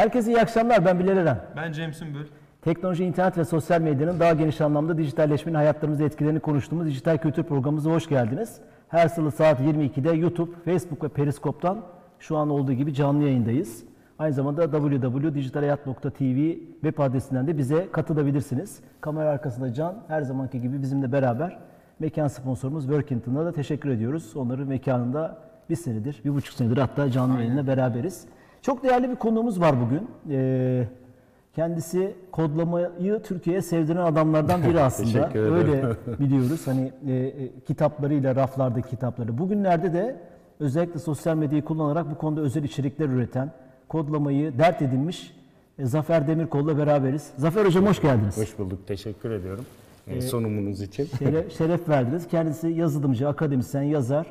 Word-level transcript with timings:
Herkese 0.00 0.30
iyi 0.30 0.40
akşamlar. 0.40 0.84
Ben 0.84 0.98
Bilal 0.98 1.16
Eren. 1.16 1.38
Ben 1.56 1.72
Cem 1.72 1.92
Sümbül. 1.92 2.26
Teknoloji, 2.62 3.04
internet 3.04 3.38
ve 3.38 3.44
sosyal 3.44 3.80
medyanın 3.80 4.20
daha 4.20 4.32
geniş 4.32 4.60
anlamda 4.60 4.98
dijitalleşmenin 4.98 5.56
hayatlarımızda 5.56 6.04
etkilerini 6.04 6.40
konuştuğumuz 6.40 6.86
dijital 6.86 7.18
kültür 7.18 7.42
programımıza 7.42 7.90
hoş 7.90 8.08
geldiniz. 8.08 8.60
Her 8.88 9.08
salı 9.08 9.30
saat 9.30 9.60
22'de 9.60 10.10
YouTube, 10.10 10.50
Facebook 10.64 11.04
ve 11.04 11.08
Periskop'tan 11.08 11.82
şu 12.18 12.36
an 12.36 12.50
olduğu 12.50 12.72
gibi 12.72 12.94
canlı 12.94 13.22
yayındayız. 13.22 13.84
Aynı 14.18 14.34
zamanda 14.34 14.70
www.dijitalhayat.tv 14.70 16.54
web 16.82 16.98
adresinden 16.98 17.46
de 17.46 17.58
bize 17.58 17.88
katılabilirsiniz. 17.92 18.80
Kamera 19.00 19.28
arkasında 19.28 19.74
Can 19.74 19.94
her 20.08 20.22
zamanki 20.22 20.60
gibi 20.60 20.82
bizimle 20.82 21.12
beraber 21.12 21.58
mekan 21.98 22.28
sponsorumuz 22.28 22.84
Workington'a 22.84 23.44
da 23.44 23.52
teşekkür 23.52 23.90
ediyoruz. 23.90 24.36
Onların 24.36 24.68
mekanında 24.68 25.38
bir 25.70 25.76
senedir, 25.76 26.20
bir 26.24 26.34
buçuk 26.34 26.54
senedir 26.54 26.76
hatta 26.76 27.10
canlı 27.10 27.38
yayınla 27.38 27.66
beraberiz. 27.66 28.26
Çok 28.62 28.82
değerli 28.84 29.10
bir 29.10 29.16
konuğumuz 29.16 29.60
var 29.60 29.74
bugün. 29.80 30.08
Ee, 30.30 30.88
kendisi 31.54 32.14
kodlamayı 32.32 33.22
Türkiye'ye 33.24 33.62
sevdiren 33.62 34.02
adamlardan 34.02 34.62
biri 34.62 34.80
aslında. 34.90 35.30
Öyle 35.34 35.82
biliyoruz. 36.18 36.66
Hani 36.66 36.92
e, 37.08 37.12
e, 37.14 37.60
kitaplarıyla, 37.66 38.36
raflardaki 38.36 38.88
kitapları. 38.90 39.38
Bugünlerde 39.38 39.92
de 39.92 40.16
özellikle 40.60 41.00
sosyal 41.00 41.36
medyayı 41.36 41.64
kullanarak 41.64 42.10
bu 42.10 42.18
konuda 42.18 42.40
özel 42.40 42.64
içerikler 42.64 43.08
üreten, 43.08 43.52
kodlamayı 43.88 44.58
dert 44.58 44.82
edinmiş 44.82 45.36
e, 45.78 45.86
Zafer 45.86 46.28
Demirkol'la 46.28 46.78
beraberiz. 46.78 47.30
Zafer 47.36 47.64
Hocam 47.64 47.86
hoş 47.86 48.02
geldiniz. 48.02 48.38
Hoş 48.38 48.58
bulduk. 48.58 48.86
Teşekkür 48.86 49.30
ediyorum 49.30 49.64
e, 50.06 50.20
sunumunuz 50.20 50.80
için. 50.82 51.08
Şeref, 51.18 51.52
şeref 51.58 51.88
verdiniz. 51.88 52.28
Kendisi 52.28 52.68
yazılımcı, 52.68 53.28
akademisyen, 53.28 53.82
yazar. 53.82 54.26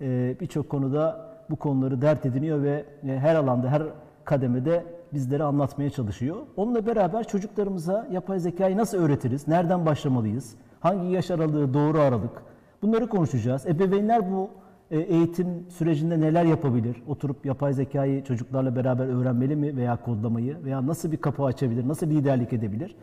Ee, 0.00 0.36
Birçok 0.40 0.68
konuda 0.68 1.33
bu 1.50 1.56
konuları 1.56 2.02
dert 2.02 2.26
ediniyor 2.26 2.62
ve 2.62 2.84
e, 3.08 3.18
her 3.18 3.34
alanda, 3.34 3.68
her 3.68 3.82
kademede 4.24 4.84
bizlere 5.12 5.42
anlatmaya 5.42 5.90
çalışıyor. 5.90 6.36
Onunla 6.56 6.86
beraber 6.86 7.24
çocuklarımıza 7.24 8.08
yapay 8.10 8.38
zekayı 8.38 8.76
nasıl 8.76 8.98
öğretiriz? 8.98 9.48
Nereden 9.48 9.86
başlamalıyız? 9.86 10.54
Hangi 10.80 11.12
yaş 11.12 11.30
aralığı 11.30 11.74
doğru 11.74 11.98
aralık? 11.98 12.42
Bunları 12.82 13.08
konuşacağız. 13.08 13.66
Ebeveynler 13.66 14.32
bu 14.32 14.50
e, 14.90 14.98
eğitim 14.98 15.66
sürecinde 15.68 16.20
neler 16.20 16.44
yapabilir? 16.44 17.02
Oturup 17.08 17.46
yapay 17.46 17.72
zekayı 17.72 18.24
çocuklarla 18.24 18.76
beraber 18.76 19.06
öğrenmeli 19.06 19.56
mi 19.56 19.76
veya 19.76 19.96
kodlamayı 19.96 20.64
veya 20.64 20.86
nasıl 20.86 21.12
bir 21.12 21.16
kapı 21.16 21.44
açabilir? 21.44 21.88
Nasıl 21.88 22.06
liderlik 22.06 22.52
edebilir? 22.52 22.96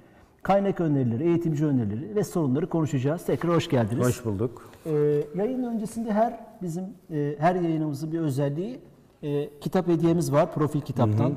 Kaynak 0.43 0.81
önerileri, 0.81 1.23
eğitimci 1.23 1.65
önerileri 1.65 2.15
ve 2.15 2.23
sorunları 2.23 2.69
konuşacağız. 2.69 3.25
Tekrar 3.25 3.55
hoş 3.55 3.69
geldiniz. 3.69 4.07
Hoş 4.07 4.25
bulduk. 4.25 4.71
Ee, 4.85 4.91
yayın 5.35 5.63
öncesinde 5.63 6.13
her 6.13 6.39
bizim 6.61 6.83
e, 7.11 7.35
her 7.39 7.55
yayınımızın 7.55 8.11
bir 8.11 8.19
özelliği 8.19 8.79
e, 9.23 9.59
kitap 9.59 9.87
hediyemiz 9.87 10.31
var 10.31 10.53
profil 10.53 10.81
kitaptan. 10.81 11.35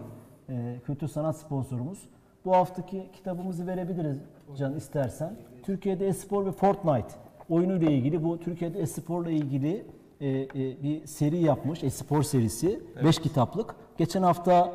E, 0.48 0.80
kültür 0.86 1.08
sanat 1.08 1.36
sponsorumuz. 1.36 1.98
Bu 2.44 2.52
haftaki 2.52 3.06
kitabımızı 3.12 3.66
verebiliriz 3.66 4.18
Can 4.58 4.76
istersen. 4.76 5.36
Türkiye'de 5.62 6.06
espor 6.06 6.46
ve 6.46 6.52
Fortnite 6.52 7.14
oyunuyla 7.48 7.90
ilgili 7.90 8.24
bu 8.24 8.40
Türkiye'de 8.40 8.80
esporla 8.80 9.30
ilgili 9.30 9.86
e, 10.20 10.28
e, 10.28 10.48
bir 10.82 11.06
seri 11.06 11.36
yapmış. 11.36 11.84
Espor 11.84 12.22
serisi. 12.22 12.80
5 13.04 13.18
kitaplık. 13.18 13.74
Geçen 13.98 14.22
hafta 14.22 14.72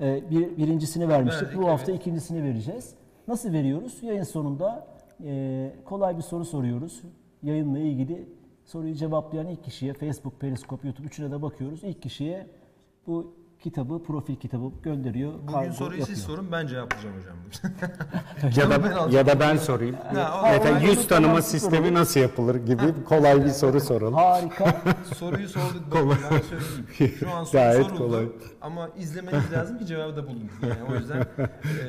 e, 0.00 0.30
bir 0.30 0.56
birincisini 0.56 1.08
vermiştik. 1.08 1.48
Verdik, 1.48 1.62
bu 1.62 1.68
hafta 1.68 1.92
evet. 1.92 2.00
ikincisini 2.00 2.42
vereceğiz. 2.42 2.94
Nasıl 3.28 3.52
veriyoruz? 3.52 4.02
Yayın 4.02 4.22
sonunda 4.22 4.86
e, 5.24 5.72
kolay 5.84 6.16
bir 6.16 6.22
soru 6.22 6.44
soruyoruz. 6.44 7.02
Yayınla 7.42 7.78
ilgili 7.78 8.28
soruyu 8.64 8.94
cevaplayan 8.94 9.46
ilk 9.46 9.64
kişiye 9.64 9.94
Facebook, 9.94 10.40
Periskop, 10.40 10.84
YouTube 10.84 11.06
üçüne 11.06 11.30
de 11.30 11.42
bakıyoruz. 11.42 11.84
İlk 11.84 12.02
kişiye 12.02 12.46
bu 13.06 13.34
kitabı, 13.64 14.02
profil 14.02 14.36
kitabı 14.36 14.64
gönderiyor. 14.82 15.32
Bugün 15.42 15.52
kargo 15.52 15.72
soruyu 15.72 16.00
yapıyor. 16.00 16.16
siz 16.16 16.24
sorun 16.26 16.52
ben 16.52 16.66
cevaplayacağım 16.66 17.14
hocam. 17.16 17.34
Ya 18.56 18.70
ben 18.70 18.82
da 18.82 18.86
alacağım. 18.86 19.10
ya 19.12 19.26
da 19.26 19.40
ben 19.40 19.56
sorayım. 19.56 19.96
Ha, 20.14 20.42
o- 20.80 20.84
yüz 20.86 21.08
tanıma 21.08 21.42
sistemi 21.42 21.94
nasıl 21.94 22.20
yapılır 22.20 22.54
gibi 22.54 23.04
kolay 23.08 23.44
bir 23.44 23.50
soru 23.50 23.80
soralım. 23.80 24.14
Harika. 24.14 24.64
Soruyu 25.16 25.48
sorduk 25.48 25.82
ben, 25.94 26.08
ben 26.10 26.14
söyleyeyim. 26.40 27.16
Şu 27.20 27.30
an 27.30 27.44
soru 27.44 27.52
Gayet 27.52 27.86
soruldu 27.86 27.98
kolay. 27.98 28.26
ama 28.60 28.88
izlemeniz 28.98 29.52
lazım 29.52 29.78
ki 29.78 29.86
cevabı 29.86 30.16
da 30.16 30.26
bulun. 30.26 30.50
Yani 30.62 30.92
o 30.92 30.94
yüzden 30.94 31.26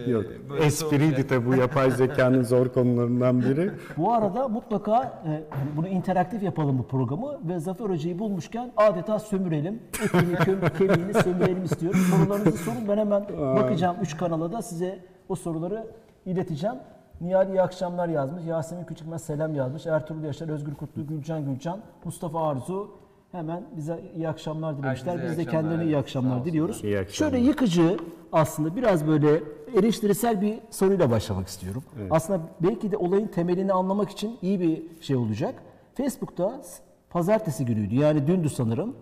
e, 0.05 0.09
Yok. 0.11 0.25
böyle 0.49 0.63
Espriydi 0.65 1.29
de 1.29 1.45
bu 1.45 1.55
yapay 1.55 1.91
zekanın 1.91 2.43
zor 2.43 2.67
konularından 2.73 3.41
biri. 3.41 3.71
bu 3.97 4.13
arada 4.13 4.47
mutlaka 4.47 5.03
e, 5.03 5.29
hani 5.49 5.69
bunu 5.77 5.87
interaktif 5.87 6.43
yapalım 6.43 6.77
bu 6.77 6.87
programı 6.87 7.39
ve 7.47 7.59
Zafer 7.59 7.85
Hoca'yı 7.85 8.19
bulmuşken 8.19 8.71
adeta 8.77 9.19
sömürelim. 9.19 9.79
Etini, 10.03 10.35
kemiğini 10.77 11.13
sömürelim 11.23 11.64
istiyorum. 11.65 11.99
Sorularınızı 12.11 12.57
sorun. 12.57 12.87
Ben 12.87 12.97
hemen 12.97 13.23
bakacağım. 13.37 13.95
Üç 14.01 14.17
kanala 14.17 14.51
da 14.51 14.61
size 14.61 14.99
o 15.29 15.35
soruları 15.35 15.87
ileteceğim. 16.25 16.75
Nihal 17.21 17.49
iyi 17.49 17.61
akşamlar 17.61 18.07
yazmış. 18.07 18.45
Yasemin 18.45 18.83
Küçükmez 18.83 19.21
selam 19.23 19.55
yazmış. 19.55 19.85
Ertuğrul 19.85 20.23
Yaşar, 20.23 20.49
Özgür 20.49 20.73
Kutlu, 20.75 21.07
Gülcan 21.07 21.45
Gülcan, 21.45 21.79
Mustafa 22.03 22.47
Arzu 22.47 22.91
hemen 23.31 23.63
bize 23.77 23.99
iyi 24.15 24.29
akşamlar 24.29 24.77
dilemişler. 24.77 25.11
Herkese 25.13 25.29
Biz 25.31 25.37
de 25.37 25.41
akşamlar. 25.41 25.61
kendilerine 25.61 25.85
iyi 25.91 25.97
akşamlar 25.97 26.45
diliyoruz. 26.45 26.83
İyi 26.83 26.99
akşamlar. 26.99 27.31
Şöyle 27.31 27.45
yıkıcı 27.45 27.97
aslında 28.31 28.75
biraz 28.75 29.07
böyle 29.07 29.43
eleştirisel 29.75 30.41
bir 30.41 30.59
soruyla 30.71 31.11
başlamak 31.11 31.47
istiyorum. 31.47 31.83
Aslında 32.09 32.39
belki 32.59 32.91
de 32.91 32.97
olayın 32.97 33.27
temelini 33.27 33.73
anlamak 33.73 34.09
için 34.09 34.37
iyi 34.41 34.59
bir 34.59 34.83
şey 35.01 35.15
olacak. 35.15 35.55
Facebook'ta 35.93 36.61
pazartesi 37.09 37.65
günüydü 37.65 37.95
yani 37.95 38.27
dündü 38.27 38.49
sanırım. 38.49 38.95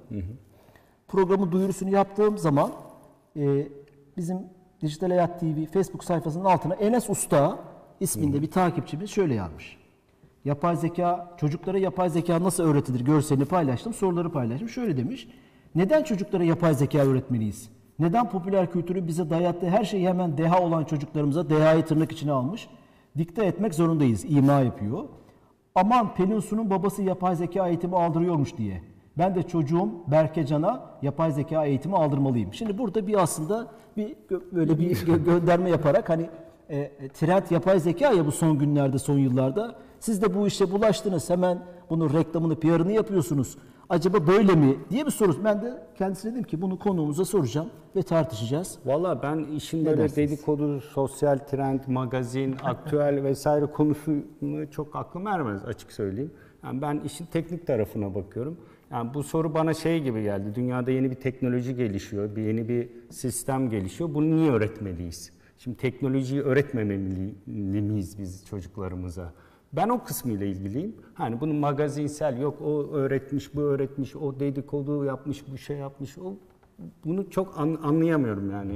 Programın 1.14 1.52
duyurusunu 1.52 1.90
yaptığım 1.90 2.38
zaman 2.38 2.72
e, 3.36 3.68
bizim 4.18 4.38
Dijital 4.82 5.10
Hayat 5.10 5.40
TV 5.40 5.66
Facebook 5.74 6.04
sayfasının 6.04 6.46
altına 6.46 6.74
Enes 6.74 7.10
Usta 7.10 7.60
isminde 8.00 8.42
bir 8.42 8.52
takipçimiz 8.52 9.10
şöyle 9.10 9.34
yazmış. 9.34 9.78
Yapay 10.46 10.76
zeka, 10.76 11.36
çocuklara 11.38 11.78
yapay 11.78 12.10
zeka 12.10 12.44
nasıl 12.44 12.64
öğretilir 12.64 13.06
görselini 13.06 13.46
paylaştım, 13.46 13.94
soruları 13.94 14.32
paylaştım. 14.32 14.70
Şöyle 14.70 14.98
demiş, 14.98 15.28
neden 15.76 16.04
çocuklara 16.04 16.44
yapay 16.44 16.74
zeka 16.74 16.98
öğretmeliyiz? 16.98 17.70
Neden 18.00 18.30
popüler 18.30 18.72
kültürü 18.72 19.08
bize 19.08 19.30
dayattığı 19.30 19.70
her 19.70 19.84
şeyi 19.84 20.08
hemen 20.08 20.38
deha 20.38 20.62
olan 20.62 20.84
çocuklarımıza 20.84 21.50
dehayı 21.50 21.86
tırnak 21.86 22.12
içine 22.12 22.32
almış? 22.32 22.68
Dikte 23.18 23.46
etmek 23.46 23.74
zorundayız, 23.74 24.26
ima 24.26 24.62
yapıyor. 24.62 25.04
Aman 25.76 26.14
Pelin 26.16 26.40
Su'nun 26.40 26.70
babası 26.70 27.04
yapay 27.04 27.36
zeka 27.36 27.68
eğitimi 27.68 27.96
aldırıyormuş 27.96 28.58
diye. 28.58 28.93
Ben 29.18 29.36
de 29.36 29.44
çocuğum 29.44 29.90
Berke 30.08 30.46
Can'a 30.46 30.90
yapay 31.02 31.32
zeka 31.32 31.66
eğitimi 31.66 31.96
aldırmalıyım. 31.96 32.54
Şimdi 32.54 32.78
burada 32.78 33.08
bir 33.08 33.22
aslında 33.22 33.68
bir 33.98 34.16
böyle 34.52 34.80
bir 34.80 34.96
gö- 34.96 35.24
gönderme 35.26 35.70
yaparak 35.70 36.10
hani 36.10 36.30
e, 36.70 36.78
e, 36.78 37.10
trend 37.10 37.44
yapay 37.52 37.80
zeka 37.80 38.12
ya 38.12 38.26
bu 38.26 38.32
son 38.32 38.60
günlerde, 38.60 38.98
son 38.98 39.18
yıllarda. 39.18 39.76
Siz 40.00 40.22
de 40.22 40.34
bu 40.36 40.48
işe 40.48 40.72
bulaştınız. 40.72 41.30
Hemen 41.30 41.60
bunun 41.90 42.14
reklamını, 42.14 42.60
PR'ını 42.60 42.92
yapıyorsunuz. 42.92 43.58
Acaba 43.90 44.28
böyle 44.28 44.56
mi 44.56 44.76
diye 44.90 45.06
bir 45.06 45.12
soru. 45.12 45.44
Ben 45.44 45.62
de 45.62 45.84
kendisine 45.98 46.32
dedim 46.32 46.44
ki 46.44 46.62
bunu 46.62 46.80
konuğumuza 46.80 47.26
soracağım 47.26 47.70
ve 47.96 48.04
tartışacağız. 48.04 48.80
Valla 48.86 49.22
ben 49.24 49.38
işin 49.56 49.86
böyle 49.86 49.98
dersiniz? 49.98 50.32
dedikodu, 50.32 50.82
sosyal 50.82 51.38
trend, 51.38 51.80
magazin, 51.88 52.56
aktüel 52.64 53.24
vesaire 53.24 53.66
konusunu 53.66 54.72
çok 54.72 54.96
aklım 54.96 55.28
ermez 55.28 55.66
açık 55.66 55.92
söyleyeyim. 55.92 56.32
Yani 56.64 56.82
ben 56.82 57.02
işin 57.06 57.26
teknik 57.26 57.68
tarafına 57.68 58.16
bakıyorum. 58.16 58.58
Yani 58.92 59.14
bu 59.14 59.24
soru 59.24 59.54
bana 59.54 59.74
şey 59.74 60.04
gibi 60.04 60.24
geldi. 60.24 60.56
Dünyada 60.56 60.92
yeni 60.92 61.10
bir 61.12 61.16
teknoloji 61.16 61.76
gelişiyor, 61.76 62.36
bir 62.36 62.42
yeni 62.42 62.70
bir 62.70 62.90
sistem 63.10 63.70
gelişiyor. 63.70 64.14
Bunu 64.14 64.36
niye 64.36 64.52
öğretmeliyiz? 64.52 65.32
Şimdi 65.58 65.78
teknolojiyi 65.78 66.42
öğretmemeli 66.42 67.34
miyiz 67.82 68.20
biz 68.20 68.46
çocuklarımıza? 68.46 69.34
Ben 69.74 69.90
o 69.90 70.04
kısmıyla 70.04 70.46
ilgiliyim. 70.46 70.96
Hani 71.14 71.42
bunun 71.42 71.56
magazinsel 71.56 72.42
yok 72.42 72.62
o 72.62 72.88
öğretmiş, 72.94 73.56
bu 73.56 73.62
öğretmiş, 73.62 74.16
o 74.16 74.40
dedikodu 74.40 75.06
yapmış, 75.06 75.44
bu 75.52 75.58
şey 75.58 75.78
yapmış. 75.78 76.18
O 76.18 76.34
bunu 77.06 77.30
çok 77.30 77.60
an- 77.60 77.80
anlayamıyorum 77.84 78.52
yani. 78.52 78.72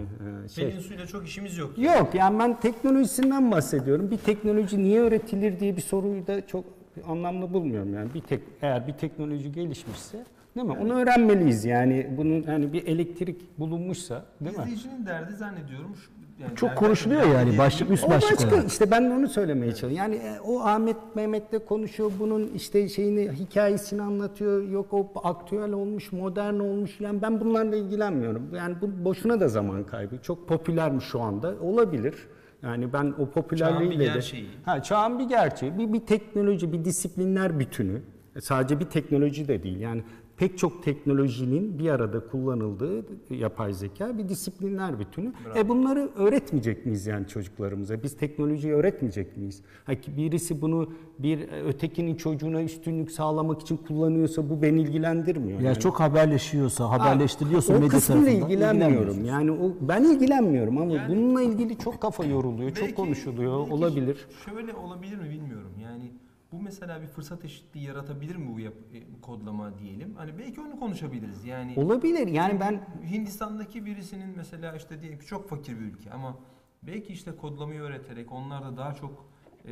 Ee, 0.45 0.49
şey. 0.49 0.69
Pelin 0.69 0.79
Su'yla 0.79 1.05
çok 1.07 1.27
işimiz 1.27 1.57
yok. 1.57 1.77
Yok 1.77 2.09
yani 2.15 2.39
ben 2.39 2.59
teknolojisinden 2.59 3.51
bahsediyorum. 3.51 4.11
Bir 4.11 4.17
teknoloji 4.17 4.83
niye 4.83 4.99
öğretilir 5.01 5.59
diye 5.59 5.75
bir 5.75 5.81
soruyu 5.81 6.27
da 6.27 6.47
çok 6.47 6.65
anlamlı 7.07 7.53
bulmuyorum 7.53 7.93
yani. 7.93 8.13
Bir 8.13 8.21
tek 8.21 8.41
eğer 8.61 8.87
bir 8.87 8.93
teknoloji 8.93 9.51
gelişmişse 9.51 10.25
değil 10.55 10.67
mi? 10.67 10.77
Onu 10.81 10.93
öğrenmeliyiz 10.93 11.65
yani. 11.65 12.07
Bunun 12.17 12.43
hani 12.43 12.73
bir 12.73 12.87
elektrik 12.87 13.59
bulunmuşsa 13.59 14.25
değil 14.41 14.57
mi? 14.57 14.63
İzleyicinin 14.63 15.05
derdi 15.05 15.33
zannediyorum. 15.33 15.95
Şu, 15.95 16.11
yani 16.43 16.55
Çok 16.55 16.75
konuşuluyor 16.75 17.21
yani 17.23 17.49
derdi- 17.51 17.57
başlık 17.57 17.91
üst 17.91 18.03
O 18.03 18.09
başlık 18.09 18.31
başka 18.39 18.55
olarak. 18.55 18.67
işte 18.71 18.91
ben 18.91 19.11
onu 19.11 19.27
söylemeye 19.29 19.71
çalışıyorum. 19.75 19.97
Yani 19.97 20.15
e, 20.15 20.39
o 20.39 20.59
Ahmet 20.59 20.95
Mehmet'le 21.15 21.65
konuşuyor 21.67 22.11
bunun 22.19 22.51
işte 22.55 22.89
şeyini 22.89 23.31
hikayesini 23.31 24.01
anlatıyor. 24.01 24.69
Yok 24.69 24.93
o 24.93 25.07
aktüel 25.23 25.71
olmuş, 25.71 26.11
modern 26.11 26.59
olmuş. 26.59 27.01
Yani 27.01 27.21
ben 27.21 27.39
bunlarla 27.39 27.75
ilgilenmiyorum. 27.75 28.49
Yani 28.55 28.75
bu 28.81 29.05
boşuna 29.05 29.39
da 29.39 29.47
zaman 29.47 29.83
kaybı. 29.83 30.17
Çok 30.21 30.47
popülermiş 30.47 31.05
şu 31.05 31.21
anda. 31.21 31.53
Olabilir. 31.61 32.15
Yani 32.63 32.93
ben 32.93 33.13
o 33.19 33.29
popülerliğiyle 33.29 34.05
Çağın 34.05 34.15
bir 34.15 34.21
de... 34.37 34.45
Ha, 34.65 34.83
çağın 34.83 35.19
bir 35.19 35.29
gerçeği. 35.29 35.77
Bir, 35.77 35.93
bir 35.93 35.99
teknoloji, 35.99 36.73
bir 36.73 36.85
disiplinler 36.85 37.59
bütünü. 37.59 38.01
E, 38.35 38.41
Sadece 38.41 38.79
bir 38.79 38.85
teknoloji 38.85 39.47
de 39.47 39.63
değil. 39.63 39.79
Yani 39.79 40.03
pek 40.37 40.57
çok 40.57 40.83
teknolojinin 40.83 41.79
bir 41.79 41.89
arada 41.89 42.27
kullanıldığı 42.27 43.05
yapay 43.29 43.73
zeka 43.73 44.17
bir 44.17 44.29
disiplinler 44.29 44.99
bütünü. 44.99 45.33
E 45.55 45.69
bunları 45.69 46.09
öğretmeyecek 46.15 46.85
miyiz 46.85 47.07
yani 47.07 47.27
çocuklarımıza? 47.27 48.03
Biz 48.03 48.17
teknolojiyi 48.17 48.73
öğretmeyecek 48.73 49.37
miyiz? 49.37 49.61
Ha 49.85 49.95
ki 49.95 50.17
birisi 50.17 50.61
bunu 50.61 50.89
bir 51.19 51.39
e, 51.39 51.63
ötekinin 51.63 52.15
çocuğuna 52.15 52.61
üstünlük 52.63 53.11
sağlamak 53.11 53.61
için 53.61 53.77
kullanıyorsa 53.77 54.49
bu 54.49 54.61
beni 54.61 54.81
ilgilendirmiyor. 54.81 55.59
Ya 55.59 55.65
Yani- 55.65 55.79
çok 55.79 55.99
haberleşiyorsa, 55.99 56.89
haberleştiriliyorsa 56.89 57.73
o 57.73 57.75
medya 57.75 57.89
kısmıyla 57.89 58.23
tarafından 58.25 58.49
ilgilenmiyorum. 58.49 58.95
ilgilenmiyorsunuz. 59.19 59.27
Yani 59.27 59.51
o 59.51 59.87
ben 59.87 60.03
ilgilenmiyorum 60.03 60.77
ama 60.77 60.93
Yani- 60.93 61.09
bununla 61.15 61.41
ilgili 61.41 61.77
çok 61.77 62.01
kafa 62.01 62.25
yoruluyor, 62.25 62.69
çok 62.69 62.81
Belki- 62.83 62.95
konuşuluyor. 62.95 63.59
belki 63.59 63.73
olabilir. 63.73 64.27
Şöyle 64.45 64.73
olabilir 64.73 65.17
mi 65.17 65.29
bilmiyorum. 65.29 65.71
Yani 65.83 66.11
bu 66.59 66.61
mesela 66.63 67.01
bir 67.01 67.07
fırsat 67.07 67.45
eşitliği 67.45 67.85
yaratabilir 67.85 68.35
mi 68.35 68.53
bu, 68.55 68.59
yap- 68.59 68.73
e, 68.93 69.21
kodlama 69.21 69.79
diyelim? 69.79 70.13
Hani 70.17 70.37
belki 70.37 70.61
onu 70.61 70.79
konuşabiliriz. 70.79 71.45
Yani 71.45 71.73
Olabilir. 71.77 72.27
Yani 72.27 72.59
ben 72.59 72.81
Hindistan'daki 73.11 73.85
birisinin 73.85 74.33
mesela 74.37 74.75
işte 74.75 75.01
diyelim 75.01 75.19
ki 75.19 75.25
çok 75.25 75.49
fakir 75.49 75.79
bir 75.79 75.85
ülke 75.85 76.11
ama 76.11 76.35
belki 76.83 77.13
işte 77.13 77.31
kodlamayı 77.35 77.81
öğreterek 77.81 78.31
onlar 78.31 78.63
da 78.63 78.77
daha 78.77 78.93
çok 78.93 79.25
e, 79.65 79.71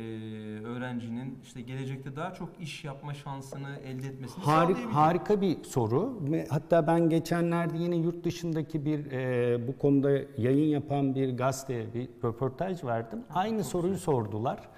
öğrencinin 0.64 1.38
işte 1.44 1.60
gelecekte 1.60 2.16
daha 2.16 2.34
çok 2.34 2.48
iş 2.60 2.84
yapma 2.84 3.14
şansını 3.14 3.76
elde 3.84 4.06
etmesini 4.06 4.44
Harik, 4.44 4.66
sağlayabilir. 4.76 4.94
harika 4.94 5.40
bir 5.40 5.64
soru. 5.64 6.18
Ve 6.20 6.46
Hatta 6.50 6.86
ben 6.86 7.08
geçenlerde 7.08 7.78
yine 7.78 7.96
yurt 7.96 8.24
dışındaki 8.24 8.84
bir 8.84 9.12
e, 9.12 9.68
bu 9.68 9.78
konuda 9.78 10.10
yayın 10.38 10.68
yapan 10.68 11.14
bir 11.14 11.36
gazeteye 11.36 11.94
bir 11.94 12.08
röportaj 12.24 12.84
verdim. 12.84 13.18
Aynı 13.34 13.64
soruyu 13.64 13.98
sordular. 13.98 14.68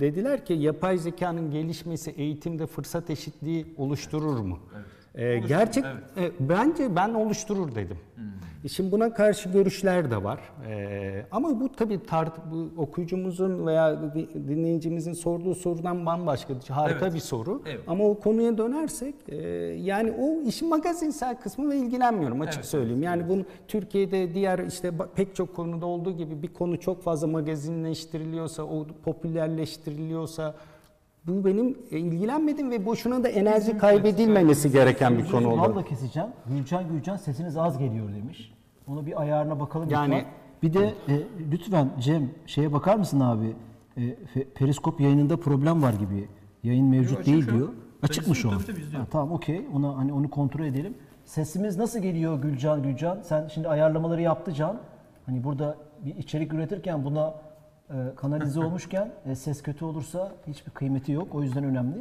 Dediler 0.00 0.44
ki 0.44 0.52
yapay 0.52 0.98
zekanın 0.98 1.50
gelişmesi 1.50 2.10
eğitimde 2.10 2.66
fırsat 2.66 3.10
eşitliği 3.10 3.66
oluşturur 3.76 4.38
mu? 4.40 4.58
E, 4.74 4.97
Oluşturur, 5.18 5.48
gerçek 5.48 5.84
evet. 6.16 6.32
e, 6.32 6.48
bence 6.48 6.96
ben 6.96 7.14
oluşturur 7.14 7.74
dedim. 7.74 7.96
E, 8.64 8.68
Şimdi 8.68 8.92
buna 8.92 9.14
karşı 9.14 9.48
görüşler 9.48 10.10
de 10.10 10.24
var. 10.24 10.40
E, 10.68 11.26
ama 11.30 11.60
bu 11.60 11.72
tabii 11.72 12.02
tart 12.06 12.32
bu 12.52 12.82
okuyucumuzun 12.82 13.66
veya 13.66 14.14
di- 14.14 14.48
dinleyicimizin 14.48 15.12
sorduğu 15.12 15.54
sorudan 15.54 16.06
bambaşka. 16.06 16.54
Harika 16.68 17.04
Evet. 17.04 17.14
bir 17.14 17.20
soru. 17.20 17.62
Evet. 17.66 17.80
Ama 17.86 18.04
o 18.04 18.14
konuya 18.20 18.58
dönersek 18.58 19.14
e, 19.28 19.36
yani 19.80 20.12
o 20.12 20.40
işin 20.48 20.68
magazinsel 20.68 21.40
kısmı 21.40 21.70
ve 21.70 21.76
ilgilenmiyorum 21.76 22.40
açık 22.40 22.54
Evet, 22.54 22.66
söyleyeyim. 22.66 23.02
Yani 23.02 23.28
bunu 23.28 23.44
Türkiye'de 23.68 24.34
diğer 24.34 24.58
işte 24.58 24.92
pek 25.14 25.34
çok 25.34 25.56
konuda 25.56 25.86
olduğu 25.86 26.12
gibi 26.16 26.42
bir 26.42 26.48
konu 26.48 26.80
çok 26.80 27.02
fazla 27.02 27.26
magazinleştiriliyorsa, 27.26 28.62
o 28.62 28.86
popülerleştiriliyorsa 29.04 30.54
bu 31.28 31.44
benim 31.44 31.78
e, 31.90 31.98
ilgilenmedim 31.98 32.70
ve 32.70 32.86
boşuna 32.86 33.24
da 33.24 33.28
enerji 33.28 33.78
kaybedilmemesi 33.78 34.72
gereken 34.72 35.18
bir 35.18 35.30
konu 35.30 35.48
oldu. 35.48 35.60
Valla 35.60 35.84
keseceğim. 35.84 36.28
Gülcan 36.46 36.88
Gülcan 36.88 37.16
sesiniz 37.16 37.56
az 37.56 37.78
geliyor 37.78 38.14
demiş. 38.14 38.54
Onu 38.86 39.06
bir 39.06 39.20
ayarına 39.20 39.60
bakalım 39.60 39.88
Yani- 39.90 40.14
lütfen. 40.14 40.32
Bir 40.62 40.74
de 40.74 40.86
e, 41.08 41.22
lütfen 41.52 41.88
Cem 42.00 42.30
şeye 42.46 42.72
bakar 42.72 42.96
mısın 42.96 43.20
abi? 43.20 43.56
E, 43.96 44.44
periskop 44.54 45.00
yayınında 45.00 45.36
problem 45.36 45.82
var 45.82 45.92
gibi. 45.92 46.28
Yayın 46.62 46.86
mevcut 46.86 47.26
değil 47.26 47.44
şu 47.44 47.54
diyor. 47.54 47.68
Açık 48.02 48.28
mı 48.28 48.36
şu 48.36 48.50
an? 48.50 48.54
Ha, 48.54 49.06
tamam 49.10 49.32
okey. 49.32 49.66
Ona 49.74 49.96
hani 49.96 50.12
onu 50.12 50.30
kontrol 50.30 50.64
edelim. 50.64 50.94
Sesimiz 51.24 51.76
nasıl 51.76 51.98
geliyor 51.98 52.42
Gülcan 52.42 52.82
Gülcan? 52.82 53.18
Sen 53.22 53.48
şimdi 53.48 53.68
ayarlamaları 53.68 54.22
yaptı 54.22 54.52
Can. 54.52 54.78
Hani 55.26 55.44
burada 55.44 55.76
bir 56.04 56.16
içerik 56.16 56.52
üretirken 56.52 57.04
buna 57.04 57.34
e, 57.90 57.94
kanalize 58.16 58.60
olmuşken 58.64 59.08
e, 59.26 59.34
ses 59.34 59.62
kötü 59.62 59.84
olursa 59.84 60.32
hiçbir 60.46 60.70
kıymeti 60.70 61.12
yok. 61.12 61.34
O 61.34 61.42
yüzden 61.42 61.64
önemli. 61.64 61.96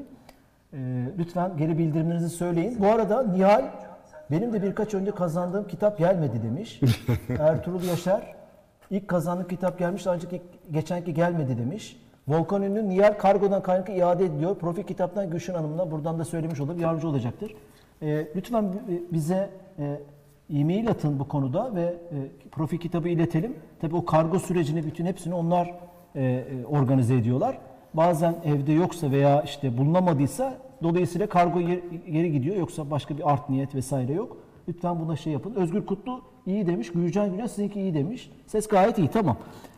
E, 0.73 0.77
lütfen 1.17 1.57
geri 1.57 1.77
bildirimlerinizi 1.77 2.29
söyleyin. 2.29 2.79
Bu 2.79 2.87
arada 2.87 3.23
Nihal 3.23 3.65
benim 4.31 4.53
de 4.53 4.63
birkaç 4.63 4.93
önce 4.93 5.11
kazandığım 5.11 5.67
kitap 5.67 5.97
gelmedi 5.97 6.43
demiş. 6.43 6.81
Ertuğrul 7.39 7.83
Yaşar 7.83 8.35
ilk 8.89 9.07
kazandığım 9.07 9.47
kitap 9.47 9.79
gelmiş 9.79 10.07
ancak 10.07 10.33
ilk- 10.33 10.73
geçenki 10.73 11.13
gelmedi 11.13 11.57
demiş. 11.57 11.97
Volkan 12.27 12.61
Ünlü 12.63 12.89
Nihal 12.89 13.13
kargodan 13.13 13.61
kaynaklı 13.63 13.93
iade 13.93 14.25
ediliyor. 14.25 14.55
Profil 14.55 14.83
kitaptan 14.83 15.29
Gülşen 15.29 15.53
Hanım'la 15.53 15.91
buradan 15.91 16.19
da 16.19 16.25
söylemiş 16.25 16.59
olur. 16.59 16.75
Yardımcı 16.79 17.07
olacaktır. 17.07 17.55
E, 18.01 18.27
lütfen 18.35 18.73
bi- 18.73 19.03
bize 19.11 19.49
e, 19.79 19.99
e-mail 20.53 20.89
atın 20.89 21.19
bu 21.19 21.27
konuda 21.27 21.75
ve 21.75 21.81
e, 21.81 22.17
profil 22.51 22.77
kitabı 22.77 23.09
iletelim. 23.09 23.55
Tabii 23.81 23.95
o 23.95 24.05
kargo 24.05 24.39
sürecini 24.39 24.85
bütün 24.85 25.05
hepsini 25.05 25.33
onlar 25.33 25.73
e, 26.15 26.23
e, 26.23 26.65
organize 26.65 27.15
ediyorlar. 27.15 27.57
Bazen 27.93 28.35
evde 28.45 28.71
yoksa 28.71 29.11
veya 29.11 29.41
işte 29.41 29.77
bulunamadıysa 29.77 30.57
dolayısıyla 30.83 31.29
kargo 31.29 31.59
geri 32.11 32.31
gidiyor. 32.31 32.55
Yoksa 32.55 32.91
başka 32.91 33.17
bir 33.17 33.31
art 33.33 33.49
niyet 33.49 33.75
vesaire 33.75 34.13
yok. 34.13 34.37
Lütfen 34.67 34.99
buna 34.99 35.15
şey 35.15 35.33
yapın. 35.33 35.53
Özgür 35.55 35.85
Kutlu 35.85 36.21
iyi 36.45 36.67
demiş. 36.67 36.91
Gülcan 36.91 37.31
Gülen 37.31 37.47
sizinki 37.47 37.81
iyi 37.81 37.93
demiş. 37.93 38.31
Ses 38.47 38.67
gayet 38.67 38.97
iyi 38.97 39.07
tamam. 39.07 39.37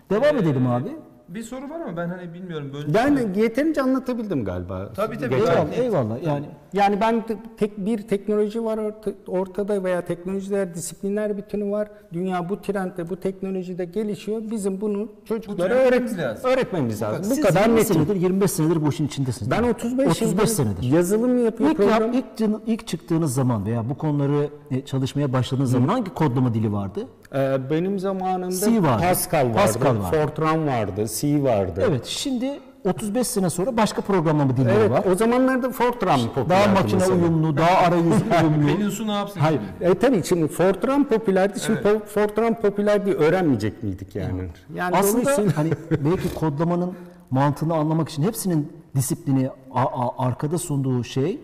Devam 0.10 0.38
edelim 0.38 0.68
abi. 0.68 0.90
Bir 1.34 1.44
soru 1.44 1.70
var 1.70 1.80
ama 1.80 1.98
ben 1.98 2.10
hani 2.10 2.34
bilmiyorum 2.34 2.72
böyle. 2.74 2.94
Ben 2.94 3.34
yeterince 3.42 3.82
anlatabildim 3.82 4.46
galiba. 4.46 4.90
Tabii, 4.96 5.18
tabii. 5.18 5.36
Geçen- 5.36 5.52
Eyvallah, 5.52 5.78
eyvallah. 5.78 6.24
Yani 6.24 6.46
Yani 6.74 7.02
ben 7.02 7.24
tek 7.58 7.78
bir 7.86 7.98
teknoloji 8.08 8.64
var 8.64 8.78
orta- 8.78 9.14
ortada 9.28 9.84
veya 9.84 10.02
teknolojiler 10.06 10.74
disiplinler 10.74 11.38
bütünü 11.38 11.72
var. 11.72 11.88
Dünya 12.14 12.50
bu 12.50 12.62
trendde, 12.62 13.10
bu 13.10 13.16
teknolojide 13.16 13.86
gelişiyor. 13.86 14.42
Bizim 14.52 14.82
bunu 14.82 15.12
çocuklara 15.26 15.68
trend 15.70 15.80
öğret 15.80 15.92
öğretmemiz 15.94 16.18
lazım. 16.18 16.50
öğretmemiz 16.52 17.02
lazım. 17.02 17.32
Bu 17.32 17.36
siz 17.36 17.42
kadar 17.46 17.62
20 17.62 17.76
net. 17.76 17.88
senedir 17.88 18.16
25 18.16 18.52
senedir 18.52 18.86
bu 18.86 18.90
işin 18.90 19.08
içindesiniz. 19.08 19.52
Ben 19.52 19.64
35, 19.64 20.08
35 20.08 20.22
yıldır 20.22 20.46
senedir. 20.46 20.84
yazılım 20.84 21.46
yapıyor 21.46 21.70
İlk, 21.70 21.78
program. 21.78 22.14
yap, 22.14 22.26
ilk, 22.40 22.52
ilk 22.68 22.88
çıktığınız 22.88 23.34
zaman 23.34 23.66
veya 23.66 23.90
bu 23.90 23.98
konuları 23.98 24.50
e, 24.72 24.86
çalışmaya 24.86 25.34
başladığınız 25.34 25.72
zaman 25.72 25.88
hangi 25.88 26.14
kodlama 26.14 26.54
dili 26.54 26.74
vardı? 26.74 27.08
Ee, 27.36 27.58
benim 27.70 28.00
zamanımda 28.00 28.56
C 28.72 28.84
vardı. 28.84 29.04
Pascal 29.04 29.46
vardı, 29.48 29.54
Pascal 29.56 30.00
vardı. 30.00 30.18
Fortran 30.24 30.68
vardı, 30.68 31.06
C 31.20 31.44
vardı. 31.44 31.84
Evet, 31.90 32.06
şimdi 32.06 32.60
35 32.90 33.28
sene 33.28 33.50
sonra 33.50 33.78
başka 33.78 34.02
programlama 34.02 34.58
dilleri 34.58 34.74
Evet, 34.80 34.92
var. 34.92 35.04
o 35.12 35.16
zamanlarda 35.16 35.70
Fortran 35.70 36.20
popülerdi 36.36 36.50
Daha 36.50 36.68
makine 36.82 37.00
mesela. 37.00 37.16
uyumlu, 37.18 37.58
daha 37.58 37.78
arayüz 37.78 38.06
uyumlu. 38.44 38.68
Pelinsu 38.68 39.08
ne 39.08 39.12
yapsın? 39.12 39.40
Hayır, 39.40 39.60
e, 39.82 39.94
tabii 39.94 40.24
şimdi 40.24 40.48
Fortran 40.48 41.04
popülerdi. 41.04 41.60
Şimdi 41.60 41.80
po- 41.80 42.06
Fortran 42.06 42.62
popüler 42.62 43.06
diye 43.06 43.16
öğrenmeyecek 43.16 43.84
miydik 43.84 44.16
yani? 44.16 44.42
Yani 44.76 44.96
Aslında 44.98 45.22
dolayısıyla- 45.24 45.58
hani 45.58 45.70
belki 46.06 46.34
kodlamanın 46.36 46.94
mantığını 47.32 47.74
anlamak 47.74 48.10
için 48.10 48.24
hepsinin 48.24 48.74
disiplini 48.96 49.50
a- 49.74 49.82
a- 50.06 50.26
arkada 50.28 50.58
sunduğu 50.58 51.04
şey 51.04 51.40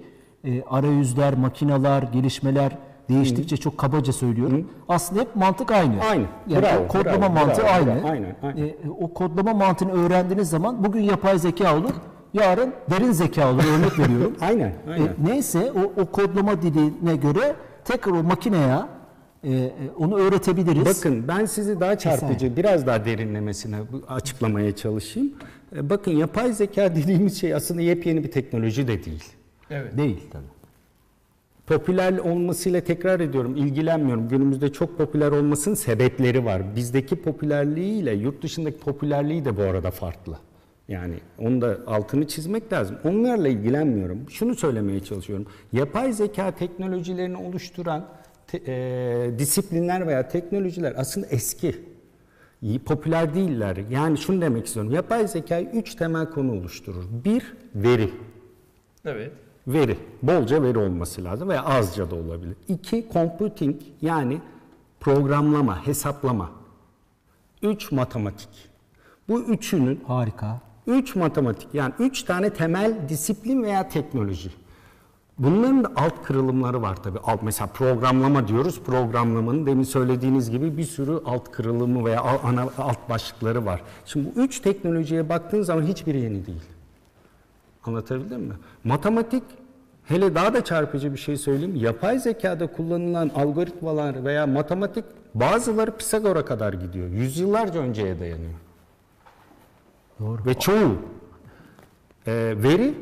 e, 0.45 0.63
arayüzler, 0.63 1.33
makineler, 1.37 2.03
gelişmeler 2.03 2.71
değiştikçe 3.09 3.57
çok 3.57 3.77
kabaca 3.77 4.13
söylüyorum. 4.13 4.69
Aslında 4.89 5.21
hep 5.21 5.35
mantık 5.35 5.71
aynı. 5.71 6.01
Aynı. 6.01 6.25
Yani 6.47 6.61
Bravo, 6.63 6.83
o 6.83 6.87
kodlama 6.87 7.19
bravo, 7.35 7.45
mantığı 7.45 7.61
bravo, 7.61 7.71
aynı. 7.71 7.85
bravo. 7.95 8.07
Aynen, 8.07 8.35
aynen. 8.43 8.63
E, 8.67 8.75
o 8.99 9.13
kodlama 9.13 9.53
mantığını 9.53 9.91
öğrendiğiniz 9.91 10.49
zaman 10.49 10.83
bugün 10.83 11.01
yapay 11.01 11.39
zeka 11.39 11.77
olur, 11.77 11.91
yarın 12.33 12.73
derin 12.91 13.11
zeka 13.11 13.51
olur. 13.51 13.63
Örnek 13.77 13.99
veriyorum. 13.99 14.35
Aynen, 14.41 14.73
aynen. 14.91 15.05
E, 15.05 15.09
neyse 15.27 15.71
o, 15.71 16.01
o 16.01 16.05
kodlama 16.05 16.61
diline 16.61 17.15
göre 17.15 17.55
tekrar 17.85 18.11
o 18.11 18.23
makineye 18.23 18.79
e, 19.43 19.51
e, 19.53 19.71
onu 19.99 20.17
öğretebiliriz. 20.17 20.85
Bakın 20.97 21.27
ben 21.27 21.45
sizi 21.45 21.79
daha 21.79 21.97
çarpıcı, 21.97 22.55
biraz 22.57 22.87
daha 22.87 23.05
derinlemesine 23.05 23.77
bu- 23.91 24.13
açıklamaya 24.13 24.75
çalışayım. 24.75 25.33
E, 25.75 25.89
Bakın 25.89 26.11
yapay 26.11 26.53
zeka 26.53 26.95
dediğimiz 26.95 27.39
şey 27.41 27.53
aslında 27.53 27.81
yepyeni 27.81 28.23
bir 28.23 28.31
teknoloji 28.31 28.87
de 28.87 29.05
değil. 29.05 29.23
Evet. 29.69 29.97
Değil 29.97 30.19
tabii. 30.31 30.43
Popüler 31.67 32.17
olmasıyla 32.17 32.81
tekrar 32.81 33.19
ediyorum 33.19 33.55
ilgilenmiyorum. 33.55 34.29
Günümüzde 34.29 34.73
çok 34.73 34.97
popüler 34.97 35.31
olmasının 35.31 35.75
sebepleri 35.75 36.45
var. 36.45 36.75
Bizdeki 36.75 37.15
popülerliğiyle 37.21 38.13
yurt 38.13 38.43
dışındaki 38.43 38.77
popülerliği 38.77 39.45
de 39.45 39.57
bu 39.57 39.61
arada 39.61 39.91
farklı. 39.91 40.37
Yani 40.87 41.15
onu 41.39 41.61
da 41.61 41.77
altını 41.87 42.27
çizmek 42.27 42.73
lazım. 42.73 42.97
Onlarla 43.03 43.47
ilgilenmiyorum. 43.47 44.29
Şunu 44.29 44.55
söylemeye 44.55 44.99
çalışıyorum. 44.99 45.45
Yapay 45.73 46.13
zeka 46.13 46.51
teknolojilerini 46.51 47.37
oluşturan 47.37 48.05
te- 48.47 48.61
e, 48.67 49.39
disiplinler 49.39 50.07
veya 50.07 50.27
teknolojiler 50.27 50.93
aslında 50.97 51.27
eski. 51.27 51.75
İyi, 52.61 52.79
popüler 52.79 53.35
değiller. 53.35 53.77
Yani 53.91 54.17
şunu 54.17 54.41
demek 54.41 54.65
istiyorum. 54.65 54.91
Yapay 54.91 55.27
zekayı 55.27 55.67
üç 55.73 55.95
temel 55.95 56.29
konu 56.29 56.51
oluşturur. 56.51 57.03
Bir, 57.25 57.53
veri. 57.75 58.09
Evet. 59.05 59.31
Veri. 59.67 59.97
Bolca 60.23 60.63
veri 60.63 60.77
olması 60.77 61.23
lazım 61.23 61.49
veya 61.49 61.63
azca 61.63 62.11
da 62.11 62.15
olabilir. 62.15 62.55
İki, 62.67 63.07
computing 63.13 63.75
yani 64.01 64.41
programlama, 64.99 65.87
hesaplama. 65.87 66.49
Üç, 67.61 67.91
matematik. 67.91 68.49
Bu 69.29 69.41
üçünün 69.41 70.03
Harika. 70.07 70.59
Üç 70.87 71.15
matematik 71.15 71.67
yani 71.73 71.93
üç 71.99 72.23
tane 72.23 72.53
temel 72.53 73.09
disiplin 73.09 73.63
veya 73.63 73.89
teknoloji. 73.89 74.49
Bunların 75.39 75.83
da 75.83 75.91
alt 75.95 76.23
kırılımları 76.23 76.81
var 76.81 77.03
tabii. 77.03 77.19
Alt, 77.19 77.43
mesela 77.43 77.67
programlama 77.67 78.47
diyoruz. 78.47 78.81
Programlamanın 78.85 79.65
demin 79.65 79.83
söylediğiniz 79.83 80.49
gibi 80.49 80.77
bir 80.77 80.83
sürü 80.83 81.21
alt 81.25 81.51
kırılımı 81.51 82.05
veya 82.05 82.21
ana 82.43 82.67
alt 82.77 83.09
başlıkları 83.09 83.65
var. 83.65 83.81
Şimdi 84.05 84.35
bu 84.35 84.41
üç 84.41 84.59
teknolojiye 84.59 85.29
baktığın 85.29 85.61
zaman 85.61 85.83
hiçbiri 85.83 86.19
yeni 86.21 86.45
değil. 86.45 86.74
Anlatabildim 87.85 88.41
mi? 88.41 88.53
Matematik 88.83 89.43
Hele 90.05 90.35
daha 90.35 90.53
da 90.53 90.63
çarpıcı 90.63 91.13
bir 91.13 91.17
şey 91.17 91.37
söyleyeyim. 91.37 91.75
Yapay 91.75 92.19
zekada 92.19 92.67
kullanılan 92.67 93.31
algoritmalar 93.35 94.25
veya 94.25 94.47
matematik 94.47 95.05
bazıları 95.35 95.97
Pisagor'a 95.97 96.45
kadar 96.45 96.73
gidiyor. 96.73 97.09
Yüzyıllarca 97.09 97.79
önceye 97.79 98.19
dayanıyor. 98.19 98.53
Doğru. 100.19 100.45
Ve 100.45 100.53
çoğu 100.53 100.97
e, 102.27 102.53
veri 102.57 102.93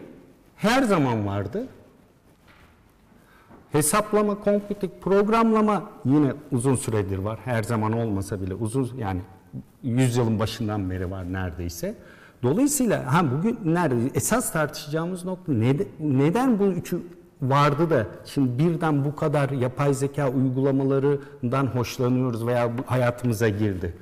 her 0.55 0.83
zaman 0.83 1.27
vardı. 1.27 1.67
Hesaplama, 3.71 4.39
komputik, 4.39 5.01
programlama 5.01 5.89
yine 6.05 6.33
uzun 6.51 6.75
süredir 6.75 7.17
var. 7.17 7.39
Her 7.45 7.63
zaman 7.63 7.91
olmasa 7.93 8.41
bile 8.41 8.53
uzun 8.53 8.97
yani 8.97 9.21
yüzyılın 9.83 10.39
başından 10.39 10.89
beri 10.89 11.11
var 11.11 11.33
neredeyse. 11.33 11.95
Dolayısıyla 12.43 13.13
ha 13.13 13.25
bugün 13.37 13.59
nerede 13.65 13.95
esas 14.15 14.51
tartışacağımız 14.51 15.25
nokta 15.25 15.51
nede- 15.53 15.87
neden 15.99 16.59
bu 16.59 16.63
üçü 16.65 17.01
vardı 17.41 17.89
da 17.89 18.07
şimdi 18.25 18.59
birden 18.63 19.05
bu 19.05 19.15
kadar 19.15 19.49
yapay 19.49 19.93
zeka 19.93 20.29
uygulamalarından 20.29 21.65
hoşlanıyoruz 21.67 22.47
veya 22.47 22.77
bu 22.77 22.81
hayatımıza 22.85 23.49
girdi. 23.49 23.93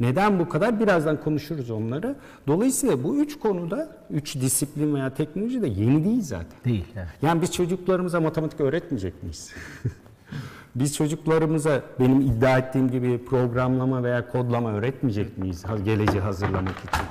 Neden 0.00 0.38
bu 0.38 0.48
kadar? 0.48 0.80
Birazdan 0.80 1.20
konuşuruz 1.20 1.70
onları. 1.70 2.16
Dolayısıyla 2.46 3.04
bu 3.04 3.16
üç 3.16 3.38
konuda, 3.38 3.96
üç 4.10 4.36
disiplin 4.36 4.94
veya 4.94 5.14
teknoloji 5.14 5.62
de 5.62 5.66
yeni 5.66 6.04
değil 6.04 6.22
zaten. 6.22 6.58
Değil. 6.64 6.84
Evet. 6.96 7.08
Yani 7.22 7.42
biz 7.42 7.52
çocuklarımıza 7.52 8.20
matematik 8.20 8.60
öğretmeyecek 8.60 9.22
miyiz? 9.22 9.50
biz 10.74 10.96
çocuklarımıza 10.96 11.82
benim 12.00 12.20
iddia 12.20 12.58
ettiğim 12.58 12.90
gibi 12.90 13.24
programlama 13.24 14.02
veya 14.02 14.30
kodlama 14.30 14.72
öğretmeyecek 14.72 15.38
miyiz 15.38 15.64
geleceği 15.84 16.20
hazırlamak 16.20 16.78
için? 16.78 17.04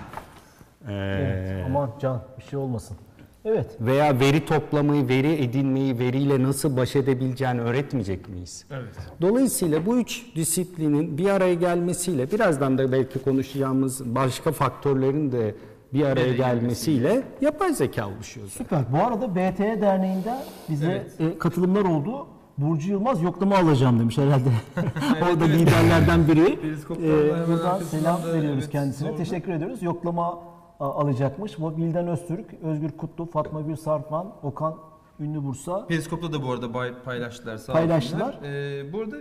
Ee, 0.87 0.93
Evet. 0.93 1.63
Aman 1.65 1.89
can 1.99 2.21
bir 2.37 2.43
şey 2.43 2.59
olmasın. 2.59 2.97
Evet. 3.45 3.77
veya 3.79 4.19
veri 4.19 4.45
toplamayı, 4.45 5.07
veri 5.07 5.43
edinmeyi, 5.43 5.99
veriyle 5.99 6.43
nasıl 6.43 6.77
baş 6.77 6.95
edebileceğini 6.95 7.61
öğretmeyecek 7.61 8.29
miyiz? 8.29 8.65
Evet. 8.71 8.95
Dolayısıyla 9.21 9.85
bu 9.85 9.97
üç 9.97 10.35
disiplinin 10.35 11.17
bir 11.17 11.29
araya 11.29 11.53
gelmesiyle, 11.53 12.31
birazdan 12.31 12.77
da 12.77 12.91
belki 12.91 13.19
konuşacağımız 13.19 14.15
başka 14.15 14.51
faktörlerin 14.51 15.31
de 15.31 15.55
bir 15.93 16.03
araya 16.05 16.33
gelmesiyle 16.33 17.23
yapay 17.41 17.73
zeka 17.73 18.07
oluşuyor. 18.07 18.47
zaten. 18.47 18.63
Süper. 18.63 18.93
Bu 18.93 19.05
arada 19.07 19.35
BTE 19.35 19.81
Derneği'nde 19.81 20.37
bize 20.69 21.07
e, 21.19 21.37
katılımlar 21.37 21.81
oldu. 21.81 22.27
Burcu 22.57 22.91
Yılmaz 22.91 23.21
yoklama 23.21 23.57
alacağım 23.57 23.99
demiş 23.99 24.17
herhalde. 24.17 24.49
o 25.35 25.39
da 25.39 25.45
liderlerden 25.45 26.27
biri. 26.27 26.59
Ee, 27.03 27.47
buradan 27.47 27.79
selam 27.79 28.23
veriyoruz 28.23 28.59
evet, 28.63 28.69
kendisine. 28.71 29.07
sordu. 29.07 29.17
Teşekkür 29.17 29.51
ediyoruz. 29.51 29.83
Yoklama 29.83 30.39
alacakmış. 30.79 31.59
Bu 31.59 31.77
Bilden 31.77 32.07
Öztürk, 32.07 32.53
Özgür 32.63 32.91
Kutlu, 32.91 33.25
Fatma 33.25 33.61
Gül 33.61 33.75
Sarpan, 33.75 34.33
Okan 34.43 34.75
Ünlü 35.19 35.43
Bursa. 35.43 35.87
Periskop'ta 35.87 36.33
da 36.33 36.43
bu 36.43 36.51
arada 36.51 36.71
paylaştılar. 37.03 37.57
Sağ 37.57 37.73
Paylaştılar. 37.73 38.27
olsunlar. 38.33 38.49
Ee, 38.51 38.93
bu 38.93 39.01
arada 39.01 39.15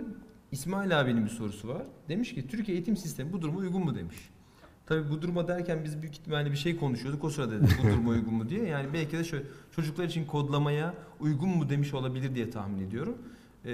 İsmail 0.51 1.01
abinin 1.01 1.25
bir 1.25 1.29
sorusu 1.29 1.67
var. 1.67 1.81
Demiş 2.09 2.35
ki 2.35 2.47
Türkiye 2.47 2.77
eğitim 2.77 2.97
sistemi 2.97 3.33
bu 3.33 3.41
duruma 3.41 3.59
uygun 3.59 3.85
mu 3.85 3.95
demiş. 3.95 4.29
Tabii 4.85 5.09
bu 5.09 5.21
duruma 5.21 5.47
derken 5.47 5.83
biz 5.83 6.01
büyük 6.01 6.13
ihtimalle 6.13 6.51
bir 6.51 6.57
şey 6.57 6.77
konuşuyorduk. 6.77 7.23
O 7.23 7.29
sırada 7.29 7.51
dedi 7.51 7.67
bu 7.83 7.87
duruma 7.87 8.09
uygun 8.09 8.33
mu 8.33 8.49
diye. 8.49 8.65
Yani 8.67 8.87
belki 8.93 9.17
de 9.17 9.23
şöyle 9.23 9.43
çocuklar 9.75 10.03
için 10.03 10.25
kodlamaya 10.25 10.93
uygun 11.19 11.49
mu 11.49 11.69
demiş 11.69 11.93
olabilir 11.93 12.35
diye 12.35 12.49
tahmin 12.49 12.87
ediyorum. 12.87 13.17
Ee, 13.65 13.69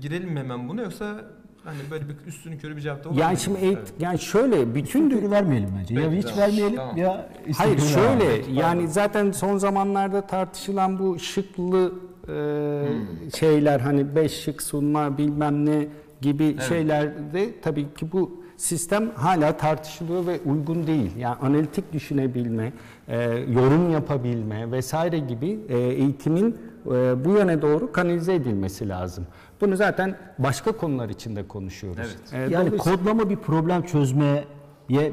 girelim 0.00 0.36
hemen 0.36 0.68
buna 0.68 0.82
yoksa 0.82 1.24
hani 1.64 1.78
böyle 1.90 2.04
bir 2.08 2.14
üstünü 2.26 2.58
körü 2.58 2.76
bir 2.76 2.80
cevap 2.80 3.04
da 3.04 3.08
olur? 3.08 3.18
Yani 3.18 3.36
şimdi 3.36 3.58
eğit, 3.58 3.78
Evet. 3.78 3.92
yani 4.00 4.18
şöyle 4.18 4.74
bütün 4.74 5.10
dü- 5.10 5.30
vermeyelim 5.30 5.68
bence. 5.78 5.94
ya 5.94 6.10
hiç 6.10 6.24
tamam. 6.24 6.38
vermeyelim 6.38 6.76
Tamam. 6.76 6.96
ya 6.96 7.28
Hayır 7.56 7.78
şöyle 7.78 8.52
yani 8.52 8.88
zaten 8.88 9.30
son 9.32 9.58
zamanlarda 9.58 10.26
tartışılan 10.26 10.98
bu 10.98 11.18
şıklı 11.18 11.92
e, 12.28 13.30
şeyler 13.38 13.80
hani 13.80 14.14
beş 14.16 14.32
şık 14.32 14.62
sunma 14.62 15.18
bilmem 15.18 15.66
ne 15.66 15.86
gibi 16.20 16.56
şeylerde 16.68 17.60
tabii 17.62 17.94
ki 17.94 18.12
bu 18.12 18.38
sistem 18.56 19.10
hala 19.14 19.56
tartışılıyor 19.56 20.26
ve 20.26 20.40
uygun 20.46 20.86
değil. 20.86 21.16
Yani 21.16 21.36
analitik 21.36 21.92
düşünebilme, 21.92 22.72
e, 23.08 23.22
yorum 23.32 23.90
yapabilme 23.92 24.72
vesaire 24.72 25.18
gibi 25.18 25.58
e, 25.68 25.78
eğitimin 25.78 26.56
e, 26.86 27.24
bu 27.24 27.30
yöne 27.30 27.62
doğru 27.62 27.92
kanalize 27.92 28.34
edilmesi 28.34 28.88
lazım. 28.88 29.26
Bunu 29.60 29.76
zaten 29.76 30.14
başka 30.38 30.72
konular 30.72 31.08
içinde 31.08 31.48
konuşuyoruz. 31.48 32.00
Evet. 32.32 32.32
E, 32.50 32.54
Yani 32.54 32.66
dolayısıyla- 32.66 32.96
kodlama 32.96 33.30
bir 33.30 33.36
problem 33.36 33.82
çözmeye 33.82 34.44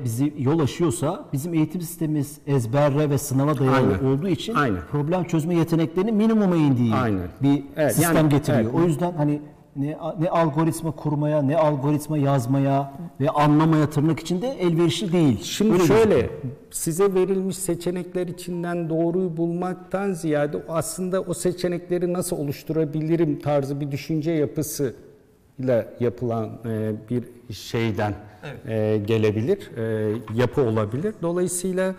bizi 0.03 0.33
yol 0.37 0.59
açıyorsa 0.59 1.25
bizim 1.33 1.53
eğitim 1.53 1.81
sistemimiz 1.81 2.37
ezberle 2.47 3.09
ve 3.09 3.17
sınava 3.17 3.57
dayalı 3.59 3.75
Aynen. 3.75 4.03
olduğu 4.05 4.27
için 4.27 4.53
Aynen. 4.55 4.79
problem 4.91 5.23
çözme 5.23 5.55
yeteneklerinin 5.55 6.15
minimuma 6.15 6.55
indiği 6.55 6.93
Aynen. 6.93 7.27
bir 7.41 7.63
Evet, 7.75 7.95
sistem 7.95 8.15
yani- 8.15 8.29
getiriyor. 8.29 8.63
evet. 8.63 8.73
O 8.73 8.81
yüzden 8.83 9.13
hani 9.17 9.41
ne, 9.75 9.97
ne 10.19 10.29
algoritma 10.29 10.91
kurmaya 10.91 11.41
ne 11.41 11.57
algoritma 11.57 12.17
yazmaya 12.17 12.93
ve 13.21 13.29
anlamaya 13.29 13.89
tırnak 13.89 14.19
içinde 14.19 14.47
elverişli 14.49 15.11
değil. 15.11 15.39
Şimdi 15.43 15.73
Öyle 15.73 15.83
şöyle 15.85 16.03
gözüküyor. 16.15 16.33
size 16.71 17.13
verilmiş 17.13 17.57
seçenekler 17.57 18.27
içinden 18.27 18.89
doğruyu 18.89 19.37
bulmaktan 19.37 20.11
ziyade 20.13 20.57
aslında 20.69 21.21
o 21.21 21.33
seçenekleri 21.33 22.13
nasıl 22.13 22.37
oluşturabilirim 22.37 23.39
tarzı 23.39 23.81
bir 23.81 23.91
düşünce 23.91 24.31
yapısıyla 24.31 25.85
yapılan 25.99 26.49
e, 26.65 26.91
bir 27.09 27.23
şeyden 27.53 28.13
Evet. 28.43 28.69
e, 28.69 28.97
gelebilir, 29.05 29.71
e, 29.77 30.11
yapı 30.35 30.61
olabilir. 30.61 31.13
Dolayısıyla 31.21 31.95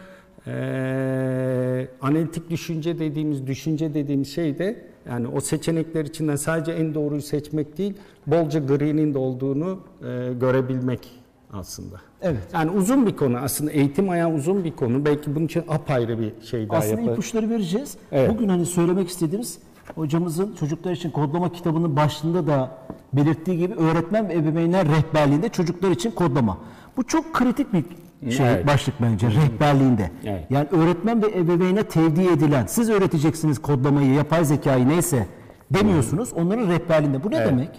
e, 0.47 1.89
analitik 2.01 2.51
düşünce 2.51 2.99
dediğimiz, 2.99 3.47
düşünce 3.47 3.95
dediğimiz 3.95 4.29
şey 4.35 4.59
de 4.59 4.77
yani 5.09 5.29
o 5.29 5.41
seçenekler 5.41 6.05
içinden 6.05 6.37
sadece 6.37 6.73
en 6.73 6.95
doğruyu 6.95 7.23
seçmek 7.23 7.79
değil, 7.79 7.95
bolca 8.27 8.61
gri'nin 8.61 9.15
de 9.15 9.19
olduğunu 9.19 9.79
e, 10.01 10.33
görebilmek 10.41 11.11
aslında. 11.53 11.97
Evet. 12.23 12.43
Yani 12.53 12.71
uzun 12.71 13.07
bir 13.07 13.17
konu 13.17 13.37
aslında 13.39 13.71
eğitim 13.71 14.11
ayağı 14.11 14.35
uzun 14.35 14.65
bir 14.65 14.73
konu. 14.73 15.05
Belki 15.05 15.35
bunun 15.35 15.45
için 15.45 15.65
apayrı 15.69 16.21
bir 16.21 16.33
şey 16.47 16.69
daha 16.69 16.79
Aslında 16.79 17.01
yaparız. 17.01 17.19
ipuçları 17.19 17.51
vereceğiz. 17.51 17.97
Evet. 18.13 18.31
Bugün 18.31 18.49
hani 18.49 18.67
söylemek 18.67 19.09
istediğimiz 19.09 19.59
hocamızın 19.95 20.55
çocuklar 20.55 20.93
için 20.93 21.11
kodlama 21.11 21.53
kitabının 21.53 21.97
başlığında 21.97 22.47
da 22.47 22.71
belirttiği 23.13 23.59
gibi 23.59 23.75
öğretmen 23.75 24.29
ve 24.29 24.35
ebeveynler 24.35 24.89
rehberliğinde 24.89 25.49
çocuklar 25.49 25.91
için 25.91 26.11
kodlama. 26.11 26.59
Bu 26.97 27.03
çok 27.07 27.33
kritik 27.35 27.73
bir 27.73 27.85
şey 28.31 28.47
Evet. 28.47 28.67
başlık 28.67 28.95
bence 29.03 29.27
rehberliğinde. 29.31 30.11
Evet. 30.25 30.45
Yani 30.51 30.69
öğretmen 30.73 31.23
ve 31.23 31.27
ebeveyne 31.27 31.83
tevdi 31.83 32.23
edilen 32.29 32.67
siz 32.67 32.91
öğreteceksiniz 32.91 33.59
kodlamayı, 33.63 34.13
yapay 34.15 34.45
zekayı 34.45 34.89
neyse 34.89 35.27
demiyorsunuz. 35.71 36.33
Onların 36.33 36.69
rehberliğinde. 36.69 37.25
Bu 37.25 37.31
ne 37.31 37.37
Evet. 37.37 37.49
demek? 37.49 37.71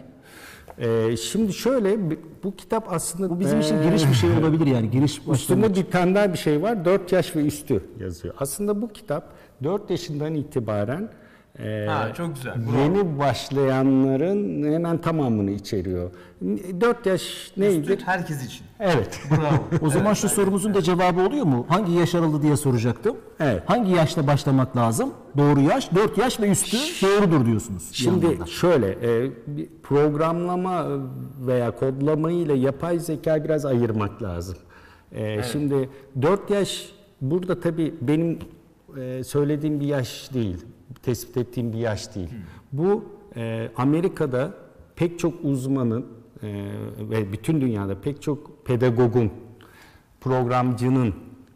Ee, 0.80 1.18
şimdi 1.18 1.54
şöyle 1.54 1.98
bu- 2.44 2.56
kitap 2.56 2.94
aslında 2.94 3.30
Bu 3.30 3.40
bizim 3.40 3.60
için 3.60 3.76
ee, 3.78 3.84
giriş 3.84 4.08
bir 4.08 4.14
şey 4.14 4.30
olabilir 4.32 4.68
yani. 4.68 4.90
Giriş 4.92 5.22
Üstünde 5.32 5.76
bir 5.76 5.84
tane 5.92 6.16
daha 6.16 6.34
bir 6.34 6.38
şey 6.38 6.62
var. 6.62 6.86
4 6.86 7.12
yaş 7.12 7.36
ve 7.36 7.46
üstü 7.46 7.84
yazıyor. 8.00 8.36
Aslında 8.40 8.82
bu 8.82 8.88
kitap 8.88 9.24
4 9.64 9.90
yaşından 9.90 10.36
itibaren 10.36 11.10
ee, 11.60 11.86
Ha, 11.90 12.14
çok 12.18 12.36
güzel. 12.36 12.54
Bravo. 12.56 12.82
yeni 12.84 13.20
başlayanların 13.20 14.72
hemen 14.74 14.98
tamamını 14.98 15.52
içeriyor. 15.52 16.12
4 16.42 17.06
yaş 17.06 17.52
neydir? 17.58 17.90
Üstün 17.90 18.06
herkes 18.06 18.46
için. 18.46 18.66
Evet. 18.80 19.20
Bravo. 19.32 19.64
O 19.86 19.90
zaman 19.90 20.14
şu 20.14 20.30
sorumuzun 20.30 20.74
da 20.74 20.82
cevabı 20.82 21.22
oluyor 21.22 21.46
mu? 21.46 21.66
Hangi 21.70 21.92
yaş 21.92 22.16
aralığı 22.16 22.42
diye 22.42 22.58
soracaktım. 22.58 23.18
Evet. 23.40 23.64
Hangi 23.66 23.92
yaşta 23.92 24.28
başlamak 24.28 24.78
lazım? 24.78 25.14
Doğru 25.38 25.60
yaş, 25.62 25.96
4 25.96 26.18
yaş 26.18 26.40
ve 26.40 26.52
üstü 26.52 26.78
doğrudur 27.08 27.46
diyorsunuz. 27.46 27.90
Şimdi 27.94 28.50
şöyle 28.50 28.88
e, 28.88 29.32
programlama 29.84 30.86
veya 31.48 31.72
kodlamayı 31.76 32.38
ile 32.38 32.54
yapay 32.54 33.00
zeka 33.00 33.44
biraz 33.44 33.66
ayırmak 33.66 34.24
lazım. 34.24 34.58
E, 35.12 35.44
Şimdi 35.44 35.90
4 36.22 36.50
yaş 36.50 36.90
burada 37.22 37.60
tabii 37.60 37.94
benim 38.02 38.40
e, 38.98 39.24
söylediğim 39.24 39.80
bir 39.80 39.86
yaş 39.86 40.34
değil, 40.34 40.66
tespit 41.04 41.38
ettiğim 41.38 41.74
bir 41.74 41.78
yaş 41.78 42.16
değil. 42.16 42.30
Bu 42.72 43.06
e, 43.36 43.70
Amerika'da 43.78 44.52
pek 44.96 45.20
çok 45.20 45.34
uzmanın 45.44 46.06
e, 46.44 46.70
ve 47.00 47.32
bütün 47.32 47.62
dünyada 47.62 48.02
pek 48.02 48.22
çok 48.22 48.66
pedagogun, 48.66 49.32
programcının 50.22 51.14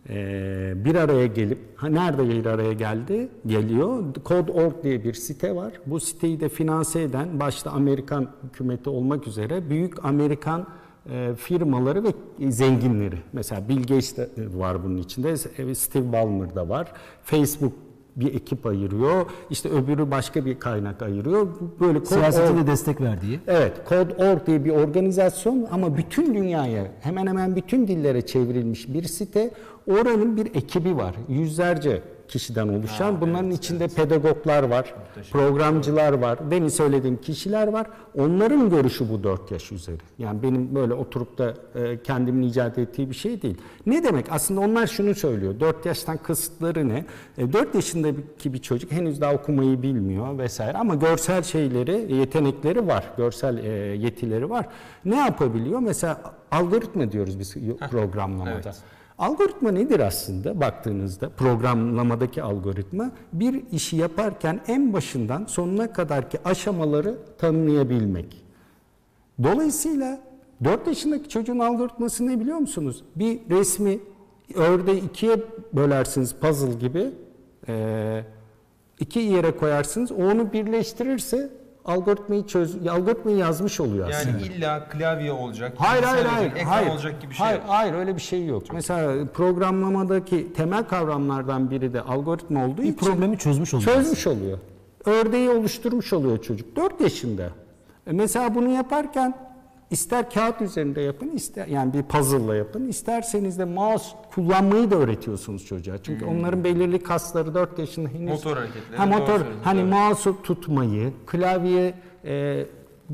e, 0.10 0.74
bir 0.76 0.96
araya 0.96 1.26
gelip 1.26 1.60
ha 1.76 1.88
nerede 1.88 2.30
bir 2.30 2.46
araya 2.46 2.74
geldi? 2.74 3.30
Geliyor. 3.48 4.04
Code.org 4.26 4.84
diye 4.84 5.04
bir 5.04 5.14
site 5.14 5.56
var. 5.56 5.74
Bu 5.86 6.00
siteyi 6.00 6.40
de 6.40 6.50
finanse 6.50 7.02
eden 7.02 7.40
başta 7.40 7.72
Amerikan 7.72 8.28
hükümeti 8.44 8.90
olmak 8.90 9.28
üzere 9.28 9.70
büyük 9.70 10.06
Amerikan 10.06 10.68
e, 11.10 11.36
firmaları 11.36 12.04
ve 12.04 12.14
zenginleri. 12.52 13.18
Mesela 13.34 13.70
Bill 13.70 13.80
Gates 13.80 14.18
de 14.18 14.30
var 14.54 14.84
bunun 14.84 14.98
içinde. 14.98 15.38
Steve 15.76 16.12
Ballmer 16.12 16.56
da 16.56 16.70
var. 16.70 16.92
Facebook 17.24 17.74
bir 18.16 18.34
ekip 18.34 18.66
ayırıyor. 18.66 19.26
İşte 19.50 19.70
öbürü 19.70 20.12
başka 20.12 20.46
bir 20.46 20.60
kaynak 20.60 21.02
ayırıyor. 21.02 21.48
Böyle 21.80 21.94
Code.org 21.94 22.08
Siyasete 22.08 22.58
de 22.58 22.68
destek 22.68 23.02
verdiği. 23.02 23.40
Evet, 23.48 23.74
Code.org 23.90 24.48
diye 24.48 24.66
bir 24.66 24.70
organizasyon 24.70 25.68
ama 25.72 25.98
bütün 25.98 26.36
dünyaya, 26.36 26.92
hemen 27.02 27.28
hemen 27.28 27.56
bütün 27.56 27.88
dillere 27.88 28.22
çevrilmiş 28.26 28.94
bir 28.94 29.04
site. 29.04 29.52
Oranın 29.88 30.38
bir 30.38 30.46
ekibi 30.46 30.98
var. 30.98 31.16
Yüzlerce 31.30 32.02
kişiden 32.32 32.68
oluşan. 32.68 33.22
Bunların 33.22 33.52
içinde 33.52 33.88
pedagoglar 33.88 34.64
var, 34.64 34.94
programcılar 35.32 36.14
var, 36.14 36.52
demin 36.52 36.68
söylediğim 36.70 37.18
kişiler 37.18 37.68
var. 37.68 37.88
Onların 38.18 38.70
görüşü 38.70 39.10
bu 39.10 39.24
4 39.24 39.52
yaş 39.52 39.72
üzeri. 39.72 39.98
Yani 40.18 40.44
benim 40.44 40.76
böyle 40.76 40.94
oturup 40.94 41.38
da 41.38 41.54
e, 41.76 42.04
kendimin 42.04 42.48
icat 42.48 42.78
ettiği 42.78 43.10
bir 43.10 43.16
şey 43.16 43.42
değil. 43.42 43.58
Ne 43.86 44.04
demek? 44.04 44.26
Aslında 44.32 44.62
onlar 44.62 44.88
şunu 44.88 45.16
söylüyor. 45.16 45.60
4 45.60 45.86
yaştan 45.86 46.18
kısıtları 46.18 46.90
ne? 46.90 47.06
E, 47.38 47.54
4 47.54 47.76
yaşındaki 47.76 48.54
bir 48.54 48.62
çocuk 48.62 48.92
henüz 48.92 49.22
daha 49.22 49.34
okumayı 49.34 49.82
bilmiyor 49.82 50.38
vesaire 50.38 50.78
ama 50.78 50.96
görsel 50.96 51.44
şeyleri, 51.44 52.16
yetenekleri 52.16 52.88
var. 52.88 53.04
Görsel 53.18 53.58
e, 53.58 53.68
yetileri 53.98 54.50
var. 54.50 54.66
Ne 55.06 55.16
yapabiliyor? 55.16 55.80
Mesela 55.80 56.22
algoritma 56.52 57.12
diyoruz 57.12 57.40
biz 57.40 57.56
programlamada. 57.92 58.52
evet. 58.52 58.84
Algoritma 59.22 59.72
nedir 59.72 60.00
aslında 60.00 60.62
baktığınızda 60.62 61.30
programlamadaki 61.30 62.44
algoritma 62.44 63.12
bir 63.34 63.64
işi 63.72 63.96
yaparken 63.96 64.62
en 64.68 64.94
başından 64.94 65.46
sonuna 65.46 65.94
kadarki 65.94 66.40
aşamaları 66.46 67.18
tanımlayabilmek. 67.38 68.44
Dolayısıyla 69.44 70.20
4 70.64 70.88
yaşındaki 70.88 71.30
çocuğun 71.30 71.60
algoritması 71.60 72.28
ne 72.28 72.40
biliyor 72.40 72.58
musunuz? 72.58 73.04
Bir 73.16 73.40
resmi 73.50 74.00
ördeği 74.56 75.02
ikiye 75.06 75.36
bölersiniz 75.74 76.36
puzzle 76.36 76.74
gibi 76.74 77.12
eee, 77.68 78.26
iki 79.00 79.20
yere 79.20 79.58
koyarsınız 79.58 80.12
o 80.12 80.16
onu 80.16 80.54
birleştirirse 80.54 81.50
algoritmayı 81.86 82.48
çöz 82.48 82.88
algoritmayı 82.88 83.38
yazmış 83.38 83.80
oluyor 83.80 84.10
aslında. 84.10 84.38
Yani 84.38 84.42
illa 84.54 84.90
klavye 84.90 85.32
olacak, 85.32 85.74
Hayır 85.78 86.04
hayır 86.04 86.26
hayır. 86.26 86.46
olacak, 86.46 86.58
ekran 86.62 86.72
hayır. 86.72 86.90
olacak 86.92 87.22
gibi 87.22 87.30
bir 87.32 87.36
şey 87.36 87.46
hayır, 87.46 87.60
yok. 87.60 87.70
hayır 87.70 87.94
öyle 87.94 88.16
bir 88.16 88.22
şey 88.22 88.46
yok. 88.46 88.64
Mesela 88.74 89.26
programlamadaki 89.34 90.54
temel 90.54 90.84
kavramlardan 90.84 91.72
biri 91.72 91.94
de 91.94 92.02
algoritma 92.02 92.66
olduğu 92.66 92.78
Bir 92.82 92.88
için 92.88 92.94
problemi 93.06 93.38
çözmüş 93.38 93.74
oluyor. 93.74 93.94
çözmüş 93.94 94.28
oluyor. 94.28 94.58
Ördeği 95.06 95.50
oluşturmuş 95.50 96.14
oluyor 96.14 96.42
çocuk 96.42 96.76
4 96.76 97.02
yaşında. 97.02 97.44
E 98.08 98.12
mesela 98.12 98.56
bunu 98.56 98.70
yaparken 98.70 99.34
ister 99.92 100.30
kağıt 100.30 100.62
üzerinde 100.62 101.02
yapın, 101.02 101.30
ister 101.30 101.68
yani 101.68 101.94
bir 101.94 102.04
puzzle'la 102.04 102.56
yapın, 102.56 102.88
isterseniz 102.88 103.60
de 103.60 103.66
mouse 103.66 104.06
kullanmayı 104.36 104.92
da 104.92 104.96
öğretiyorsunuz 104.96 105.66
çocuğa. 105.66 105.98
Çünkü 106.04 106.26
onların 106.26 106.64
belirli 106.64 107.04
kasları 107.04 107.54
4 107.54 107.80
yaşında 107.80 108.10
henüz 108.10 108.20
Hmm. 108.20 108.28
Motor 108.28 108.58
hareketleri, 108.58 108.98
Ha 108.98 109.06
motor 109.06 109.42
hani 109.64 109.84
mouse'u 109.84 110.42
tutmayı, 110.44 111.14
klavye 111.26 111.94
e, 112.26 112.66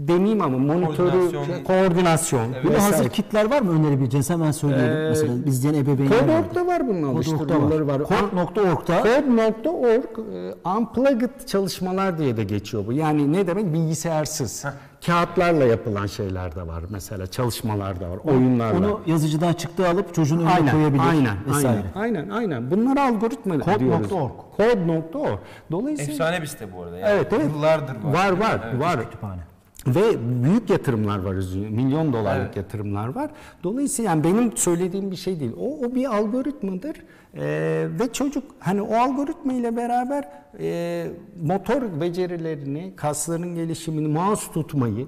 demeyeyim 0.08 0.42
ama 0.42 0.58
monitörü 0.58 1.10
Koordinasyon. 1.12 1.46
şey, 1.46 1.64
koordinasyon. 1.64 2.54
Evet. 2.54 2.64
Böyle 2.66 2.78
hazır 2.78 3.10
kitler 3.10 3.50
var 3.52 3.62
mı 3.62 3.80
önerebileceğiniz? 3.80 4.30
Hemen 4.30 4.52
söyleyelim. 4.52 4.98
Ee, 4.98 5.10
Mesela 5.10 5.34
izleyen 5.46 5.74
ebeveynler 5.74 6.16
var. 6.16 6.20
Code.org'da 6.28 6.68
var 6.68 6.88
bunun 6.88 7.04
alıştırmaları 7.16 7.88
var. 7.88 7.98
Code.org'da 7.98 9.04
Code.org 9.04 10.20
e, 10.36 10.70
unplugged 10.70 11.46
çalışmalar 11.48 12.18
diye 12.18 12.38
de 12.38 12.44
geçiyor 12.44 12.88
bu. 12.88 12.94
Yani 12.94 13.34
ne 13.34 13.48
demek? 13.48 13.74
Bilgisayarssız. 13.74 14.66
Kağıtlarla 15.06 15.66
yapılan 15.66 16.06
şeyler 16.06 16.56
de 16.56 16.68
var 16.68 16.84
mesela 16.90 17.28
çalışmalar 17.28 18.00
da 18.00 18.10
var, 18.10 18.18
oyunlarla. 18.24 18.78
onu 18.78 19.00
yazıcıdan 19.06 19.54
çıktı 19.54 19.88
alıp 19.90 20.16
çocuğun 20.16 20.38
önüne 20.40 20.50
aynen, 20.50 20.72
koyabilir 20.72 21.04
aynen, 21.10 21.36
vesaire. 21.48 21.82
aynen, 21.96 22.30
aynen, 22.30 22.30
aynen. 22.30 22.72
Bunlar 22.72 22.98
algoritma 22.98 23.56
Code.org. 23.60 23.80
diyoruz. 23.80 24.10
Code.org. 24.58 25.40
Dolayısıyla 25.72 26.12
Efsane 26.14 26.42
bir 26.42 26.48
site 26.48 26.74
bu 26.78 26.84
arada. 26.84 26.98
Yani. 26.98 27.10
Evet, 27.16 27.28
evet. 27.34 27.46
Yıllardır 27.56 27.96
var. 28.04 28.14
Var 28.14 28.32
var 28.40 28.60
Evet. 28.72 28.82
var. 28.82 29.04
Kütüphane. 29.06 29.42
Ve 29.88 30.04
büyük 30.44 30.70
yatırımlar 30.70 31.20
var. 31.20 31.36
Milyon 31.70 32.14
dolarlık 32.14 32.46
Evet. 32.46 32.58
yatırımlar 32.58 33.16
var. 33.16 33.30
Dolayısıyla 33.64 34.12
yani 34.12 34.24
benim 34.24 34.58
söylediğim 34.58 35.12
bir 35.12 35.16
şey 35.16 35.40
değil. 35.40 35.52
O, 35.60 35.86
o 35.86 35.96
bir 35.96 36.16
algoritmadır. 36.18 36.96
Ee, 37.36 37.88
ve 38.00 38.14
çocuk 38.14 38.44
hani 38.60 38.82
o 38.82 38.96
algoritma 38.96 39.54
ile 39.54 39.76
beraber 39.76 40.30
e, 40.60 41.08
motor 41.44 41.82
becerilerini, 42.02 42.94
kasların 42.96 43.56
gelişimini, 43.56 44.08
mouse 44.08 44.52
tutmayı, 44.52 45.08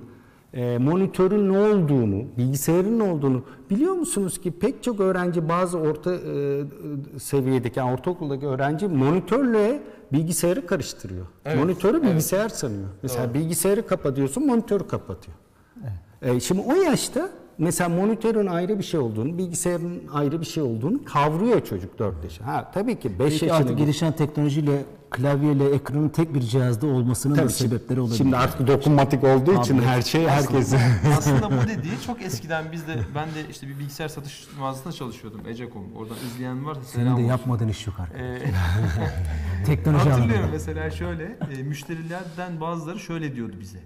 e, 0.54 0.78
monitörün 0.78 1.54
ne 1.54 1.58
olduğunu, 1.58 2.24
bilgisayarın 2.38 3.00
ne 3.00 3.04
olduğunu 3.04 3.44
biliyor 3.70 3.94
musunuz 3.94 4.42
ki 4.42 4.52
pek 4.52 4.84
çok 4.84 5.00
öğrenci 5.00 5.50
bazı 5.50 5.78
orta 5.78 6.14
e, 6.16 6.62
seviyedeki 7.20 7.80
yani 7.80 7.94
ortaokuldaki 7.94 8.48
öğrenci 8.48 8.88
monitörle 8.88 9.82
bilgisayarı 10.14 10.66
karıştırıyor. 10.68 11.26
Evet, 11.46 11.58
Monitörü 11.58 12.04
bilgisayar 12.04 12.50
sanıyor. 12.50 12.90
Mesela 13.04 13.34
bilgisayarı 13.34 13.88
kapatıyorsun, 13.88 14.46
monitörü 14.48 14.88
kapatıyor. 14.88 15.38
E, 16.22 16.40
şimdi 16.40 16.62
o 16.62 16.74
yaşta 16.76 17.30
mesela 17.60 17.90
monitörün 17.90 18.48
ayrı 18.48 18.80
bir 18.80 18.84
şey 18.84 19.00
olduğunu, 19.00 19.38
bilgisayarın 19.38 20.04
ayrı 20.14 20.42
bir 20.42 20.46
şey 20.46 20.64
olduğunu 20.64 21.06
kavruyor 21.06 21.66
çocuk 21.66 22.00
4 22.00 22.24
yaşında. 22.24 22.48
Ha 22.48 22.72
tabii 22.74 23.00
ki 23.00 23.10
5 23.12 23.20
Belki 23.20 23.34
yaşında 23.34 23.54
artık 23.56 23.78
gelişen 23.78 24.12
teknolojiyle 24.16 24.86
klavyeyle 25.10 25.70
ekranın 25.70 26.10
tek 26.10 26.34
bir 26.34 26.42
cihazda 26.42 26.88
olmasının 26.88 27.36
da 27.36 27.42
Tabii, 27.42 27.52
sebepleri 27.52 28.00
olabilir. 28.00 28.18
Şimdi 28.18 28.38
artık 28.38 28.68
dokunmatik 28.68 29.24
olduğu 29.24 29.62
için 29.62 29.82
her 29.82 30.02
şey 30.02 30.28
herkese. 30.28 30.80
Aslında 31.18 31.52
bu 31.52 31.68
dediği 31.68 32.02
çok 32.06 32.22
eskiden 32.22 32.66
biz 32.72 32.88
de 32.88 32.96
ben 33.16 33.28
de 33.28 33.50
işte 33.52 33.68
bir 33.68 33.80
bilgisayar 33.80 34.08
satış 34.08 34.48
mağazasında 34.60 34.94
çalışıyordum 34.94 35.42
Ececom. 35.48 35.84
Oradan 35.96 36.16
izleyen 36.28 36.66
varsa 36.66 36.82
Senin 36.82 37.04
selam 37.04 37.18
de 37.18 37.22
olsun. 37.22 37.30
yapmadığın 37.30 37.68
iş 37.68 37.88
yok 37.88 37.96
artık. 38.00 38.16
Ee, 38.20 38.42
Teknoloji 39.66 40.10
hatırlıyorum 40.10 40.34
alanında. 40.36 40.52
mesela 40.52 40.92
şöyle 40.92 41.24
e, 41.60 41.64
müşterilerden 41.64 42.62
bazıları 42.62 43.00
şöyle 43.00 43.36
diyordu 43.36 43.54
bize. 43.62 43.80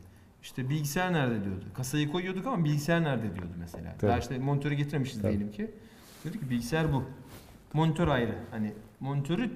İşte 0.44 0.70
bilgisayar 0.70 1.14
nerede 1.14 1.44
diyordu. 1.44 1.66
Kasayı 1.74 2.12
koyuyorduk 2.12 2.48
ama 2.48 2.64
bilgisayar 2.66 3.04
nerede 3.04 3.36
diyordu 3.36 3.54
mesela. 3.60 3.96
Tabii. 4.00 4.12
Daha 4.12 4.18
işte 4.20 4.40
monitörü 4.40 4.74
getiremişiz 4.74 5.24
diyelim 5.24 5.52
ki. 5.52 5.72
Diyordu 6.24 6.40
ki 6.40 6.50
bilgisayar 6.50 6.94
bu. 6.94 7.04
Monitör 7.74 8.08
ayrı. 8.08 8.36
Hani 8.52 8.74
monitörü 9.00 9.50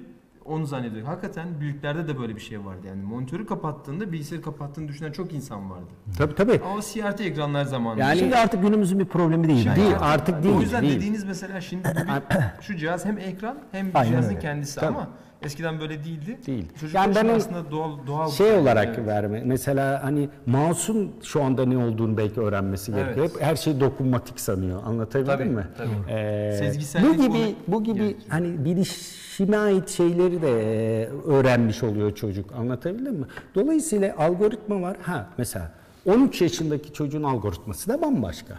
onu 0.44 0.66
zannediyor. 0.66 1.06
Hakikaten 1.06 1.60
büyüklerde 1.60 2.08
de 2.08 2.18
böyle 2.18 2.36
bir 2.36 2.40
şey 2.40 2.64
vardı. 2.64 2.86
Yani 2.86 3.02
monitörü 3.02 3.46
kapattığında 3.46 4.12
bilgisayarı 4.12 4.44
kapattığını 4.44 4.88
düşünen 4.88 5.12
çok 5.12 5.32
insan 5.32 5.70
vardı. 5.70 5.86
tabii 6.18 6.34
tabii. 6.34 6.60
Ama 6.64 6.80
CRT 6.82 7.20
ekranlar 7.20 7.64
zamanında. 7.64 8.04
Yani- 8.04 8.18
Şimdi 8.18 8.36
artık 8.36 8.62
günümüzün 8.62 8.98
bir 8.98 9.04
problemi 9.04 9.48
değil. 9.48 9.64
Değil, 9.76 9.86
bence. 9.86 9.98
artık 9.98 10.42
değil. 10.42 10.54
o 10.56 10.60
yüzden 10.60 10.82
değil. 10.82 10.96
dediğiniz 10.96 11.24
mesela 11.24 11.60
şimdi 11.60 11.88
şu 12.60 12.76
cihaz 12.76 13.04
hem 13.04 13.18
ekran 13.18 13.58
hem 13.72 13.90
Aynen 13.94 14.10
cihazın 14.10 14.28
öyle. 14.30 14.38
kendisi 14.40 14.80
Tabii. 14.80 14.86
ama 14.96 15.08
eskiden 15.42 15.80
böyle 15.80 16.04
değildi. 16.04 16.38
Değil. 16.46 16.66
Çocuklar 16.80 17.00
Yani 17.06 17.14
ben 17.14 17.28
aslında 17.28 17.70
doğal 17.70 18.06
doğal 18.06 18.30
şey 18.30 18.46
bir 18.52 18.56
olarak 18.56 18.94
Evet. 18.98 19.06
verme. 19.08 19.42
Mesela 19.44 20.04
hani 20.04 20.28
mouse'un 20.46 21.10
şu 21.22 21.42
anda 21.42 21.64
ne 21.66 21.78
olduğunu 21.78 22.16
belki 22.16 22.40
öğrenmesi 22.40 22.92
Evet. 22.92 23.04
gerekiyor. 23.04 23.28
Hep 23.30 23.40
her 23.42 23.56
şey 23.56 23.80
dokunmatik 23.80 24.40
sanıyor. 24.40 24.82
Anlatabildim 24.86 25.36
Tabii, 25.36 25.48
mi? 25.48 25.66
tabii. 25.78 26.12
Ee, 26.12 26.56
Sezgisellik 26.58 27.18
bu 27.18 27.22
gibi 27.22 27.54
bu 27.68 27.84
gibi 27.84 27.98
gerekiyor. 27.98 28.22
hani 28.28 28.64
bilişime 28.64 29.56
ait 29.56 29.88
şeyleri 29.88 30.42
de 30.42 30.48
e, 31.02 31.08
öğrenmiş 31.26 31.82
oluyor 31.82 32.14
çocuk. 32.14 32.52
Anlatabildim 32.52 33.14
mi? 33.14 33.26
Dolayısıyla 33.54 34.14
algoritma 34.18 34.80
var. 34.82 34.96
Ha 35.02 35.26
mesela 35.38 35.72
13 36.06 36.42
yaşındaki 36.42 36.92
çocuğun 36.92 37.22
algoritması 37.22 37.88
da 37.90 38.02
bambaşka. 38.02 38.54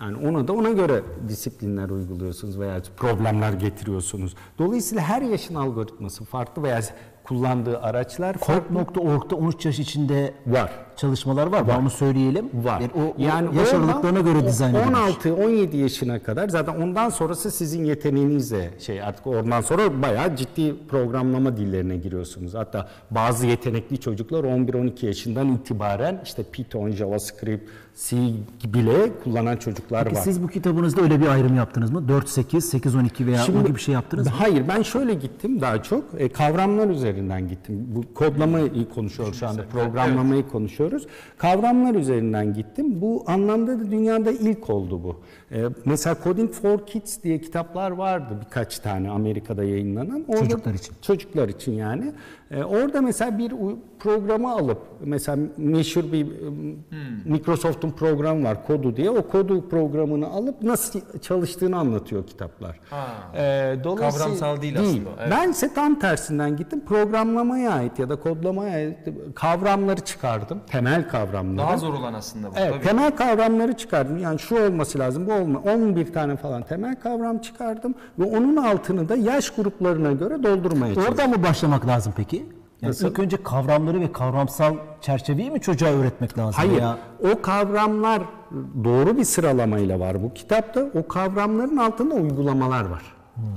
Yani 0.00 0.28
ona 0.28 0.48
da 0.48 0.52
ona 0.52 0.70
göre 0.70 1.02
disiplinler 1.28 1.90
uyguluyorsunuz 1.90 2.60
veya 2.60 2.82
problemler 2.96 3.52
getiriyorsunuz. 3.52 4.34
Dolayısıyla 4.58 5.02
her 5.04 5.22
yaşın 5.22 5.54
algoritması 5.54 6.24
farklı 6.24 6.62
veya 6.62 6.80
kullandığı 7.24 7.80
araçlar 7.80 8.36
farklı. 8.38 8.74
Code.org'da 8.74 9.36
13 9.36 9.66
yaş 9.66 9.78
içinde 9.78 10.34
Var. 10.46 10.85
Çalışmalar 10.96 11.46
var. 11.46 11.68
Var. 11.68 11.78
Onu 11.78 11.90
söyleyelim. 11.90 12.50
Var. 12.54 12.80
Yani 12.80 12.90
o, 12.94 13.14
yani 13.18 13.56
yaş 13.58 13.74
aralıklarına 13.74 14.20
göre 14.20 14.46
dizayn 14.46 14.74
edilmiş. 14.74 14.98
16-17 14.98 15.76
yaşına 15.76 16.22
kadar 16.22 16.48
zaten 16.48 16.74
ondan 16.74 17.08
sonrası 17.08 17.50
sizin 17.50 17.84
yeteneğinizle 17.84 18.70
şey 18.78 19.02
artık 19.02 19.26
oradan 19.26 19.60
sonra 19.60 20.02
bayağı 20.02 20.36
ciddi 20.36 20.74
programlama 20.88 21.56
dillerine 21.56 21.96
giriyorsunuz. 21.96 22.54
Hatta 22.54 22.88
bazı 23.10 23.46
yetenekli 23.46 24.00
çocuklar 24.00 24.44
11-12 24.44 25.06
yaşından 25.06 25.52
itibaren 25.52 26.20
işte 26.24 26.42
Python, 26.42 26.90
JavaScript, 26.90 27.70
C 28.08 28.16
bile 28.64 29.12
kullanan 29.24 29.56
çocuklar 29.56 30.04
Peki 30.04 30.16
var. 30.16 30.22
siz 30.22 30.42
bu 30.42 30.48
kitabınızda 30.48 31.00
öyle 31.00 31.20
bir 31.20 31.26
ayrım 31.26 31.56
yaptınız 31.56 31.90
mı? 31.90 32.04
4-8, 32.08 32.78
8-12 32.78 33.26
veya 33.26 33.42
o 33.44 33.62
gibi 33.62 33.74
bir 33.74 33.80
şey 33.80 33.94
yaptınız 33.94 34.26
mı? 34.26 34.32
Hayır 34.38 34.68
ben 34.68 34.82
şöyle 34.82 35.14
gittim 35.14 35.60
daha 35.60 35.82
çok 35.82 36.04
e, 36.18 36.28
kavramlar 36.28 36.88
üzerinden 36.88 37.48
gittim. 37.48 37.86
Bu 37.88 38.14
kodlamayı 38.14 38.88
konuşuyoruz 38.94 39.38
şu 39.38 39.48
anda 39.48 39.62
programlamayı 39.72 40.48
konuşuyoruz. 40.48 40.85
Kavramlar 41.38 41.94
üzerinden 41.94 42.54
gittim. 42.54 43.00
Bu 43.00 43.24
anlamda 43.26 43.80
da 43.80 43.90
dünyada 43.90 44.30
ilk 44.30 44.70
oldu 44.70 45.02
bu. 45.02 45.20
E, 45.52 45.64
mesela 45.84 46.16
Coding 46.24 46.50
for 46.52 46.86
Kids 46.86 47.22
diye 47.22 47.40
kitaplar 47.40 47.90
vardı 47.90 48.34
birkaç 48.46 48.78
tane 48.78 49.10
Amerika'da 49.10 49.64
yayınlanan. 49.64 50.24
Orada- 50.28 50.40
Çocuklar 50.40 50.74
için. 50.74 50.94
Çocuklar 51.02 51.48
için 51.48 51.72
yani. 51.72 52.12
E, 52.50 52.64
orada 52.64 53.00
mesela 53.00 53.38
bir 53.38 53.52
programı 53.98 54.52
alıp 54.52 54.78
mesela 55.00 55.38
meşhur 55.56 56.12
bir 56.12 56.26
e, 56.26 56.50
Microsoft'un 57.24 57.90
programı 57.90 58.44
var 58.44 58.66
kodu 58.66 58.96
diye. 58.96 59.10
O 59.10 59.28
kodu 59.28 59.68
programını 59.68 60.28
alıp 60.28 60.62
nasıl 60.62 61.00
çalıştığını 61.22 61.76
anlatıyor 61.76 62.26
kitaplar. 62.26 62.80
Ha. 62.90 63.06
Ee, 63.36 63.76
dolayısıyla 63.84 64.24
Kavramsal 64.26 64.62
değil 64.62 64.80
aslında, 64.80 65.10
evet. 65.20 65.30
Ben 65.30 65.50
ise 65.50 65.74
tam 65.74 65.98
tersinden 65.98 66.56
gittim. 66.56 66.82
Programlamaya 66.86 67.70
ait 67.72 67.98
ya 67.98 68.08
da 68.08 68.16
kodlamaya 68.16 68.74
ait 68.74 68.98
kavramları 69.34 70.00
çıkardım. 70.00 70.60
temel 70.70 71.08
kavramları. 71.08 71.58
Daha 71.66 71.76
zor 71.76 71.94
olan 71.94 72.14
aslında 72.14 72.50
bu. 72.50 72.52
Evet, 72.56 72.72
tabii. 72.74 72.84
temel 72.84 73.16
kavramları 73.16 73.72
çıkardım. 73.72 74.18
Yani 74.18 74.38
şu 74.38 74.66
olması 74.66 74.98
lazım, 74.98 75.26
bu 75.26 75.32
olma. 75.42 75.58
11 75.58 76.12
tane 76.12 76.36
falan 76.36 76.62
temel 76.62 77.00
kavram 77.00 77.38
çıkardım 77.38 77.94
ve 78.18 78.24
onun 78.24 78.56
altını 78.56 79.08
da 79.08 79.16
yaş 79.16 79.50
gruplarına 79.50 80.12
göre 80.12 80.42
doldurmaya 80.42 80.94
çalıştım. 80.94 81.14
Oradan 81.14 81.30
mı 81.38 81.42
başlamak 81.42 81.86
lazım 81.86 82.12
peki? 82.16 82.36
Yani 82.82 82.90
Nasıl? 82.90 83.08
ilk 83.10 83.18
önce 83.18 83.42
kavramları 83.42 84.00
ve 84.00 84.12
kavramsal 84.12 84.74
çerçeveyi 85.00 85.50
mi 85.50 85.60
çocuğa 85.60 85.88
öğretmek 85.88 86.38
lazım? 86.38 86.54
Hayır, 86.56 86.80
Ya? 86.82 86.98
o 87.32 87.42
kavramlar 87.42 88.22
doğru 88.84 89.16
bir 89.16 89.24
sıralamayla 89.24 90.00
var 90.00 90.22
bu 90.22 90.34
kitapta. 90.34 90.90
O 90.94 91.08
kavramların 91.08 91.76
altında 91.76 92.14
uygulamalar 92.14 92.84
var. 92.84 93.02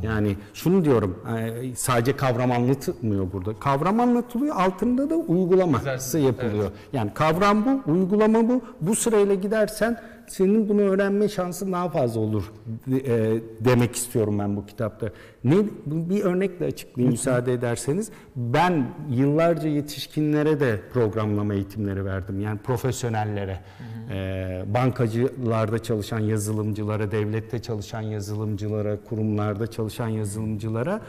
Yani 0.04 0.36
şunu 0.54 0.86
diyorum, 0.86 1.20
e, 1.38 1.76
sadece 1.76 2.16
kavram 2.16 2.52
anlatılmıyor 2.52 3.32
burada. 3.34 3.54
Kavram 3.60 4.00
anlatılıyor, 4.00 4.56
altında 4.56 5.10
da 5.10 5.16
uygulaması 5.16 6.20
yapılıyor. 6.20 6.72
Yani 6.94 7.14
kavram 7.14 7.66
bu, 7.66 7.92
uygulama 7.92 8.50
bu. 8.50 8.62
Bu 8.82 8.96
sırayla 8.96 9.36
gidersen 9.36 10.00
senin 10.30 10.70
bunu 10.70 10.82
öğrenme 10.82 11.30
şansın 11.30 11.72
daha 11.72 11.90
fazla 11.90 12.20
olur 12.20 12.52
e, 12.92 13.38
demek 13.60 13.96
istiyorum 13.96 14.40
ben 14.40 14.56
bu 14.56 14.66
kitapta. 14.66 15.10
Ne 15.44 15.56
bir 15.86 16.24
örnekle 16.24 16.66
açıklayayım 16.66 17.12
müsaade 17.12 17.54
ederseniz. 17.54 18.12
Ben 18.36 18.88
yıllarca 19.10 19.70
yetişkinlere 19.70 20.60
de 20.60 20.80
programlama 20.94 21.54
eğitimleri 21.54 22.06
verdim. 22.06 22.42
Yani 22.42 22.60
profesyonellere, 22.60 23.60
e, 24.12 24.64
bankacılarda 24.74 25.84
çalışan 25.84 26.20
yazılımcılara, 26.20 27.12
devlette 27.12 27.62
çalışan 27.62 28.02
yazılımcılara, 28.02 28.98
kurumlarda 29.10 29.68
çalışan 29.68 30.08
yazılımcılara 30.08 31.02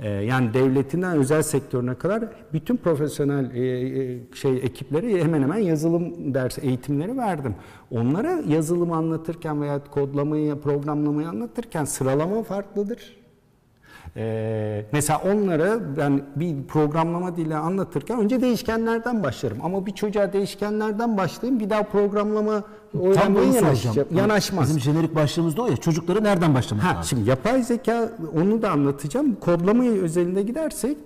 e, 0.00 0.10
yani 0.10 0.54
devletinden 0.54 1.18
özel 1.18 1.42
sektörüne 1.42 1.94
kadar 1.94 2.24
bütün 2.52 2.76
profesyonel 2.76 3.54
e, 3.54 3.60
e, 3.60 4.20
şey 4.34 4.56
ekiplere 4.56 5.22
hemen 5.24 5.42
hemen 5.42 5.58
yazılım 5.58 6.34
ders 6.34 6.58
eğitimleri 6.58 7.16
verdim. 7.16 7.54
Onlara 7.90 8.40
yazılım 8.48 8.92
anlatırken 8.92 9.62
veya 9.62 9.84
kodlamayı, 9.84 10.60
programlamayı 10.60 11.28
anlatırken 11.28 11.84
sıralama 11.84 12.42
farklıdır. 12.42 13.23
Ee, 14.16 14.84
mesela 14.92 15.22
onlara 15.32 15.96
ben 15.96 16.22
bir 16.36 16.54
programlama 16.68 17.36
dili 17.36 17.56
anlatırken 17.56 18.20
önce 18.20 18.40
değişkenlerden 18.40 19.22
başlarım. 19.22 19.58
Ama 19.62 19.86
bir 19.86 19.92
çocuğa 19.92 20.32
değişkenlerden 20.32 21.16
başlayayım 21.16 21.60
bir 21.60 21.70
daha 21.70 21.82
programlama 21.82 22.62
öğrenmeye 23.02 23.52
yanaşacak, 23.52 24.12
yanaşmaz. 24.12 24.68
Bizim 24.68 24.80
jenerik 24.80 25.14
başlığımız 25.14 25.56
da 25.56 25.62
o 25.62 25.66
ya. 25.66 25.76
Çocuklara 25.76 26.20
nereden 26.20 26.54
başlamak 26.54 26.84
Ha, 26.84 26.88
lazım? 26.88 27.04
şimdi 27.04 27.30
yapay 27.30 27.62
zeka 27.62 28.12
onu 28.36 28.62
da 28.62 28.70
anlatacağım. 28.70 29.34
Kodlamayı 29.34 30.02
özelinde 30.02 30.42
gidersek 30.42 30.96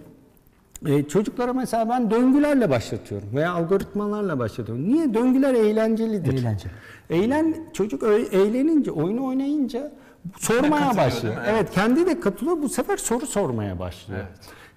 e, 0.87 1.03
çocuklara 1.03 1.53
mesela 1.53 1.89
ben 1.89 2.11
döngülerle 2.11 2.71
başlatıyorum 2.71 3.29
veya 3.35 3.53
algoritmalarla 3.53 4.39
başlatıyorum. 4.39 4.89
Niye? 4.89 5.15
Döngüler 5.15 5.55
eğlencelidir. 5.55 6.33
Eğlenceli. 6.33 6.73
Eğlen 7.11 7.55
çocuk 7.73 8.03
eğlenince, 8.33 8.91
oyunu 8.91 9.25
oynayınca 9.27 9.93
sormaya 10.39 10.97
başlıyor. 10.97 11.35
Evet, 11.47 11.71
kendi 11.71 12.07
de 12.07 12.21
katılıyor. 12.21 12.63
Bu 12.63 12.69
sefer 12.69 12.97
soru 12.97 13.27
sormaya 13.27 13.79
başlıyor. 13.79 14.21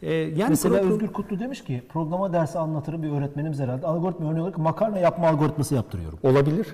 E, 0.01 0.13
yani 0.13 0.49
Mesela 0.49 0.75
pro- 0.77 0.93
Özgür 0.93 1.07
Kutlu 1.07 1.39
demiş 1.39 1.63
ki 1.63 1.83
programa 1.89 2.33
dersi 2.33 2.59
anlatırım 2.59 3.03
bir 3.03 3.11
öğretmenimiz 3.11 3.59
herhalde. 3.59 3.87
Algoritma 3.87 4.29
örneği 4.29 4.41
olarak 4.41 4.57
makarna 4.57 4.99
yapma 4.99 5.27
algoritması 5.27 5.75
yaptırıyorum. 5.75 6.19
Olabilir. 6.23 6.67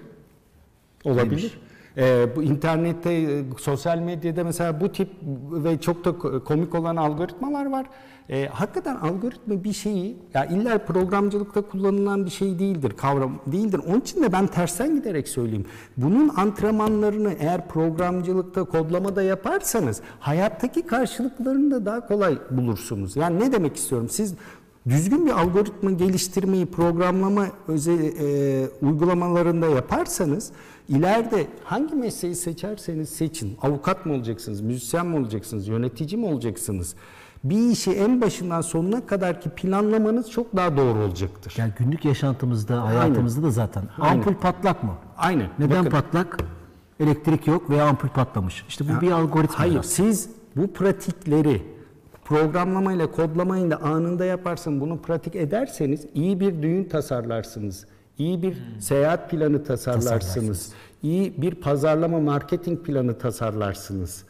Olabilir. 1.06 1.60
Ee, 1.98 2.28
bu 2.36 2.44
internette, 2.44 3.14
e, 3.14 3.44
sosyal 3.58 3.98
medyada 3.98 4.44
mesela 4.44 4.82
bu 4.82 4.92
tip 4.92 5.10
ve 5.52 5.82
çok 5.82 6.06
da 6.06 6.10
ko- 6.10 6.44
komik 6.44 6.76
olan 6.76 6.96
algoritmalar 6.96 7.66
var. 7.66 7.86
Ee, 8.30 8.48
hakikaten 8.48 8.96
algoritma 8.96 9.64
bir 9.64 9.74
şeyi, 9.74 10.18
ya 10.34 10.46
illa 10.46 10.78
programcılıkta 10.78 11.62
kullanılan 11.62 12.26
bir 12.26 12.30
şey 12.30 12.60
değildir, 12.60 12.94
kavram 12.98 13.40
değildir. 13.48 13.82
Onun 13.88 14.00
için 14.00 14.24
de 14.24 14.32
ben 14.32 14.48
tersten 14.48 14.96
giderek 14.96 15.28
söyleyeyim. 15.28 15.66
Bunun 15.98 16.30
antrenmanlarını 16.36 17.34
eğer 17.40 17.68
programcılıkta, 17.68 18.64
kodlamada 18.64 19.22
yaparsanız 19.22 20.02
hayattaki 20.20 20.82
karşılıklarını 20.82 21.72
da 21.72 21.86
daha 21.86 22.08
kolay 22.08 22.38
bulursunuz. 22.52 23.16
Yani 23.16 23.40
ne 23.40 23.52
demek 23.52 23.76
istiyorum? 23.76 24.10
Siz 24.10 24.34
Düzgün 24.90 25.26
bir 25.26 25.32
algoritma 25.32 25.92
geliştirmeyi 25.92 26.66
programlama 26.66 27.46
özel 27.68 28.00
e, 28.00 28.68
uygulamalarında 28.82 29.68
yaparsanız 29.68 30.52
ileride 30.89 31.47
hangi 31.63 31.95
mesleği 31.95 32.36
seçerseniz 32.36 33.10
seçin. 33.10 33.58
Avukat 33.62 34.06
mı 34.06 34.13
olacaksınız, 34.13 34.62
müzisyen 34.62 35.06
mi 35.08 35.17
olacaksınız, 35.17 35.67
yönetici 35.67 36.21
mi 36.21 36.26
olacaksınız? 36.26 36.95
Bir 37.43 37.69
işi 37.71 37.91
en 37.91 38.21
başından 38.21 38.62
sonuna 38.62 39.06
kadar 39.06 39.41
ki 39.41 39.50
planlamanız 39.50 40.32
çok 40.32 40.56
daha 40.56 40.78
doğru 40.78 41.00
olacaktır. 41.00 41.54
Yani 41.58 41.73
günlük 41.78 42.06
yaşantımızda, 42.06 42.84
hayatımızda 42.84 43.43
da 43.43 43.52
zaten. 43.52 43.84
Aynen. 44.00 44.17
Ampul 44.17 44.34
patlak 44.34 44.84
mı? 44.84 44.93
Aynen. 45.17 45.50
Neden 45.60 45.86
Bakın. 45.86 45.91
patlak? 45.91 46.38
Elektrik 47.00 47.47
yok 47.47 47.69
veya 47.69 47.86
ampul 47.88 48.10
patlamış. 48.10 48.65
İşte 48.69 48.86
bu 48.89 49.02
bir 49.02 49.12
algoritma. 49.12 49.60
Hayır, 49.60 49.73
biraz. 49.73 49.86
siz 49.86 50.30
bu 50.56 50.73
pratikleri 50.73 51.62
programlamayla, 52.26 53.12
kodlamayla 53.12 53.78
anında 53.78 54.26
yaparsın, 54.26 54.82
bunu 54.82 55.02
pratik 55.02 55.36
ederseniz 55.36 56.06
iyi 56.13 56.39
bir 56.39 56.62
düğün 56.62 56.84
tasarlarsınız. 56.84 57.86
İyi 58.19 58.41
bir 58.41 58.58
seyahat 58.80 59.32
planı 59.32 59.63
tasarlarsınız. 59.63 60.06
Tasarlarsınız. 60.06 60.71
iyi 61.03 61.41
bir 61.41 61.56
pazarlama, 61.56 62.19
marketing 62.19 62.86
planı 62.86 63.17
tasarlarsınız. 63.17 64.23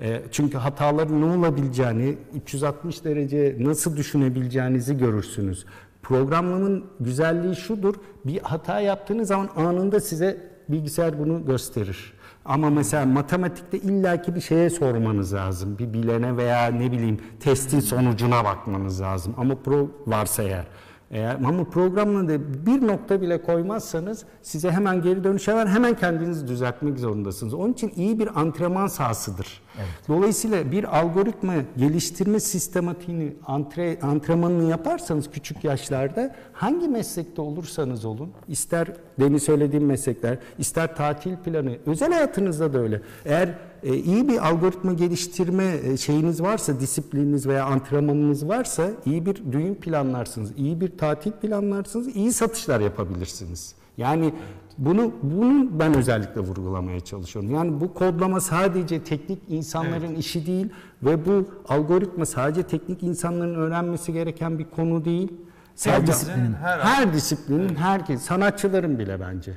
E, 0.00 0.22
çünkü 0.30 0.58
hataların 0.58 1.20
ne 1.20 1.38
olabileceğini, 1.38 2.16
360 2.34 3.04
derece 3.04 3.56
nasıl 3.60 3.96
düşünebileceğinizi 3.96 4.98
görürsünüz. 4.98 5.66
Programlamanın 6.02 6.84
güzelliği 7.00 7.56
şudur, 7.56 7.94
bir 8.24 8.38
hata 8.42 8.80
yaptığınız 8.80 9.28
zaman 9.28 9.48
anında 9.56 10.00
size 10.00 10.52
bilgisayar 10.68 11.18
bunu 11.18 11.46
gösterir. 11.46 12.12
Ama 12.44 12.70
mesela 12.70 13.06
matematikte 13.06 13.78
illaki 13.78 14.34
bir 14.34 14.40
şeye 14.40 14.70
sormanız 14.70 15.34
lazım. 15.34 15.78
Bir 15.78 15.92
bilene 15.92 16.36
veya 16.36 16.66
ne 16.66 16.92
bileyim 16.92 17.18
testin 17.40 17.80
sonucuna 17.80 18.44
bakmanız 18.44 19.00
lazım. 19.00 19.34
Ama 19.38 19.54
pro 19.54 19.90
varsa 20.06 20.42
eğer. 20.42 20.66
Eğer 21.12 21.34
ama 21.34 21.64
programla 21.64 22.28
da 22.28 22.66
bir 22.66 22.86
nokta 22.86 23.20
bile 23.20 23.42
koymazsanız 23.42 24.24
size 24.42 24.70
hemen 24.70 25.02
geri 25.02 25.24
dönüş 25.24 25.48
var. 25.48 25.68
Hemen 25.68 25.96
kendinizi 25.96 26.48
düzeltmek 26.48 26.98
zorundasınız. 26.98 27.54
Onun 27.54 27.72
için 27.72 27.92
iyi 27.96 28.18
bir 28.18 28.40
antrenman 28.40 28.86
sahasıdır. 28.86 29.62
Dolayısıyla 30.08 30.72
bir 30.72 30.98
algoritma 30.98 31.54
geliştirme 31.76 32.40
sistematiğini, 32.40 33.32
antre, 33.46 33.98
antrenmanını 34.02 34.70
yaparsanız 34.70 35.30
küçük 35.30 35.64
yaşlarda 35.64 36.34
hangi 36.52 36.88
meslekte 36.88 37.42
olursanız 37.42 38.04
olun, 38.04 38.30
ister 38.48 38.86
demin 39.20 39.38
söylediğim 39.38 39.86
meslekler, 39.86 40.38
ister 40.58 40.96
tatil 40.96 41.36
planı, 41.36 41.76
özel 41.86 42.12
hayatınızda 42.12 42.72
da 42.72 42.78
öyle. 42.78 43.00
Eğer 43.24 43.54
e, 43.82 43.96
iyi 43.96 44.28
bir 44.28 44.48
algoritma 44.48 44.92
geliştirme 44.92 45.76
e, 45.84 45.96
şeyiniz 45.96 46.42
varsa, 46.42 46.80
disiplininiz 46.80 47.46
veya 47.46 47.64
antrenmanınız 47.64 48.48
varsa 48.48 48.90
iyi 49.06 49.26
bir 49.26 49.52
düğün 49.52 49.74
planlarsınız, 49.74 50.52
iyi 50.56 50.80
bir 50.80 50.98
tatil 50.98 51.32
planlarsınız, 51.32 52.16
iyi 52.16 52.32
satışlar 52.32 52.80
yapabilirsiniz. 52.80 53.74
Yani 53.96 54.34
bunu 54.78 55.12
bunu 55.22 55.78
ben 55.78 55.94
özellikle 55.94 56.40
vurgulamaya 56.40 57.00
çalışıyorum. 57.00 57.50
Yani 57.50 57.80
bu 57.80 57.94
kodlama 57.94 58.40
sadece 58.40 59.04
teknik 59.04 59.38
insanların 59.48 60.14
işi 60.14 60.46
değil 60.46 60.68
ve 61.02 61.26
bu 61.26 61.44
algoritma 61.68 62.26
sadece 62.26 62.62
teknik 62.62 63.02
insanların 63.02 63.54
öğrenmesi 63.54 64.12
gereken 64.12 64.58
bir 64.58 64.64
konu 64.64 65.04
değil. 65.04 65.32
Sadece 65.74 66.12
disiplinin 66.12 66.54
her 66.54 66.78
her 66.78 67.12
disiplinin 67.12 67.74
herkes 67.74 68.22
sanatçıların 68.22 68.98
bile 68.98 69.20
bence. 69.20 69.52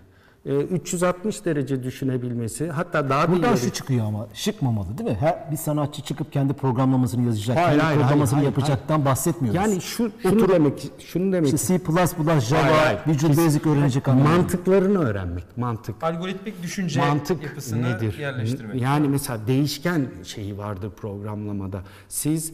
E, 0.45 0.55
360 0.55 1.45
derece 1.45 1.83
düşünebilmesi 1.83 2.69
hatta 2.69 3.09
daha 3.09 3.27
da 3.27 3.31
Buradan 3.31 3.53
ileri- 3.53 3.59
şu 3.65 3.71
çıkıyor 3.73 4.05
ama 4.05 4.27
şıkmamalı 4.33 4.97
değil 4.97 5.09
mi? 5.09 5.17
Her 5.19 5.51
bir 5.51 5.57
sanatçı 5.57 6.01
çıkıp 6.01 6.31
kendi 6.33 6.53
programlamasını 6.53 7.25
yazacak, 7.25 7.57
Hayır, 7.57 7.67
kendi 7.69 7.83
hayır, 7.83 8.01
kodlamasını 8.01 8.37
hayır, 8.37 8.49
yapacaktan 8.49 9.05
bahsetmiyoruz. 9.05 9.55
yani 9.61 9.81
şu 9.81 10.11
şunu 10.21 10.49
demek 10.49 10.91
şunu 11.07 11.33
demek 11.33 11.53
işte 11.53 11.79
C++, 11.79 11.85
Java, 12.39 12.61
Hayır, 12.63 12.75
hayır. 12.75 12.99
Visual 13.07 13.37
Basic 13.45 13.69
öğrenecek 13.69 14.07
anlamında. 14.07 14.37
mantıklarını 14.37 14.99
öğrenmek, 14.99 15.57
mantık. 15.57 16.03
Algoritmik 16.03 16.63
düşünce 16.63 16.99
mantık 16.99 17.43
yapısını 17.43 17.83
nedir? 17.83 18.17
yerleştirmek. 18.19 18.81
Yani 18.81 19.07
mesela 19.07 19.39
değişken 19.47 20.07
şeyi 20.23 20.57
vardır 20.57 20.89
programlamada. 20.97 21.81
Siz 22.09 22.49
e, 22.49 22.53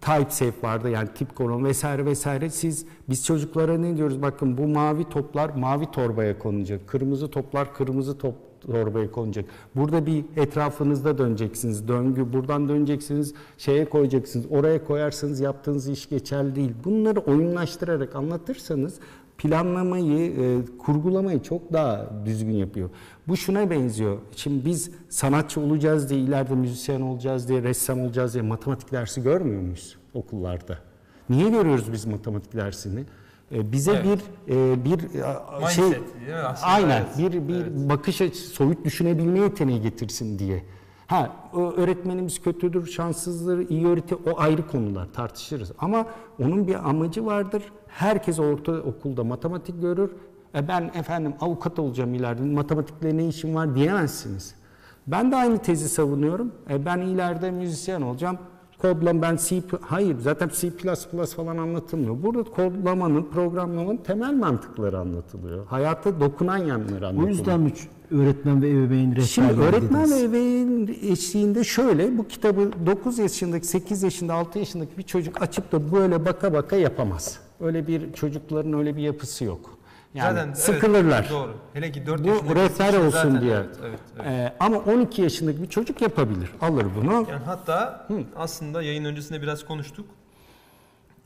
type 0.00 0.30
safe 0.30 0.62
vardı 0.62 0.90
yani 0.90 1.08
tip 1.14 1.36
kolon 1.36 1.64
vesaire 1.64 2.04
vesaire. 2.04 2.50
Siz 2.50 2.86
biz 3.08 3.24
çocuklara 3.24 3.78
ne 3.78 3.96
diyoruz? 3.96 4.22
Bakın 4.22 4.58
bu 4.58 4.66
mavi 4.66 5.04
toplar 5.04 5.50
mavi 5.50 5.90
torbaya 5.90 6.38
konacak. 6.38 6.88
Kırmızı 6.88 7.30
toplar 7.30 7.74
kırmızı 7.74 8.18
top 8.18 8.34
torbaya 8.60 9.10
konacak. 9.12 9.44
Burada 9.76 10.06
bir 10.06 10.24
etrafınızda 10.36 11.18
döneceksiniz. 11.18 11.88
Döngü 11.88 12.32
buradan 12.32 12.68
döneceksiniz. 12.68 13.34
Şeye 13.58 13.84
koyacaksınız. 13.88 14.46
Oraya 14.50 14.84
koyarsanız 14.84 15.40
yaptığınız 15.40 15.88
iş 15.88 16.08
geçerli 16.08 16.54
değil. 16.54 16.72
Bunları 16.84 17.20
oyunlaştırarak 17.20 18.16
anlatırsanız 18.16 18.94
planlamayı, 19.38 20.32
e, 20.40 20.58
kurgulamayı 20.78 21.42
çok 21.42 21.72
daha 21.72 22.10
düzgün 22.26 22.52
yapıyor. 22.52 22.90
Bu 23.28 23.36
şuna 23.36 23.70
benziyor. 23.70 24.18
Şimdi 24.36 24.64
biz 24.64 24.90
sanatçı 25.08 25.60
olacağız 25.60 26.10
diye, 26.10 26.20
ileride 26.20 26.54
müzisyen 26.54 27.00
olacağız 27.00 27.48
diye, 27.48 27.62
ressam 27.62 28.00
olacağız 28.00 28.34
diye 28.34 28.42
matematik 28.42 28.92
dersi 28.92 29.22
görmüyor 29.22 29.62
muyuz 29.62 29.96
okullarda? 30.14 30.78
Niye 31.30 31.50
görüyoruz 31.50 31.92
biz 31.92 32.04
matematik 32.06 32.52
dersini? 32.52 33.04
E, 33.52 33.72
bize 33.72 33.92
Evet. 33.92 34.20
bir 34.48 34.54
e, 34.54 34.84
bir 34.84 34.98
e, 35.64 35.68
şey 35.70 35.84
Mindset, 35.84 36.02
aslında? 36.46 36.70
aynen 36.72 37.04
Evet, 37.18 37.32
bir 37.32 37.48
bir 37.48 37.88
bakış 37.88 38.20
açısı 38.20 38.48
soyut 38.48 38.84
düşünebilme 38.84 39.38
yeteneği 39.38 39.82
getirsin 39.82 40.38
diye. 40.38 40.62
Ha 41.06 41.36
öğretmenimiz 41.76 42.42
kötüdür, 42.42 42.86
şanssızdır, 42.86 43.68
iyi 43.68 43.86
öğreti 43.86 44.14
o 44.14 44.40
ayrı 44.40 44.66
konular 44.66 45.12
tartışırız. 45.12 45.72
Ama 45.78 46.06
onun 46.42 46.66
bir 46.66 46.88
amacı 46.88 47.26
vardır. 47.26 47.62
Herkes 47.96 48.38
orta 48.38 48.72
okulda 48.72 49.24
matematik 49.24 49.80
görür. 49.80 50.10
E 50.54 50.68
ben 50.68 50.90
efendim 50.94 51.34
avukat 51.40 51.78
olacağım 51.78 52.14
ileride. 52.14 52.42
Matematikle 52.42 53.16
ne 53.16 53.28
işim 53.28 53.54
var 53.54 53.74
diyemezsiniz. 53.74 54.54
Ben 55.06 55.32
de 55.32 55.36
aynı 55.36 55.58
tezi 55.58 55.88
savunuyorum. 55.88 56.52
E 56.70 56.84
ben 56.84 56.98
ileride 56.98 57.50
müzisyen 57.50 58.02
olacağım. 58.02 58.38
Kodlama 58.82 59.22
ben 59.22 59.36
C 59.36 59.62
hayır 59.80 60.16
zaten 60.18 60.50
C++ 60.54 60.70
falan 61.36 61.56
anlatılmıyor. 61.56 62.22
Burada 62.22 62.42
kodlamanın, 62.42 63.22
programlamanın 63.22 63.96
temel 63.96 64.32
mantıkları 64.34 64.98
anlatılıyor. 64.98 65.66
Hayata 65.66 66.20
dokunan 66.20 66.56
yanları 66.56 67.04
O 67.04 67.08
anlatılıyor. 67.08 67.28
yüzden 67.28 67.60
mi 67.60 67.72
öğretmen 68.10 68.62
ve 68.62 68.70
ebeveyn 68.70 69.06
rehberliği 69.10 69.26
Şimdi 69.26 69.60
öğretmen 69.60 70.04
dediniz? 70.04 70.22
ve 70.22 70.24
ebeveyn 70.38 70.88
eşliğinde 71.12 71.64
şöyle 71.64 72.18
bu 72.18 72.28
kitabı 72.28 72.70
9 72.86 73.18
yaşındaki, 73.18 73.66
8 73.66 74.02
yaşında, 74.02 74.34
6 74.34 74.58
yaşındaki 74.58 74.98
bir 74.98 75.02
çocuk 75.02 75.42
açıp 75.42 75.72
da 75.72 75.92
böyle 75.92 76.24
baka 76.26 76.52
baka 76.52 76.76
yapamaz. 76.76 77.45
Öyle 77.60 77.86
bir 77.86 78.12
çocukların 78.12 78.72
öyle 78.72 78.96
bir 78.96 79.02
yapısı 79.02 79.44
yok. 79.44 79.78
Yani 80.14 80.34
Zaten 80.34 80.46
evet, 80.46 80.58
sıkılırlar. 80.58 81.30
doğru. 81.30 81.56
Hele 81.72 81.92
ki 81.92 82.06
4 82.06 82.24
Bu 82.24 82.54
rehber 82.56 82.94
olsun 82.98 83.10
zaten, 83.10 83.40
diye. 83.40 83.56
Evet, 83.56 83.76
evet, 83.84 84.00
evet. 84.16 84.26
Ee, 84.26 84.54
ama 84.60 84.78
12 84.78 85.22
yaşındaki 85.22 85.62
bir 85.62 85.68
çocuk 85.68 86.00
yapabilir. 86.02 86.50
Alır 86.60 86.86
bunu. 86.96 87.12
Yani 87.12 87.44
hatta 87.44 88.06
aslında 88.36 88.82
yayın 88.82 89.04
öncesinde 89.04 89.42
biraz 89.42 89.64
konuştuk. 89.66 90.06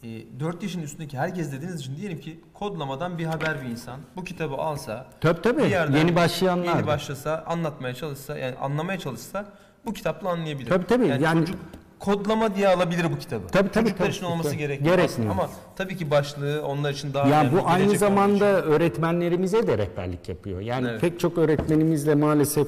E, 0.02 0.08
4 0.40 0.62
yaşın 0.62 0.82
üstündeki 0.82 1.18
herkes 1.18 1.52
dediğiniz 1.52 1.80
için 1.80 1.96
diyelim 1.96 2.20
ki 2.20 2.40
kodlamadan 2.54 3.18
bir 3.18 3.24
haber 3.24 3.62
bir 3.64 3.68
insan 3.68 4.00
bu 4.16 4.24
kitabı 4.24 4.54
alsa 4.54 5.06
Tabii 5.20 5.42
tabii. 5.42 5.62
bir 5.62 5.66
yerden 5.70 5.96
Yeni 5.98 6.16
başlayanlar. 6.16 6.76
yeni 6.76 6.86
başlasa 6.86 7.44
anlatmaya 7.46 7.94
çalışsa 7.94 8.38
yani 8.38 8.56
anlamaya 8.56 8.98
çalışsa 8.98 9.46
bu 9.86 9.92
kitapla 9.92 10.28
anlayabilir. 10.30 10.68
Tabii, 10.68 10.86
tabii. 10.86 11.06
Yani, 11.06 11.22
Yani- 11.22 11.40
çocuk 11.46 11.60
kodlama 12.00 12.54
diye 12.56 12.68
alabilir 12.68 13.12
bu 13.12 13.18
kitabı. 13.18 13.46
Tabii, 13.46 13.68
tabii, 13.70 13.84
Çocuklar 13.84 14.06
tabii. 14.06 14.16
için 14.16 14.26
olması 14.26 14.54
gerekmiyor. 14.54 14.96
Gerekmiyor. 14.96 15.32
Ama 15.32 15.48
tabii 15.76 15.96
ki 15.96 16.10
başlığı 16.10 16.62
onlar 16.66 16.90
için 16.92 17.14
daha 17.14 17.28
Ya 17.28 17.40
önemli. 17.40 17.56
bu 17.56 17.60
aynı 17.68 17.96
zamanda 17.98 18.44
öğretmenlerimize 18.62 19.66
de 19.66 19.78
rehberlik 19.78 20.28
yapıyor. 20.28 20.60
Yani 20.60 20.88
Evet. 20.90 21.00
pek 21.00 21.20
çok 21.20 21.38
öğretmenimizle 21.38 22.14
maalesef 22.14 22.66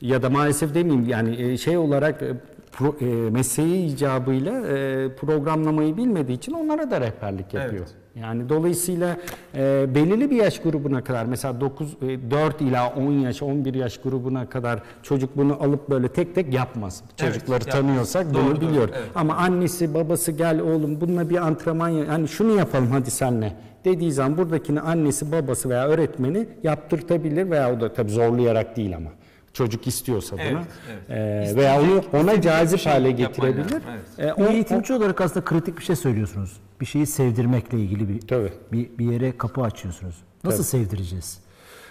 ya 0.00 0.22
da 0.22 0.30
maalesef 0.30 0.74
demeyeyim 0.74 1.08
yani 1.08 1.42
e, 1.42 1.58
şey 1.58 1.76
olarak 1.78 2.22
e, 2.22 2.26
pro- 2.72 3.26
e, 3.26 3.30
mesleği 3.30 3.86
icabıyla 3.94 4.52
e, 4.68 5.08
programlamayı 5.16 5.96
bilmediği 5.96 6.32
için 6.36 6.52
onlara 6.52 6.90
da 6.90 7.00
rehberlik 7.00 7.54
yapıyor. 7.54 7.82
Evet. 7.82 7.94
Yani 8.14 8.48
dolayısıyla 8.48 9.16
e, 9.54 9.86
belirli 9.94 10.30
bir 10.30 10.36
yaş 10.36 10.58
grubuna 10.62 11.04
kadar 11.04 11.24
mesela 11.24 11.60
9 11.60 11.96
e, 12.02 12.30
4 12.30 12.60
ila 12.60 12.94
10 12.94 13.12
yaş 13.12 13.42
11 13.42 13.74
yaş 13.74 13.98
grubuna 13.98 14.48
kadar 14.48 14.82
çocuk 15.02 15.36
bunu 15.36 15.62
alıp 15.62 15.90
böyle 15.90 16.08
tek 16.08 16.34
tek 16.34 16.54
yapmaz. 16.54 17.02
Evet, 17.22 17.34
Çocukları 17.34 17.58
yapmaz. 17.60 17.74
tanıyorsak 17.74 18.34
Doğru, 18.34 18.42
bunu 18.44 18.60
doğru, 18.60 18.60
biliyor. 18.70 18.88
evet. 18.92 19.08
Ama 19.14 19.34
annesi 19.34 19.94
babası 19.94 20.32
gel 20.32 20.60
oğlum 20.60 21.00
bununla 21.00 21.30
bir 21.30 21.36
antrenman 21.36 21.88
ya- 21.88 22.08
hani 22.08 22.28
şunu 22.28 22.52
yapalım 22.58 22.88
hadi 22.90 23.10
senle 23.10 23.52
dediği 23.84 24.12
zaman 24.12 24.38
buradakini 24.38 24.80
annesi 24.80 25.32
babası 25.32 25.68
veya 25.68 25.88
öğretmeni 25.88 26.46
yaptırtabilir 26.62 27.50
veya 27.50 27.72
o 27.76 27.80
da 27.80 27.92
tabii 27.92 28.10
zorlayarak 28.10 28.76
değil 28.76 28.96
ama 28.96 29.10
çocuk 29.52 29.86
istiyorsa 29.86 30.36
bunu 30.36 30.44
Evet, 30.44 30.66
evet. 30.90 31.48
İsteyecek- 31.48 31.56
veya 31.56 31.80
onu 31.82 32.02
ona 32.22 32.40
cazip 32.40 32.80
şey 32.80 32.92
hale 32.92 33.10
getirebilir. 33.10 33.64
lazım, 33.64 33.80
evet. 34.18 34.38
Bir 34.38 34.42
o- 34.44 34.46
eğitimci 34.48 34.92
olarak 34.94 35.20
aslında 35.20 35.44
kritik 35.44 35.78
bir 35.78 35.82
şey 35.84 35.96
söylüyorsunuz. 35.96 36.56
Bir 36.80 36.86
şeyi 36.86 37.06
sevdirmekle 37.06 37.78
ilgili 37.78 38.08
bir 38.08 38.20
Tabii. 38.20 38.52
bir, 38.72 38.98
bir 38.98 39.12
yere 39.12 39.36
kapı 39.38 39.62
açıyorsunuz. 39.62 40.14
Nasıl 40.44 40.62
sevdireceğiz? 40.64 41.38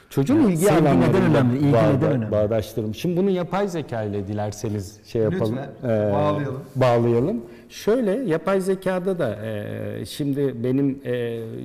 Çocuğun 0.09 0.39
ilgi 0.43 0.57
sevgi 0.57 0.83
neden 0.83 1.21
önemli, 1.21 1.57
ilgi 1.57 1.73
bağda- 1.73 1.91
neden 1.93 2.11
önemli? 2.11 2.31
bağdaştıralım. 2.31 2.95
Şimdi 2.95 3.17
bunu 3.17 3.29
yapay 3.29 3.67
zeka 3.67 4.03
ile 4.03 4.27
dilerseniz 4.27 4.99
şey 5.05 5.21
yapalım. 5.21 5.57
Lütfen, 5.57 6.13
bağlayalım. 6.13 6.61
Bağlayalım. 6.75 7.41
Şöyle 7.69 8.11
yapay 8.11 8.61
zekada 8.61 9.19
da 9.19 9.45
e, 9.45 10.05
şimdi 10.05 10.63
benim 10.63 11.01
e, 11.05 11.11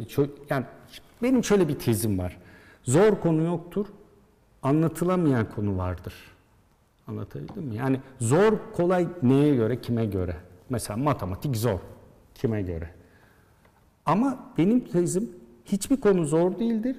ço- 0.05 0.29
yani 0.51 0.65
benim 1.23 1.45
şöyle 1.45 1.69
bir 1.69 1.79
tezim 1.79 2.19
var. 2.19 2.37
Zor 2.83 3.21
konu 3.21 3.43
yoktur. 3.43 3.87
Anlatılamayan 4.67 5.49
konu 5.55 5.77
vardır. 5.79 6.15
Anlatabildim 7.07 7.63
mi? 7.63 7.77
Yani 7.77 8.01
zor 8.21 8.53
kolay 8.73 9.09
neye 9.23 9.55
göre, 9.55 9.81
kime 9.81 10.07
göre? 10.07 10.37
Mesela 10.71 10.97
matematik 10.97 11.57
zor. 11.57 11.79
Kime 12.35 12.63
göre? 12.63 12.91
Ama 14.07 14.39
benim 14.59 14.81
tezim 14.81 15.31
hiçbir 15.65 16.01
konu 16.01 16.25
zor 16.25 16.59
değildir. 16.59 16.97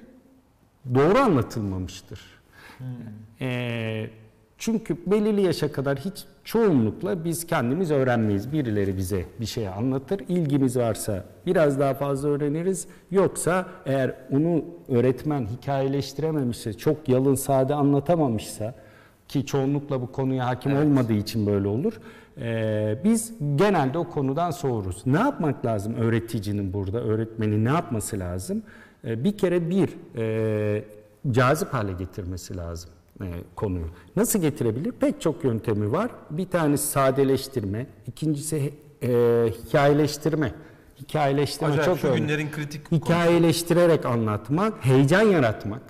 Doğru 0.94 1.18
anlatılmamıştır. 1.18 2.20
Ee, 3.40 4.10
çünkü 4.58 4.96
belirli 5.06 5.42
yaşa 5.42 5.72
kadar 5.72 5.98
hiç 5.98 6.24
çoğunlukla 6.44 7.24
biz 7.24 7.46
kendimiz 7.46 7.90
öğrenmeyiz. 7.90 8.52
Birileri 8.52 8.96
bize 8.96 9.24
bir 9.40 9.46
şey 9.46 9.68
anlatır. 9.68 10.20
İlgimiz 10.28 10.76
varsa 10.76 11.24
biraz 11.46 11.80
daha 11.80 11.94
fazla 11.94 12.28
öğreniriz. 12.28 12.86
Yoksa 13.10 13.66
eğer 13.86 14.14
onu 14.32 14.64
öğretmen 14.88 15.46
hikayeleştirememişse, 15.46 16.72
çok 16.72 17.08
yalın 17.08 17.34
sade 17.34 17.74
anlatamamışsa 17.74 18.74
ki 19.28 19.46
çoğunlukla 19.46 20.00
bu 20.00 20.12
konuya 20.12 20.46
hakim 20.46 20.76
olmadığı 20.76 21.12
için 21.12 21.46
böyle 21.46 21.68
olur. 21.68 22.00
ee, 22.40 22.98
biz 23.04 23.32
genelde 23.56 23.98
o 23.98 24.04
konudan 24.04 24.50
soğuruz. 24.50 25.06
Ne 25.06 25.18
yapmak 25.18 25.66
lazım 25.66 25.94
öğreticinin 25.94 26.72
burada, 26.72 27.00
öğretmenin 27.00 27.64
ne 27.64 27.68
yapması 27.68 28.18
lazım? 28.18 28.62
Ee, 29.04 29.24
bir 29.24 29.38
kere 29.38 29.70
bir, 29.70 29.88
e, 30.16 30.84
cazip 31.30 31.68
hale 31.68 31.92
getirmesi 31.92 32.56
lazım 32.56 32.90
konuyu. 33.56 33.86
Nasıl 34.16 34.38
getirebilir? 34.38 34.92
Pek 34.92 35.20
çok 35.20 35.44
yöntemi 35.44 35.92
var. 35.92 36.10
Bir 36.30 36.46
tanesi 36.46 36.86
sadeleştirme, 36.86 37.86
ikincisi 38.06 38.74
e, 39.02 39.08
hikayeleştirme. 39.66 40.54
Hikayeleştirme 41.00 41.72
Acayip 41.72 41.90
çok 41.90 41.98
şu 41.98 42.06
önemli. 42.06 42.20
günlerin 42.20 42.50
kritik 42.50 42.90
konusu. 42.90 43.04
Hikayeleştirerek 43.04 44.06
anlatmak, 44.06 44.84
heyecan 44.84 45.22
yaratmak. 45.22 45.82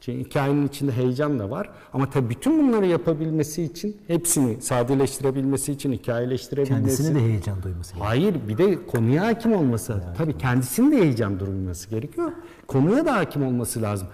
Çünkü 0.00 0.20
hikayenin 0.28 0.68
içinde 0.68 0.92
heyecan 0.92 1.38
da 1.38 1.50
var. 1.50 1.70
Ama 1.92 2.10
tabii 2.10 2.30
bütün 2.30 2.58
bunları 2.68 2.86
yapabilmesi 2.86 3.62
için, 3.62 3.96
hepsini 4.06 4.62
sadeleştirebilmesi 4.62 5.72
için 5.72 5.92
hikayeleştirebilmesi... 5.92 6.82
Kendisine 6.82 7.14
de 7.14 7.20
heyecan 7.20 7.62
duyması 7.62 7.94
gerekiyor. 7.94 8.06
Hayır 8.08 8.34
bir 8.48 8.58
de 8.58 8.86
konuya 8.86 9.26
hakim 9.26 9.52
olması 9.52 9.92
lazım. 9.92 10.10
Tabii 10.18 10.38
kendisinin 10.38 10.92
de 10.92 10.96
heyecan 10.96 11.40
duyması 11.40 11.90
gerekiyor. 11.90 12.32
Konuya 12.66 13.06
da 13.06 13.16
hakim 13.16 13.46
olması 13.46 13.82
lazım. 13.82 14.08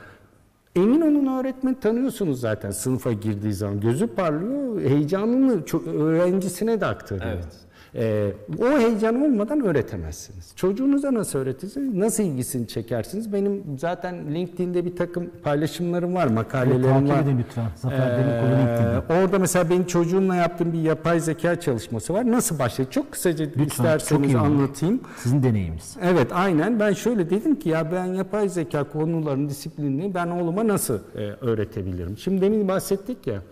Emin 0.77 1.01
olun 1.01 1.41
öğretmen 1.41 1.75
tanıyorsunuz 1.75 2.41
zaten 2.41 2.71
sınıfa 2.71 3.13
girdiği 3.13 3.53
zaman. 3.53 3.81
Gözü 3.81 4.07
parlıyor, 4.07 4.81
heyecanını 4.81 5.63
öğrencisine 5.99 6.81
de 6.81 6.87
aktarıyor. 6.87 7.33
Evet. 7.35 7.66
Ee, 7.99 8.33
o 8.63 8.79
heyecan 8.79 9.23
olmadan 9.23 9.61
öğretemezsiniz. 9.61 10.53
Çocuğunuza 10.57 11.15
nasıl 11.15 11.39
öğretirsiniz? 11.39 11.95
Nasıl 11.95 12.23
ilgisini 12.23 12.69
çekersiniz? 12.69 13.33
Benim 13.33 13.63
zaten 13.79 14.35
LinkedIn'de 14.35 14.85
bir 14.85 14.97
takım 14.97 15.31
paylaşımlarım 15.43 16.15
var, 16.15 16.27
makalelerim 16.27 16.83
takip 16.83 17.09
var. 17.11 17.23
edin 17.23 17.39
lütfen. 17.39 17.65
Zafer 17.77 18.11
Ee, 18.11 18.19
LinkedIn'de. 18.19 19.23
Orada 19.25 19.39
mesela 19.39 19.71
benim 19.71 19.87
çocuğumla 19.87 20.35
yaptığım 20.37 20.73
bir 20.73 20.81
yapay 20.81 21.21
zeka 21.21 21.61
çalışması 21.61 22.15
var. 22.15 22.31
Nasıl 22.31 22.59
başladı? 22.59 22.89
Çok 22.91 23.13
kısaca 23.13 23.45
Lütfen, 23.45 23.59
çok 23.65 23.73
isterseniz 23.73 24.35
olur. 24.35 24.45
anlatayım. 24.45 25.01
Sizin 25.17 25.43
deneyiminiz. 25.43 25.97
Evet 26.03 26.27
aynen 26.33 26.81
ben 26.81 26.93
şöyle 26.93 27.31
dedim 27.31 27.59
ki 27.59 27.69
ya 27.69 27.93
ben 27.93 28.05
yapay 28.05 28.49
zeka 28.49 28.85
konularının 28.85 29.49
disiplinini 29.49 30.15
ben 30.15 30.27
oğluma 30.27 30.69
nasıl 30.69 30.99
e, 31.15 31.21
öğretebilirim? 31.41 32.19
Şimdi 32.19 32.41
demin 32.41 32.69
bahsettik 32.69 33.27
ya 33.27 33.43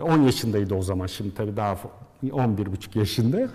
10 0.00 0.18
yaşındaydı 0.18 0.74
o 0.74 0.82
zaman 0.82 1.06
şimdi 1.06 1.34
tabii 1.34 1.56
daha 1.56 1.76
fa- 2.30 2.32
11 2.32 2.72
buçuk 2.72 2.96
yaşında. 2.96 3.48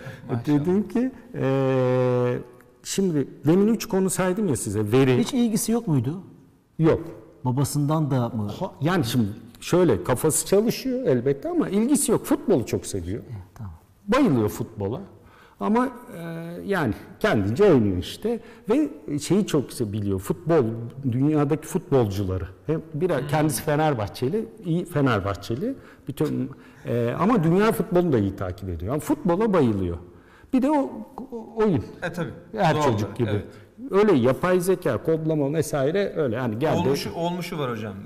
dedim 0.45 0.87
ki 0.87 1.11
e, 1.35 2.37
şimdi 2.83 3.27
demin 3.47 3.67
3 3.67 3.85
konu 3.85 4.09
saydım 4.09 4.47
ya 4.47 4.55
size 4.55 4.91
veri 4.91 5.17
Hiç 5.17 5.33
ilgisi 5.33 5.71
yok 5.71 5.87
muydu? 5.87 6.21
yok. 6.79 7.01
Babasından 7.45 8.11
da 8.11 8.29
mı? 8.29 8.47
Ha- 8.59 8.71
Yani 8.81 9.05
şimdi 9.05 9.27
şöyle 9.59 10.03
kafası 10.03 10.45
çalışıyor 10.45 11.07
elbette 11.07 11.49
ama 11.49 11.69
ilgisi 11.69 12.11
yok. 12.11 12.25
Futbolu 12.25 12.65
çok 12.65 12.85
seviyor. 12.85 13.23
Tamam. 13.55 13.73
Bayılıyor 14.07 14.49
futbola. 14.49 15.01
Ama 15.59 15.89
e, 16.17 16.21
yani 16.65 16.93
kendince 17.19 17.63
oynuyor 17.63 17.97
işte 17.97 18.39
ve 18.69 18.89
şeyi 19.19 19.47
çok 19.47 19.71
biliyor. 19.93 20.19
Futbol 20.19 20.63
dünyadaki 21.11 21.67
futbolcuları. 21.67 22.47
Hem 22.67 22.81
bir 22.93 23.09
kendisi 23.27 23.63
Fenerbahçeli, 23.63 24.45
iyi 24.65 24.85
Fenerbahçeli. 24.85 25.75
Bütün 26.07 26.49
e, 26.85 27.15
ama 27.19 27.43
dünya 27.43 27.71
futbolunu 27.71 28.13
da 28.13 28.17
iyi 28.19 28.35
takip 28.35 28.69
ediyor. 28.69 28.91
Yani 28.91 28.99
futbola 28.99 29.53
bayılıyor. 29.53 29.97
Bir 30.53 30.61
de 30.61 30.71
o, 30.71 30.91
o- 31.31 31.53
oyun. 31.55 31.83
E 32.03 32.13
tabii. 32.13 32.29
Her 32.55 32.75
Doğal 32.75 32.83
çocuk 32.83 33.15
gibi. 33.15 33.29
evet. 33.29 33.45
Öyle 33.91 34.13
yapay 34.13 34.59
zeka, 34.59 35.03
kodlama 35.03 35.53
vesaire 35.53 36.13
öyle 36.15 36.35
yani 36.35 36.59
geldi. 36.59 36.77
Olmuşu, 36.79 37.13
olmuşu 37.13 37.59
var 37.59 37.71
hocam. 37.71 37.93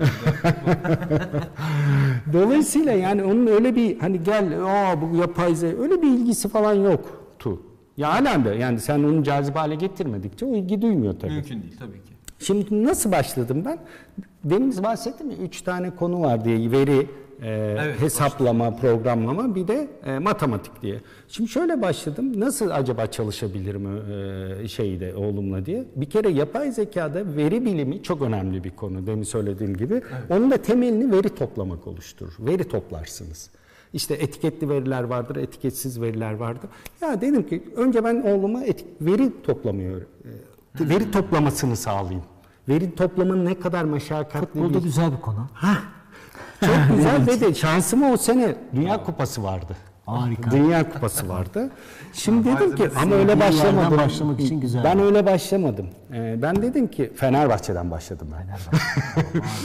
Dolayısıyla 2.34 2.92
yani 2.92 3.24
onun 3.24 3.48
öyle 3.48 3.76
bir 3.76 4.00
hani 4.00 4.24
gel 4.24 4.54
aa 4.66 5.02
bu 5.02 5.16
yapay 5.16 5.56
zeka 5.56 5.82
öyle 5.84 6.02
bir 6.02 6.08
ilgisi 6.08 6.50
falan 6.50 6.74
yoktu. 6.74 7.62
Ya 7.98 8.14
halen 8.14 8.46
de 8.46 8.50
yani 8.50 8.80
sen 8.80 9.00
onu 9.04 9.24
cazibe 9.24 9.60
hale 9.60 9.76
getirmedikçe 9.76 10.46
o 10.46 10.56
ilgi 10.56 10.82
duymuyor 10.82 11.20
tabii. 11.20 11.32
Mümkün 11.34 11.62
değil 11.62 11.76
tabii 11.80 12.04
ki. 12.04 12.14
Şimdi 12.40 12.84
nasıl 12.84 13.12
başladım 13.12 13.64
ben? 13.66 13.78
Demin 14.44 14.84
bahsettim 14.84 15.32
ya 15.32 15.38
üç 15.38 15.62
tane 15.62 15.96
konu 15.96 16.22
var 16.22 16.46
diye 16.46 16.72
veri, 16.72 17.08
e, 17.42 17.76
Evet, 17.80 18.02
hesaplama, 18.02 18.76
programlama 18.76 19.56
bir 19.56 19.68
de 19.68 19.88
e, 20.06 20.20
matematik 20.20 20.82
diye. 20.82 21.02
Şimdi 21.28 21.50
şöyle 21.50 21.82
başladım. 21.82 22.40
Nasıl 22.40 22.70
acaba 22.70 23.08
çalışabilirim 23.08 23.88
e, 24.64 24.68
şeyde 24.68 25.16
oğlumla 25.16 25.66
diye. 25.66 25.86
Bir 25.96 26.10
kere 26.10 26.30
yapay 26.30 26.72
zekada 26.72 27.36
veri 27.36 27.66
bilimi 27.66 28.04
çok 28.04 28.22
önemli 28.22 28.64
bir 28.64 28.70
konu 28.72 29.08
demin 29.08 29.24
söylediğim 29.24 29.78
gibi. 29.78 30.02
Onun 30.30 30.52
da 30.52 30.58
temelini 30.58 31.12
veri 31.12 31.30
toplamak 31.30 31.88
oluşturur. 31.88 32.34
Veri 32.40 32.68
toplarsınız. 32.68 33.50
İşte 33.94 34.14
etiketli 34.14 34.70
veriler 34.70 35.04
vardır, 35.04 35.36
etiketsiz 35.36 36.02
veriler 36.02 36.34
vardır. 36.34 36.70
Ya 37.02 37.22
dedim 37.22 37.48
ki 37.48 37.64
önce 37.76 38.04
ben 38.04 38.22
oğluma 38.22 38.64
etik- 38.64 38.86
veri 39.02 39.32
toplamıyor. 39.44 40.02
e, 40.02 40.90
Veri 40.90 41.12
toplamasını 41.12 41.76
sağlayayım. 41.76 42.24
Veri 42.70 42.96
toplamanın 42.96 43.46
ne 43.46 43.60
kadar 43.60 43.84
meşakkatli 43.84 44.46
Futbolda 44.48 44.78
bir... 44.78 44.84
güzel 44.84 45.12
bir 45.12 45.22
konu. 45.22 45.48
Çok 46.66 46.76
güzel 46.98 47.28
ve 47.28 47.42
de 47.42 47.54
şansıma 47.54 48.12
o 48.12 48.18
sene 48.18 48.56
Dünya 48.76 49.04
Kupası 49.04 49.44
vardı. 49.44 49.76
Harika. 50.06 50.52
Dünya 50.52 50.90
Kupası 50.90 51.30
vardı. 51.30 51.70
Şimdi 52.14 52.50
Ha, 52.50 52.60
dedim 52.60 52.76
ki 52.76 52.90
ama 53.02 53.16
öyle 53.16 53.40
başlamadım. 53.40 53.98
başlamak 53.98 54.40
için 54.40 54.60
güzel. 54.62 54.84
Ben 54.84 55.00
öyle 55.00 55.26
başlamadım. 55.26 55.88
Ee, 56.14 56.36
ben 56.42 56.56
dedim 56.62 56.88
ki 56.88 57.12
Fenerbahçe'den 57.16 57.92
başladım 57.92 58.28
ben. 58.32 58.48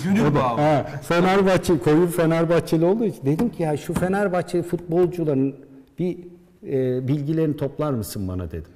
Gönül 0.04 0.34
bağı. 0.34 0.56
Ha, 0.56 0.86
Fenerbahçe, 1.02 1.78
koyu 1.78 2.06
Fenerbahçeli 2.06 2.84
olduğu 2.84 3.04
için 3.04 3.26
dedim 3.26 3.48
ki 3.50 3.62
ya 3.62 3.76
şu 3.76 3.94
Fenerbahçe 3.94 4.62
futbolcuların 4.62 5.54
bir 5.98 6.18
e, 6.66 7.08
bilgilerini 7.08 7.56
toplar 7.56 7.92
mısın 7.92 8.28
bana 8.28 8.50
dedim. 8.50 8.72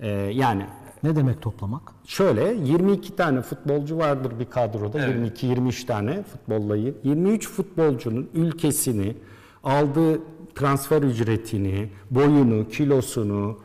E, 0.00 0.08
yani 0.10 0.62
Ne 1.02 1.16
demek 1.16 1.42
toplamak? 1.42 1.82
Şöyle 2.04 2.54
22 2.54 3.16
tane 3.16 3.42
futbolcu 3.42 3.98
vardır 3.98 4.38
bir 4.40 4.44
kadroda. 4.44 5.04
Evet. 5.04 5.42
22-23 5.42 5.86
tane 5.86 6.22
futbollayı. 6.22 6.94
23 7.04 7.48
futbolcunun 7.48 8.28
ülkesini, 8.34 9.16
aldığı 9.64 10.20
transfer 10.54 11.02
ücretini, 11.02 11.90
boyunu, 12.10 12.68
kilosunu, 12.68 13.58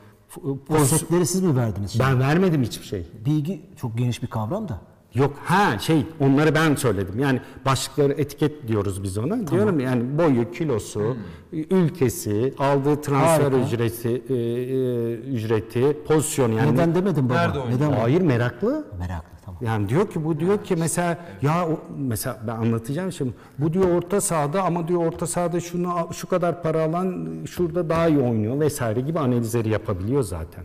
setleri 0.85 1.25
siz 1.25 1.41
mi 1.41 1.55
verdiniz? 1.55 1.99
ben 1.99 2.19
vermedim 2.19 2.63
hiçbir 2.63 2.85
şey. 2.85 3.07
Bilgi 3.25 3.61
çok 3.77 3.97
geniş 3.97 4.23
bir 4.23 4.27
kavram 4.27 4.69
da. 4.69 4.92
Yok 5.15 5.33
ha 5.45 5.79
şey 5.79 6.05
onları 6.19 6.55
ben 6.55 6.75
söyledim. 6.75 7.19
Yani 7.19 7.41
başlıkları 7.65 8.13
etiket 8.13 8.67
diyoruz 8.67 9.03
biz 9.03 9.17
ona. 9.17 9.47
Diyorum 9.47 9.79
yani 9.79 10.17
boyu, 10.17 10.51
kilosu, 10.51 11.17
ülkesi, 11.51 12.53
aldığı 12.59 13.01
transfer 13.01 13.51
Harika. 13.51 13.57
ücreti, 13.67 14.09
e, 14.09 14.33
e, 14.33 15.13
ücreti, 15.15 15.97
pozisyon 16.07 16.51
yani. 16.51 16.73
Neden 16.73 16.95
demedin 16.95 17.29
baba? 17.29 17.37
Nerede? 17.37 17.59
Neden? 17.69 17.91
Hayır 17.91 18.21
meraklı. 18.21 18.87
Meraklı 18.99 19.27
tamam. 19.45 19.59
Yani 19.63 19.89
diyor 19.89 20.09
ki 20.09 20.25
bu 20.25 20.39
diyor 20.39 20.63
ki 20.63 20.75
mesela 20.75 21.17
ya 21.41 21.67
o- 21.69 21.79
mesela 21.97 22.39
ben 22.47 22.55
anlatacağım 22.55 23.11
şimdi. 23.11 23.33
Bu 23.59 23.73
diyor 23.73 23.85
orta 23.95 24.21
sahada 24.21 24.63
ama 24.63 24.87
diyor 24.87 25.05
orta 25.05 25.27
sahada 25.27 25.59
şunu 25.59 25.89
şu 26.13 26.27
kadar 26.27 26.63
para 26.63 26.83
alan 26.83 27.27
şurada 27.51 27.89
daha 27.89 28.07
iyi 28.07 28.19
oynuyor 28.19 28.59
vesaire 28.59 29.01
gibi 29.01 29.19
analizleri 29.19 29.69
yapabiliyor 29.69 30.23
zaten. 30.23 30.63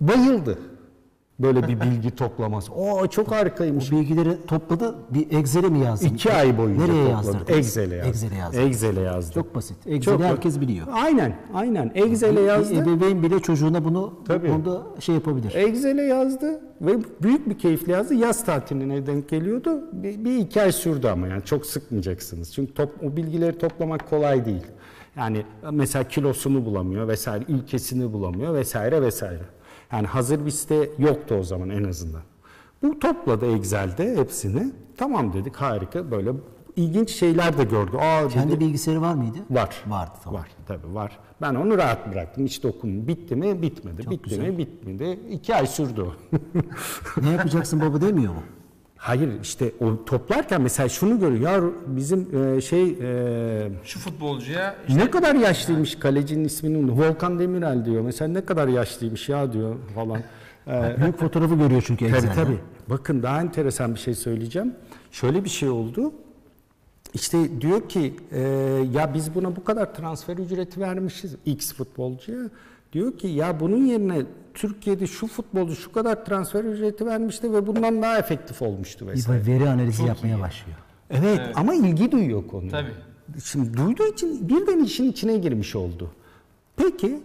Bayıldı. 0.00 0.58
Böyle 1.38 1.68
bir 1.68 1.80
bilgi 1.80 2.10
toplaması. 2.10 2.72
O 2.84 3.06
çok 3.06 3.30
harikaymış. 3.32 3.92
Bu 3.92 3.96
bilgileri 3.96 4.46
topladı 4.46 4.94
bir 5.10 5.38
Excel'e 5.38 5.68
mi 5.68 5.78
yazdın? 5.78 6.06
İki 6.06 6.32
ay 6.32 6.58
boyunca 6.58 6.86
Nereye 6.86 7.14
topladı. 7.14 7.52
Excel'e 7.52 7.94
yazdı. 7.96 8.08
Excel'e 8.10 8.34
yazdı. 8.36 8.60
Excel'e 8.60 9.00
yazdı. 9.00 9.34
Çok 9.34 9.54
basit. 9.54 9.76
Excel'i 9.86 10.00
Çok- 10.00 10.20
herkes 10.22 10.60
biliyor. 10.60 10.86
Aynen, 10.92 11.36
aynen. 11.54 11.92
Excel'e 11.94 12.36
Bir 12.36 12.46
yazdı. 12.46 12.74
Ebeveyn 12.74 13.22
bile 13.22 13.40
çocuğuna 13.40 13.84
bunu 13.84 14.14
Tabii. 14.26 14.48
bu 14.48 14.52
konuda 14.52 14.82
şey 15.00 15.14
yapabilir. 15.14 15.54
Excel'e 15.54 16.02
yazdı 16.02 16.60
ve 16.80 16.92
büyük 17.22 17.48
bir 17.48 17.58
keyifle 17.58 17.92
yazdı. 17.92 18.14
Yaz 18.14 18.44
tatiline 18.44 19.06
denk 19.06 19.28
geliyordu. 19.28 19.84
Bir, 19.92 20.24
bir 20.24 20.36
iki 20.38 20.62
ay 20.62 20.72
sürdü 20.72 21.08
ama 21.08 21.28
yani 21.28 21.44
çok 21.44 21.66
sıkmayacaksınız. 21.66 22.52
Çünkü 22.52 22.74
top, 22.74 22.90
o 23.04 23.16
bilgileri 23.16 23.58
toplamak 23.58 24.10
kolay 24.10 24.44
değil. 24.44 24.66
Yani 25.16 25.42
mesela 25.70 26.04
kilosunu 26.08 26.64
bulamıyor 26.64 27.08
vesaire, 27.08 27.44
ülkesini 27.48 28.12
bulamıyor 28.12 28.54
vesaire 28.54 29.02
vesaire. 29.02 29.42
Yani 29.94 30.06
hazır 30.06 30.46
bir 30.46 30.50
site 30.50 30.90
yoktu 30.98 31.34
o 31.34 31.42
zaman 31.42 31.70
en 31.70 31.84
azından. 31.84 32.22
Bu 32.82 32.98
topladı 32.98 33.56
Excel'de 33.56 34.16
hepsini. 34.16 34.72
Tamam 34.96 35.32
dedik 35.32 35.56
harika 35.56 36.10
böyle 36.10 36.32
ilginç 36.76 37.10
şeyler 37.10 37.58
de 37.58 37.64
gördü. 37.64 37.96
Aa 37.96 38.24
dedi, 38.24 38.32
Kendi 38.32 38.60
bilgisayarı 38.60 39.00
var 39.00 39.14
mıydı? 39.14 39.38
Var. 39.50 39.84
Vardı 39.86 40.12
tamam. 40.24 40.40
Var 40.40 40.48
tabii 40.66 40.94
var. 40.94 41.18
Ben 41.42 41.54
onu 41.54 41.78
rahat 41.78 42.12
bıraktım. 42.12 42.44
Hiç 42.44 42.62
dokun. 42.62 43.08
Bitti 43.08 43.36
mi? 43.36 43.62
Bitmedi. 43.62 44.10
Bitti 44.10 44.38
mi? 44.40 44.58
Bitmedi. 44.58 45.20
İki 45.30 45.54
ay 45.54 45.66
sürdü 45.66 46.02
o. 46.02 46.12
Ne 47.22 47.30
yapacaksın 47.30 47.80
baba 47.80 48.00
demiyor 48.00 48.32
mu? 48.34 48.42
Hayır 49.04 49.28
işte 49.42 49.72
o 49.80 50.04
toplarken 50.04 50.62
mesela 50.62 50.88
şunu 50.88 51.20
görüyor. 51.20 51.52
Ya 51.52 51.70
bizim 51.86 52.28
e, 52.56 52.60
şey 52.60 52.90
e, 53.00 53.68
Şu 53.84 53.98
futbolcuya 53.98 54.76
ne 54.88 55.10
kadar 55.10 55.34
yaşlıymış 55.34 55.98
kalecinin 55.98 56.44
ismini 56.44 56.92
Volkan 57.00 57.38
Demirel 57.38 57.84
diyor. 57.84 58.02
Mesela 58.02 58.32
ne 58.32 58.44
kadar 58.44 58.68
yaşlıymış 58.68 59.28
ya 59.28 59.52
diyor 59.52 59.76
falan. 59.94 60.20
E, 60.68 60.96
Büyük 61.00 61.18
fotoğrafı 61.18 61.54
görüyor 61.54 61.82
çünkü 61.86 62.06
Tabii 62.06 62.16
Excel'de. 62.16 62.34
tabii. 62.34 62.58
Bakın 62.90 63.22
daha 63.22 63.40
enteresan 63.40 63.94
bir 63.94 64.00
şey 64.00 64.14
söyleyeceğim. 64.14 64.74
Şöyle 65.10 65.44
bir 65.44 65.48
şey 65.48 65.68
oldu. 65.68 66.12
İşte 67.14 67.60
diyor 67.60 67.88
ki 67.88 68.14
e, 68.32 68.40
ya 68.92 69.14
biz 69.14 69.34
buna 69.34 69.56
bu 69.56 69.64
kadar 69.64 69.94
transfer 69.94 70.36
ücreti 70.36 70.80
vermişiz 70.80 71.36
X 71.46 71.74
futbolcuya. 71.74 72.38
Diyor 72.94 73.18
ki 73.18 73.26
ya 73.28 73.60
bunun 73.60 73.86
yerine 73.86 74.22
Türkiye'de 74.54 75.06
şu 75.06 75.26
futbolcu 75.26 75.76
şu 75.76 75.92
kadar 75.92 76.24
transfer 76.24 76.64
ücreti 76.64 77.06
vermişti 77.06 77.52
ve 77.52 77.66
bundan 77.66 78.02
daha 78.02 78.18
efektif 78.18 78.62
olmuştu 78.62 79.06
vesaire. 79.06 79.46
veri 79.46 79.68
analizi 79.68 79.98
Çok 79.98 80.08
yapmaya 80.08 80.36
iyi. 80.36 80.40
başlıyor. 80.40 80.78
Evet, 81.10 81.40
ama 81.54 81.74
ilgi 81.74 82.12
duyuyor 82.12 82.46
konuya. 82.46 82.70
Tabii. 82.70 83.40
Şimdi 83.44 83.76
duyduğu 83.76 84.06
için 84.06 84.48
birden 84.48 84.78
işin 84.78 85.10
içine 85.10 85.36
girmiş 85.36 85.76
oldu. 85.76 86.10
Peki 86.76 87.20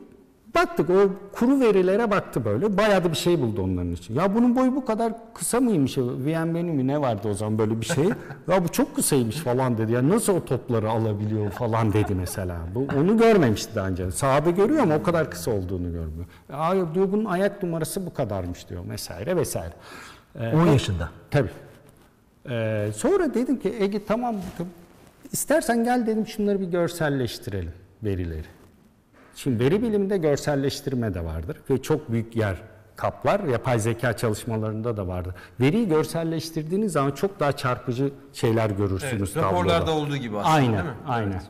baktık 0.55 0.89
o 0.89 1.09
kuru 1.31 1.59
verilere 1.59 2.11
baktı 2.11 2.45
böyle. 2.45 2.77
Bayağı 2.77 3.03
da 3.03 3.11
bir 3.11 3.17
şey 3.17 3.39
buldu 3.39 3.61
onların 3.61 3.91
için. 3.91 4.15
Ya 4.15 4.35
bunun 4.35 4.55
boyu 4.55 4.75
bu 4.75 4.85
kadar 4.85 5.13
kısa 5.33 5.59
mıymış? 5.59 5.97
VM'nin 5.97 6.65
mi 6.75 6.87
ne 6.87 7.01
vardı 7.01 7.27
o 7.31 7.33
zaman 7.33 7.57
böyle 7.57 7.81
bir 7.81 7.85
şey? 7.85 8.05
ya 8.47 8.63
bu 8.63 8.67
çok 8.67 8.95
kısaymış 8.95 9.35
falan 9.35 9.77
dedi. 9.77 9.91
Ya 9.91 10.09
nasıl 10.09 10.33
o 10.35 10.45
topları 10.45 10.89
alabiliyor 10.89 11.51
falan 11.51 11.93
dedi 11.93 12.15
mesela. 12.15 12.57
Bu 12.75 12.87
onu 12.99 13.17
görmemişti 13.17 13.75
daha 13.75 13.87
önce. 13.87 14.11
Sahada 14.11 14.49
görüyor 14.49 14.83
ama 14.83 14.95
o 14.95 15.03
kadar 15.03 15.31
kısa 15.31 15.51
olduğunu 15.51 15.91
görmüyor. 15.91 16.25
Ya 16.49 16.93
diyor 16.95 17.11
bunun 17.11 17.25
ayak 17.25 17.63
numarası 17.63 18.05
bu 18.05 18.13
kadarmış 18.13 18.69
diyor 18.69 18.89
vesaire 18.89 19.35
vesaire. 19.35 19.73
Ee, 20.39 20.53
10 20.55 20.67
yaşında. 20.67 21.09
Tabii. 21.31 21.49
Ee, 22.49 22.89
sonra 22.95 23.33
dedim 23.33 23.59
ki 23.59 23.75
Ege 23.79 24.05
tamam 24.05 24.35
dedim. 24.35 24.67
İstersen 25.31 25.83
gel 25.83 26.07
dedim 26.07 26.27
şunları 26.27 26.61
bir 26.61 26.65
görselleştirelim 26.65 27.73
verileri. 28.03 28.58
Şimdi 29.43 29.63
veri 29.63 29.81
biliminde 29.81 30.17
görselleştirme 30.17 31.13
de 31.13 31.25
vardır 31.25 31.57
ve 31.69 31.81
çok 31.81 32.11
büyük 32.11 32.35
yer 32.35 32.55
kaplar. 32.95 33.39
Yapay 33.43 33.79
zeka 33.79 34.17
çalışmalarında 34.17 34.97
da 34.97 35.07
vardır. 35.07 35.33
Veriyi 35.59 35.87
görselleştirdiğiniz 35.87 36.91
zaman 36.91 37.11
çok 37.11 37.39
daha 37.39 37.51
çarpıcı 37.51 38.11
şeyler 38.33 38.69
görürsünüz 38.69 39.13
Evet, 39.21 39.33
tabloda. 39.33 39.51
raporlarda 39.51 39.91
olduğu 39.91 40.17
gibi 40.17 40.37
aslında 40.37 40.53
Aynen, 40.53 40.73
değil 40.73 40.83
mi? 40.83 40.91
aynen. 41.07 41.41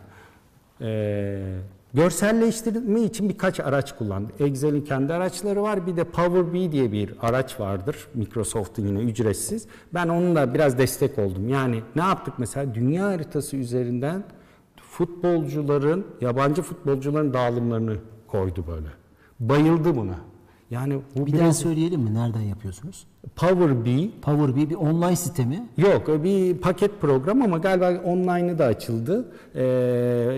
Ee, 0.81 1.57
görselleştirme 1.93 3.01
için 3.01 3.29
birkaç 3.29 3.59
araç 3.59 3.95
kullandı. 3.97 4.33
Excel'in 4.39 4.81
kendi 4.81 5.13
araçları 5.13 5.63
var. 5.63 5.87
Bir 5.87 5.95
de 5.95 6.03
Power 6.03 6.53
BI 6.53 6.71
diye 6.71 6.91
bir 6.91 7.13
araç 7.21 7.59
vardır. 7.59 8.07
Microsoft'un 8.13 8.85
yine 8.87 8.99
ücretsiz. 8.99 9.67
Ben 9.93 10.07
onunla 10.07 10.53
biraz 10.53 10.77
destek 10.77 11.19
oldum. 11.19 11.49
Yani 11.49 11.81
ne 11.95 12.01
yaptık 12.01 12.33
mesela? 12.37 12.75
Dünya 12.75 13.05
haritası 13.05 13.57
üzerinden 13.57 14.23
futbolcuların, 14.91 16.05
yabancı 16.21 16.61
futbolcuların 16.61 17.33
dağılımlarını 17.33 17.95
koydu 18.27 18.63
böyle. 18.67 18.87
Bayıldı 19.39 19.95
buna. 19.95 20.15
Yani 20.71 20.99
bu 21.15 21.25
Bir 21.25 21.31
daha 21.31 21.41
biraz 21.41 21.59
söyleyelim 21.59 22.01
mi? 22.01 22.13
Nereden 22.13 22.39
yapıyorsunuz? 22.41 23.07
Power 23.35 23.85
BI 23.85 24.11
Power 24.21 24.55
BI 24.55 24.69
bir 24.69 24.75
online 24.75 25.15
sitemi. 25.15 25.67
Yok 25.77 26.23
bir 26.23 26.57
paket 26.57 27.01
program 27.01 27.41
ama 27.41 27.57
galiba 27.57 27.91
online'ı 28.05 28.59
da 28.59 28.65
açıldı. 28.65 29.31
Ee, 29.55 29.63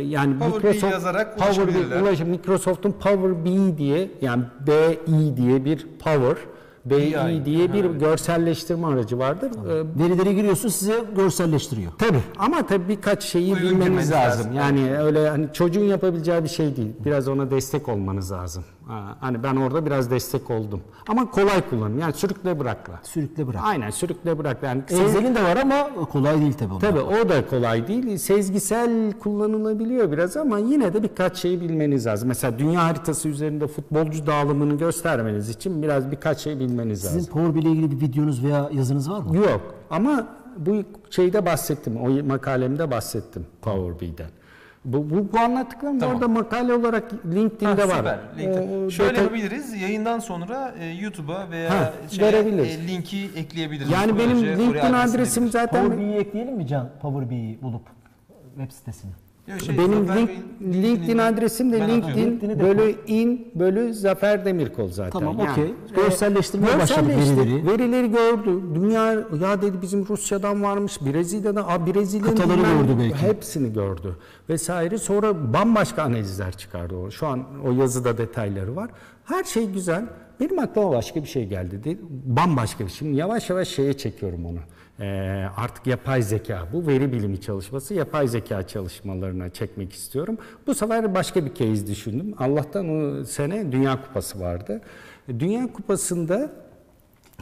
yani 0.07 0.39
Power 0.39 0.73
BI 0.73 0.85
yazarak 0.85 1.37
Power. 1.39 1.67
BI, 1.67 1.77
ulaş- 1.77 2.23
Microsoft'un 2.25 2.91
Power 2.91 3.45
BI 3.45 3.77
diye 3.77 4.11
yani 4.21 4.43
BI 4.67 5.37
diye 5.37 5.65
bir 5.65 5.87
Power 5.99 6.37
BI 6.85 7.45
diye 7.45 7.73
bir 7.73 7.85
görselleştirme 7.85 8.87
aracı 8.87 9.19
vardır. 9.19 9.51
Ee, 9.51 9.99
Verileri 10.03 10.35
giriyorsun 10.35 10.69
size 10.69 10.95
görselleştiriyor. 11.15 11.91
Tabii 11.97 12.19
ama 12.39 12.65
tabii 12.67 12.87
birkaç 12.89 13.23
şeyi 13.23 13.55
bilmeniz 13.55 14.11
lazım. 14.11 14.39
lazım. 14.45 14.53
Yani 14.53 14.97
öyle 14.99 15.29
hani 15.29 15.47
çocuğun 15.53 15.83
yapabileceği 15.83 16.43
bir 16.43 16.49
şey 16.49 16.75
değil. 16.75 16.91
Biraz 17.05 17.27
ona 17.27 17.51
destek 17.51 17.89
olmanız 17.89 18.31
lazım. 18.31 18.63
Ha, 18.91 19.17
hani 19.19 19.43
ben 19.43 19.55
orada 19.55 19.85
biraz 19.85 20.11
destek 20.11 20.49
oldum. 20.49 20.81
Ama 21.07 21.31
kolay 21.31 21.69
kullanım. 21.69 21.99
Yani 21.99 22.13
sürükle 22.13 22.59
bırakla. 22.59 22.99
Sürükle 23.03 23.47
bırak. 23.47 23.61
Aynen 23.63 23.89
sürükle 23.89 24.37
bırak. 24.37 24.63
Yani 24.63 24.81
sez- 24.87 25.01
Excel'in 25.01 25.35
de 25.35 25.43
var 25.43 25.57
ama 25.57 25.89
kolay 26.11 26.41
değil 26.41 26.53
tabii. 26.53 26.79
Tabii 26.81 26.99
o 26.99 27.29
da 27.29 27.47
kolay 27.47 27.87
değil. 27.87 28.17
Sezgisel 28.17 29.13
kullanılabiliyor 29.19 30.11
biraz 30.11 30.37
ama 30.37 30.57
yine 30.59 30.93
de 30.93 31.03
birkaç 31.03 31.37
şeyi 31.37 31.61
bilmeniz 31.61 32.05
lazım. 32.05 32.27
Mesela 32.27 32.59
dünya 32.59 32.83
haritası 32.83 33.29
üzerinde 33.29 33.67
futbolcu 33.67 34.27
dağılımını 34.27 34.77
göstermeniz 34.77 35.49
için 35.49 35.81
biraz 35.83 36.11
birkaç 36.11 36.39
şey 36.39 36.59
bilmeniz 36.59 37.05
lazım. 37.05 37.19
Sizin 37.19 37.31
Power 37.33 37.55
BI 37.55 37.59
ile 37.59 37.69
ilgili 37.69 37.91
bir 37.91 38.01
videonuz 38.01 38.43
veya 38.43 38.69
yazınız 38.73 39.11
var 39.11 39.19
mı? 39.19 39.35
Yok 39.37 39.61
ama 39.89 40.27
bu 40.57 40.83
şeyde 41.09 41.45
bahsettim. 41.45 41.97
O 41.97 42.23
makalemde 42.27 42.91
bahsettim 42.91 43.45
Power 43.61 43.99
BI'den. 43.99 44.29
Bu, 44.85 45.09
bu, 45.09 45.33
bu 45.33 45.39
anlattıklarım 45.39 45.99
Tamam. 45.99 46.15
orada 46.15 46.27
makale 46.27 46.73
olarak 46.73 47.11
LinkedIn'de 47.25 47.81
Ha, 47.81 47.89
var. 47.89 47.97
süper. 47.97 48.19
O- 48.61 48.85
o 48.85 48.89
Şöyle 48.89 49.17
yapabiliriz. 49.21 49.81
Yayından 49.81 50.19
sonra 50.19 50.73
e, 50.79 50.85
YouTube'a 50.85 51.49
veya 51.51 51.69
Ha, 51.79 51.93
şeye, 52.11 52.21
verebiliriz. 52.21 52.75
e, 52.75 52.87
linki 52.87 53.29
ekleyebiliriz. 53.35 53.91
Yani 53.91 54.17
benim 54.19 54.37
oraya 54.37 54.57
LinkedIn 54.57 54.93
adresim 54.93 55.49
zaten 55.49 55.83
Power 55.83 55.99
BI'yi 55.99 56.15
ekleyelim 56.17 56.55
mi 56.55 56.67
Can? 56.67 56.89
Power 57.01 57.29
BI'yi 57.29 57.61
bulup 57.61 57.81
web 58.57 58.71
sitesine. 58.71 59.11
Şey, 59.59 59.77
benim 59.77 60.07
Zafer 60.07 60.21
link, 60.21 60.29
Bey'in 60.29 60.73
LinkedIn 60.73 60.83
linkini 61.01 61.21
adresim 61.21 61.71
de 61.71 61.79
ben 61.81 61.89
LinkedIn 61.89 62.09
atıyorum. 62.11 62.31
LinkedIn'i 62.33 62.59
de 62.59 62.63
bölü 62.63 62.95
in 63.07 63.47
bölü 63.55 63.93
Zafer 63.93 64.45
Demirkol 64.45 64.87
zaten. 64.87 65.19
Tamam, 65.19 65.37
Yani, 65.39 65.51
okey. 65.51 65.63
e, 65.63 65.95
Görselleştirmeye 65.95 66.79
başladık 66.79 67.09
görselleştir- 67.09 67.37
verileri. 67.37 67.67
Verileri 67.67 68.11
gördü. 68.11 68.61
Dünya 68.75 69.13
ya 69.41 69.61
dedi 69.61 69.81
bizim 69.81 70.07
Rusya'dan 70.07 70.63
varmış, 70.63 71.01
Brezilya'dan, 71.01 71.65
a 71.69 71.87
Brezilya'nın 71.87 72.29
Kıtaları 72.35 72.57
bilmem- 72.57 72.87
gördü 72.87 72.95
belki. 72.99 73.15
Hepsini 73.15 73.73
gördü 73.73 74.15
vesaire. 74.49 74.97
Sonra 74.97 75.53
bambaşka 75.53 76.03
analizler 76.03 76.51
çıkardı 76.51 76.95
o. 76.95 77.11
Şu 77.11 77.27
an 77.27 77.43
o 77.65 77.71
yazıda 77.71 78.17
detayları 78.17 78.75
var. 78.75 78.89
Her 79.25 79.43
şey 79.43 79.69
güzel. 79.69 80.05
Benim 80.39 80.59
aklıma 80.59 80.91
başka 80.91 81.21
bir 81.23 81.27
şey 81.27 81.45
geldi. 81.47 81.83
De, 81.83 81.97
bambaşka 82.25 82.83
bir 82.83 82.89
şey. 82.89 82.97
Şimdi 82.97 83.17
yavaş 83.17 83.49
yavaş 83.49 83.67
şeye 83.67 83.93
çekiyorum 83.93 84.45
onu. 84.45 84.57
Ee, 85.01 85.47
artık 85.57 85.87
yapay 85.87 86.21
zeka, 86.21 86.67
bu 86.73 86.87
veri 86.87 87.11
bilimi 87.11 87.41
çalışması 87.41 87.93
yapay 87.93 88.27
zeka 88.27 88.67
çalışmalarına 88.67 89.49
çekmek 89.49 89.93
istiyorum. 89.93 90.37
Bu 90.67 90.75
sefer 90.75 91.15
başka 91.15 91.45
bir 91.45 91.53
case 91.53 91.87
düşündüm. 91.87 92.33
Allah'tan 92.37 92.89
o 92.89 93.23
sene 93.23 93.71
Dünya 93.71 94.01
Kupası 94.01 94.39
vardı. 94.39 94.81
Dünya 95.39 95.73
Kupası'nda 95.73 96.51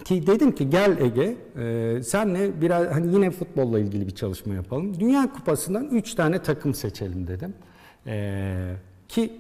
ki 0.05 0.28
dedim 0.28 0.55
ki 0.55 0.70
gel 0.70 0.97
Ege 0.99 1.38
e, 1.57 2.03
senle 2.03 2.62
biraz 2.62 2.88
hani 2.95 3.14
yine 3.14 3.32
futbolla 3.32 3.80
ilgili 3.80 4.07
bir 4.07 4.16
çalışma 4.16 4.53
yapalım. 4.53 4.99
Dünya 4.99 5.34
Kupası'ndan 5.34 5.89
3 5.89 6.16
tane 6.16 6.41
takım 6.41 6.74
seçelim 6.74 7.28
dedim. 7.28 7.53
E, 8.07 8.55
ki 9.07 9.34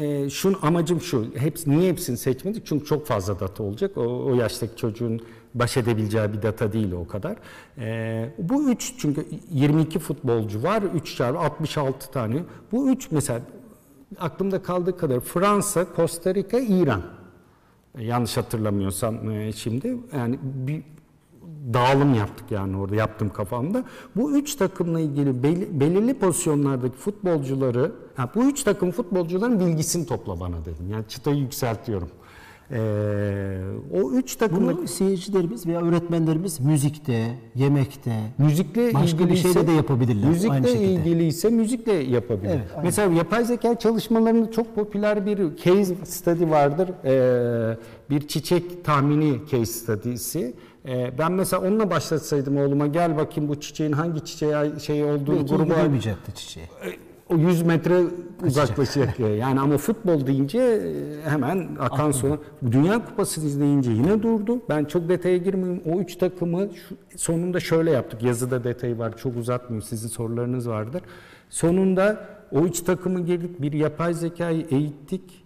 e, 0.00 0.30
şun 0.30 0.56
amacım 0.62 1.00
şu. 1.00 1.26
Hepsi 1.36 1.70
niye 1.70 1.90
hepsini 1.90 2.16
seçmedik? 2.16 2.66
Çünkü 2.66 2.84
çok 2.84 3.06
fazla 3.06 3.40
data 3.40 3.62
olacak. 3.62 3.96
O, 3.96 4.02
o 4.02 4.34
yaştaki 4.34 4.76
çocuğun 4.76 5.20
baş 5.58 5.76
edebileceği 5.76 6.32
bir 6.32 6.42
data 6.42 6.72
değil 6.72 6.92
o 6.92 7.06
kadar. 7.06 7.36
E, 7.78 8.34
bu 8.38 8.70
3 8.70 8.94
çünkü 8.98 9.26
22 9.50 9.98
futbolcu 9.98 10.62
var. 10.62 10.82
3 10.82 11.16
çarpı 11.16 11.38
66 11.38 12.10
tane. 12.10 12.42
Bu 12.72 12.90
3 12.90 13.10
mesela 13.10 13.40
aklımda 14.20 14.62
kaldığı 14.62 14.96
kadar 14.96 15.20
Fransa, 15.20 15.86
Costa 15.96 16.34
Rica, 16.34 16.58
İran. 16.58 17.02
Yanlış 17.98 18.36
hatırlamıyorsam 18.36 19.30
e, 19.30 19.52
şimdi 19.52 19.96
yani 20.16 20.38
bir 20.42 20.82
dağılım 21.74 22.14
yaptık 22.14 22.50
yani 22.50 22.76
orada 22.76 22.94
yaptım 22.94 23.28
kafamda. 23.28 23.84
Bu 24.16 24.32
üç 24.38 24.54
takımla 24.54 25.00
ilgili 25.00 25.42
bel- 25.42 25.80
belirli 25.80 26.14
pozisyonlardaki 26.18 26.96
futbolcuları, 26.96 27.92
ha, 28.16 28.30
bu 28.34 28.44
üç 28.44 28.62
takım 28.62 28.90
futbolcuların 28.90 29.60
bilgisini 29.60 30.06
topla 30.06 30.40
bana 30.40 30.60
dedim. 30.64 30.90
Yani 30.90 31.04
çıtayı 31.08 31.36
yükseltiyorum. 31.36 32.08
Ee, 32.72 33.58
o 33.94 34.10
üç 34.12 34.36
takımda 34.36 34.76
Bunu 34.78 34.88
seyircilerimiz 34.88 35.66
veya 35.66 35.80
öğretmenlerimiz 35.82 36.60
müzikte, 36.60 37.26
yemekte, 37.54 38.16
müzikle 38.38 38.94
Başka 38.94 39.28
bir 39.28 39.36
şeyle 39.36 39.66
de 39.66 39.72
yapabilirler, 39.72 40.22
aynı 40.22 40.32
Müzikle 40.32 40.68
şekilde. 40.68 40.84
ilgili 40.84 41.24
ise 41.26 41.50
müzikle 41.50 41.92
yapabilir. 41.92 42.50
Evet, 42.50 42.66
aynen. 42.72 42.84
Mesela 42.84 43.14
yapay 43.14 43.44
zeka 43.44 43.78
çalışmalarında 43.78 44.50
çok 44.50 44.74
popüler 44.74 45.26
bir 45.26 45.56
case 45.56 45.94
study 46.04 46.50
vardır. 46.50 46.88
Ee, 47.04 47.76
bir 48.10 48.28
çiçek 48.28 48.84
tahmini 48.84 49.40
case 49.50 49.66
study'si. 49.66 50.54
Ee, 50.88 51.10
ben 51.18 51.32
mesela 51.32 51.62
onunla 51.68 51.90
başlatsaydım 51.90 52.56
oğluma 52.56 52.86
gel 52.86 53.16
bakayım 53.16 53.48
bu 53.50 53.60
çiçeğin 53.60 53.92
hangi 53.92 54.24
çiçeğe 54.24 54.78
şey 54.78 55.04
olduğunu 55.04 55.38
belki 55.38 55.54
grubu 55.54 56.00
çiçeğe. 56.34 56.66
o 57.28 57.36
100 57.36 57.62
metre 57.62 58.02
uzaklaşacak. 58.46 59.20
yani 59.20 59.60
ama 59.60 59.76
futbol 59.76 60.26
deyince 60.26 60.58
e, 60.58 61.30
hemen 61.30 61.68
akan 61.80 62.10
sonra 62.10 62.38
Dünya 62.70 63.04
Kupası 63.04 63.40
izleyince 63.40 63.90
yine 63.90 64.22
durdu. 64.22 64.58
Ben 64.68 64.84
çok 64.84 65.08
detaya 65.08 65.36
girmeyeyim. 65.36 65.82
O 65.86 66.00
üç 66.00 66.16
takımı 66.16 66.68
şu- 66.74 67.18
sonunda 67.18 67.60
şöyle 67.60 67.90
yaptık. 67.90 68.22
Yazıda 68.22 68.64
detayı 68.64 68.98
var. 68.98 69.16
Çok 69.18 69.36
uzatmayayım. 69.36 69.82
Sizin 69.82 70.08
sorularınız 70.08 70.68
vardır. 70.68 71.02
Sonunda 71.50 72.28
o 72.52 72.60
üç 72.60 72.80
takımı 72.80 73.20
girdik. 73.20 73.62
Bir 73.62 73.72
yapay 73.72 74.14
zekayı 74.14 74.66
eğittik 74.70 75.45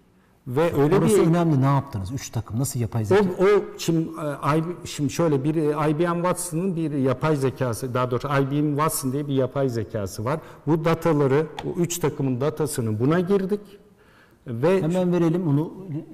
ve 0.57 0.83
öyle 0.83 0.99
Orası 0.99 1.17
bir 1.17 1.27
önemli. 1.27 1.61
Ne 1.61 1.65
yaptınız? 1.67 2.13
Üç 2.13 2.31
takım. 2.31 2.59
Nasıl 2.59 2.81
yapay 2.81 3.03
o, 3.03 3.05
zeka? 3.05 3.25
o 3.39 3.79
şimdi, 3.79 4.09
e, 4.55 4.87
şimdi 4.87 5.11
şöyle 5.11 5.45
bir 5.45 5.55
e, 5.55 5.91
IBM 5.91 6.15
Watson'ın 6.15 6.77
bir 6.77 6.91
yapay 6.91 7.37
zekası, 7.37 7.95
daha 7.95 8.11
doğrusu 8.11 8.29
IBM 8.29 8.69
Watson 8.69 9.13
diye 9.13 9.29
bir 9.29 9.35
yapay 9.35 9.69
zekası 9.69 10.25
var. 10.25 10.41
Bu 10.67 10.85
dataları, 10.85 11.47
o 11.65 11.81
üç 11.81 11.99
takımın 11.99 12.41
datasını 12.41 13.01
buna 13.01 13.21
girdik 13.21 13.61
ve 14.47 14.83
Hemen 14.83 15.13
verelim 15.13 15.49
onu 15.49 15.73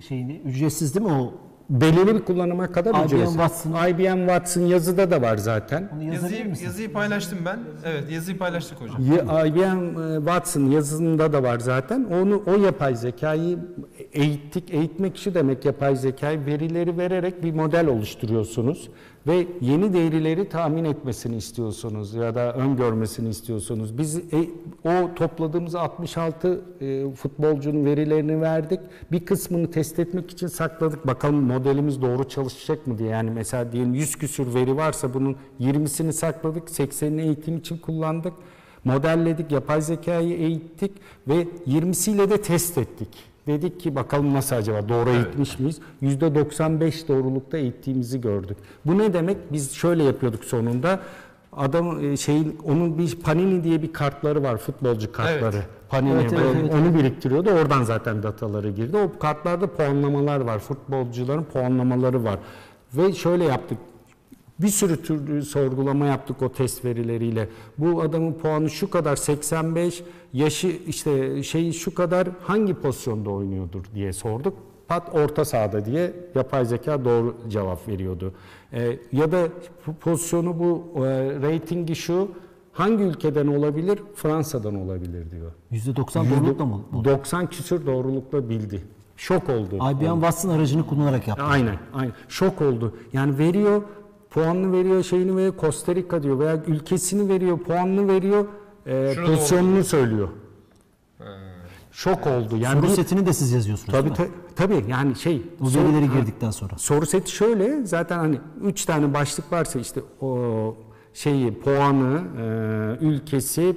şeyini. 0.09 0.37
Ücretsiz 0.45 0.95
değil 0.95 1.07
mi 1.07 1.13
o? 1.13 1.35
Belirli 1.71 2.15
bir 2.15 2.21
kullanıma 2.25 2.73
kadar 2.73 2.91
IBM 2.95 3.05
ücretsiz. 3.05 3.33
Watson. 3.37 3.71
IBM 3.89 4.19
Watson 4.19 4.63
yazıda 4.63 5.11
da 5.11 5.23
var 5.23 5.37
zaten. 5.37 5.91
Onu 5.95 6.03
Yazıyı, 6.15 6.49
misin? 6.49 6.65
yazıyı 6.65 6.93
paylaştım 6.93 7.39
ben. 7.45 7.59
Evet 7.85 8.11
yazıyı 8.11 8.39
paylaştık 8.39 8.81
hocam. 8.81 8.97
Ya- 9.13 9.47
IBM 9.47 10.03
e, 10.03 10.17
Watson 10.17 10.65
yazısında 10.71 11.33
da 11.33 11.43
var 11.43 11.59
zaten. 11.59 12.05
Onu 12.05 12.43
o 12.47 12.57
yapay 12.65 12.95
zekayı 12.97 13.59
eğittik. 14.13 14.75
Eğitmek 14.75 15.17
şu 15.19 15.35
demek 15.35 15.65
yapay 15.65 15.97
zekayı 15.97 16.47
verileri 16.47 16.99
vererek 16.99 17.43
bir 17.43 17.53
model 17.53 17.87
oluşturuyorsunuz 17.87 18.89
ve 19.27 19.47
yeni 19.61 19.93
değerleri 19.93 20.49
tahmin 20.49 20.85
etmesini 20.85 21.37
istiyorsunuz 21.37 22.15
ya 22.15 22.35
da 22.35 22.55
öngörmesini 22.55 23.29
istiyorsunuz. 23.29 23.99
Biz 23.99 24.17
e, 24.17 24.49
o 24.85 25.15
topladığımız 25.15 25.75
66 25.75 26.61
e, 26.81 27.11
futbolcunun 27.15 27.85
verilerini 27.85 28.41
verdik. 28.41 28.81
Bir 29.13 29.25
kısmını 29.25 29.71
test 29.71 29.99
etmek 29.99 30.31
için 30.31 30.47
sakladık. 30.47 31.07
Bakalım 31.07 31.43
modelimiz 31.43 32.03
doğru 32.03 32.29
çalışacak 32.29 32.87
mı 32.87 32.99
diye. 32.99 33.09
Yani 33.09 33.31
mesela 33.31 33.73
diyelim 33.73 33.95
100 33.95 34.17
küsür 34.17 34.55
veri 34.55 34.77
varsa 34.77 35.15
bunun 35.15 35.37
20'sini 35.61 36.13
sakladık, 36.13 36.69
80'ini 36.69 37.21
eğitim 37.21 37.57
için 37.57 37.79
kullandık. 37.79 38.33
Modelledik, 38.85 39.53
yapay 39.53 39.81
zekayı 39.81 40.37
eğittik 40.37 40.93
ve 41.29 41.47
20'siyle 41.67 42.31
de 42.31 42.43
test 42.43 42.79
ettik. 42.79 43.36
Dedik 43.47 43.81
ki 43.81 43.95
bakalım 43.95 44.35
nasıl 44.35 44.57
acaba 44.57 44.89
doğru 44.89 45.11
eğitmiş 45.11 45.59
miyiz? 45.59 45.81
%95 46.03 47.09
doğrulukta 47.09 47.59
eğittiğimizi 47.59 48.21
gördük. 48.21 48.57
Bu 48.87 48.99
ne 48.99 49.13
demek? 49.13 49.37
Biz 49.53 49.73
şöyle 49.73 50.03
yapıyorduk 50.03 50.45
sonunda. 50.45 51.01
Adam 51.53 52.05
e, 52.05 52.17
şeyin 52.17 52.59
onun 52.65 52.99
bir 52.99 53.17
Panini 53.17 53.65
diye 53.65 53.83
bir 53.83 53.93
kartları 53.93 54.43
var 54.43 54.57
futbolcu 54.57 55.13
kartları. 55.13 55.57
Evet. 55.57 55.69
Panini 55.89 56.13
Evet, 56.13 56.33
evet, 56.33 56.57
evet. 56.61 56.75
onu 56.75 56.95
biriktiriyordu. 56.95 57.51
Oradan 57.51 57.83
zaten 57.83 58.23
dataları 58.23 58.71
girdi. 58.71 58.97
O 58.97 59.19
kartlarda 59.19 59.67
puanlamalar 59.67 60.41
var. 60.41 60.59
Futbolcuların 60.59 61.45
puanlamaları 61.45 62.25
var. 62.25 62.39
Ve 62.95 63.13
şöyle 63.13 63.45
yaptık. 63.45 63.79
Bir 64.61 64.69
sürü 64.69 65.03
türlü 65.03 65.43
sorgulama 65.43 66.07
yaptık 66.07 66.43
o 66.43 66.53
test 66.53 66.85
verileriyle. 66.85 67.49
Bu 67.79 68.03
adamın 68.03 68.33
puanı 68.33 68.71
şu 68.71 68.91
kadar 68.91 69.17
85, 69.17 70.03
yaşı 70.33 70.67
işte 70.87 71.43
şey 71.43 71.73
şu 71.73 71.95
kadar 71.95 72.29
hangi 72.43 72.75
pozisyonda 72.75 73.31
oynuyordur 73.31 73.85
diye 73.95 74.13
sorduk. 74.13 74.55
Pat 74.89 75.15
orta 75.15 75.45
sahada 75.45 75.85
diye 75.85 76.13
yapay 76.35 76.65
zeka 76.65 77.05
doğru 77.05 77.37
cevap 77.49 77.89
veriyordu. 77.89 78.33
Ee, 78.73 78.99
ya 79.13 79.33
da 79.33 79.49
pozisyonu 80.01 80.59
bu 80.59 80.85
e, 80.97 81.01
ratingi 81.43 81.97
şu 81.97 82.29
hangi 82.73 83.03
ülkeden 83.03 83.47
olabilir? 83.47 83.99
Fransa'dan 84.15 84.75
olabilir 84.75 85.31
diyor. 85.31 85.53
%90 85.73 86.31
doğrulukla 86.31 86.67
mı? 86.67 86.81
bu? 86.93 87.05
90 87.05 87.47
küsür 87.47 87.87
doğrulukla 87.87 88.49
bildi. 88.49 88.85
Şok 89.17 89.49
oldu. 89.49 89.77
IBM 89.77 90.15
Watson 90.15 90.51
aracını 90.51 90.87
kullanarak 90.87 91.29
yaptı. 91.29 91.45
Aynen, 91.45 91.77
aynen. 91.95 92.13
Şok 92.29 92.63
oldu. 92.63 92.95
Yani 93.13 93.39
veriyor, 93.39 93.83
puanını 94.31 94.73
veriyor, 94.73 95.03
şeyini 95.03 95.37
veriyor, 95.37 95.55
Costa 95.61 95.95
Rica 95.95 96.23
diyor 96.23 96.39
veya 96.39 96.63
ülkesini 96.67 97.29
veriyor, 97.29 97.59
puanını 97.59 98.09
veriyor, 98.09 98.47
e, 98.87 99.15
pozisyonunu 99.27 99.85
söylüyor. 99.85 100.29
He. 101.19 101.25
Şok 101.93 102.19
evet. 102.27 102.27
oldu. 102.27 102.57
Yani 102.57 102.81
soru 102.81 102.91
bu, 102.91 102.95
setini 102.95 103.27
de 103.27 103.33
siz 103.33 103.53
yazıyorsunuz. 103.53 103.93
Tabii 103.93 104.15
ta, 104.15 104.25
tabii 104.57 104.85
yani 104.89 105.17
şey 105.17 105.43
o 105.61 105.67
verileri 105.67 106.11
girdikten 106.11 106.51
sonra. 106.51 106.79
Soru 106.79 107.07
seti 107.07 107.31
şöyle 107.31 107.87
zaten 107.87 108.19
hani 108.19 108.41
3 108.63 108.85
tane 108.85 109.15
başlık 109.15 109.53
varsa 109.53 109.79
işte 109.79 110.01
o 110.21 110.75
şeyi, 111.15 111.61
puanı, 111.61 112.23
e, 113.01 113.05
ülkesi, 113.05 113.77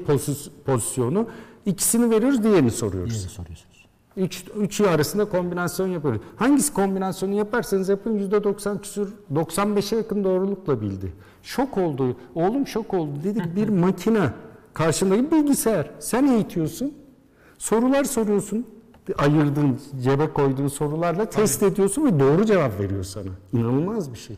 pozisyonu 0.66 1.28
ikisini 1.66 2.10
veriyoruz, 2.10 2.43
diğerini 2.43 2.72
soruyoruz. 2.72 3.14
Diğerini 3.14 3.30
soruyoruz. 3.30 3.66
3 4.20 4.43
3'ü 4.43 4.88
arasında 4.88 5.26
kombinasyon 5.26 5.88
yapıyoruz. 5.88 6.22
Hangisi 6.36 6.74
kombinasyonu 6.74 7.34
yaparsanız 7.34 7.89
yapın 7.89 8.30
%90 8.30 8.82
küsür 8.82 9.13
95'e 9.34 9.97
yakın 9.97 10.24
doğrulukla 10.24 10.82
bildi. 10.82 11.13
Şok 11.43 11.78
oldu. 11.78 12.17
Oğlum 12.36 12.67
şok 12.67 12.93
oldu. 12.93 13.11
Dedi 13.24 13.43
bir 13.55 13.70
makine 13.70 14.30
karşındaki 14.74 15.32
bilgisayar. 15.32 15.91
Sen 15.99 16.28
eğitiyorsun. 16.28 16.93
Sorular 17.57 18.03
soruyorsun. 18.03 18.65
Ayırdığın, 19.17 19.80
cebe 20.03 20.34
koyduğun 20.34 20.67
sorularla 20.67 21.26
test 21.26 21.59
Tabii. 21.59 21.72
ediyorsun 21.72 22.05
ve 22.05 22.20
doğru 22.20 22.45
cevap 22.45 22.80
veriyor 22.80 23.03
sana. 23.03 23.30
İnanılmaz 23.53 24.13
bir 24.13 24.17
şey. 24.17 24.36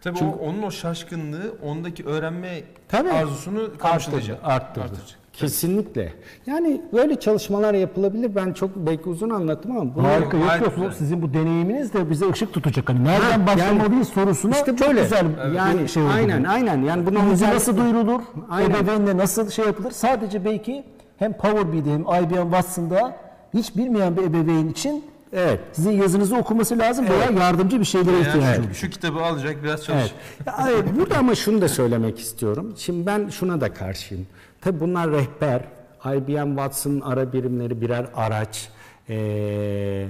Tabii 0.00 0.18
Çünkü, 0.18 0.36
o, 0.36 0.48
onun 0.48 0.62
o 0.62 0.70
şaşkınlığı 0.70 1.52
ondaki 1.62 2.04
öğrenme 2.06 2.62
tabii, 2.88 3.10
arzusunu 3.10 3.78
karşılayacak. 3.78 4.38
Arttırdı. 4.42 4.84
arttırdı. 4.84 5.00
arttırdı. 5.00 5.19
Kesinlikle. 5.40 6.12
Yani 6.46 6.80
böyle 6.92 7.20
çalışmalar 7.20 7.74
yapılabilir. 7.74 8.34
Ben 8.34 8.52
çok 8.52 8.76
belki 8.76 9.08
uzun 9.08 9.30
anlattım 9.30 9.76
ama 9.76 9.94
bunu 9.94 10.08
Harika 10.08 10.36
yok 10.36 10.60
yok. 10.62 10.72
güzel. 10.76 10.92
Sizin 10.92 11.22
bu 11.22 11.34
deneyiminiz 11.34 11.94
de 11.94 12.10
bize 12.10 12.30
ışık 12.30 12.52
tutacak. 12.52 12.88
Hani 12.88 13.04
nereden 13.04 13.40
Ha, 13.40 13.46
başlamalıyız 13.46 14.08
sorusuna 14.08 14.52
işte 14.56 14.76
çok 14.76 14.88
böyle. 14.88 15.02
güzel 15.02 15.26
yani 15.56 15.82
bir 15.82 15.88
şey 15.88 16.02
oldu. 16.02 16.12
aynen 16.14 16.44
aynen. 16.44 16.82
Yani 16.82 17.06
Buna 17.06 17.30
özel 17.32 17.54
nasıl 17.54 17.76
duyurulur? 17.76 18.20
Aynen. 18.50 18.70
Ebeveynle 18.70 19.16
nasıl 19.16 19.50
şey 19.50 19.64
yapılır? 19.66 19.90
Sadece 19.90 20.44
belki 20.44 20.84
hem 21.16 21.32
Power 21.32 21.72
BI'de 21.72 21.92
hem 21.92 22.00
IBM 22.02 22.42
Watson'da 22.42 23.16
hiç 23.54 23.76
bilmeyen 23.76 24.16
bir 24.16 24.22
ebeveyn 24.22 24.68
için 24.68 25.04
Evet. 25.32 25.60
sizin 25.72 25.90
yazınızı 25.90 26.36
okuması 26.36 26.78
lazım 26.78 27.06
veya 27.08 27.44
yardımcı 27.44 27.80
bir 27.80 27.84
şeylere 27.84 28.16
Yani 28.16 28.26
ihtiyacı 28.28 28.54
şu, 28.54 28.60
olur. 28.66 28.74
şu 28.74 28.90
kitabı 28.90 29.22
alacak, 29.22 29.56
biraz 29.62 29.70
Evet. 29.78 29.84
çalışacak. 29.86 30.16
Ya, 30.46 30.52
hayır, 30.56 30.84
burada 30.98 31.18
ama 31.18 31.34
şunu 31.34 31.60
da 31.60 31.68
söylemek 31.68 32.18
istiyorum. 32.18 32.74
Şimdi 32.76 33.06
ben 33.06 33.28
şuna 33.28 33.60
da 33.60 33.74
karşıyım. 33.74 34.26
Tabii 34.60 34.80
bunlar 34.80 35.10
rehber. 35.10 35.64
IBM 36.06 36.48
Watson 36.48 37.00
ara 37.00 37.32
birimleri 37.32 37.80
birer 37.80 38.06
araç. 38.14 38.68
Ee, 39.08 40.06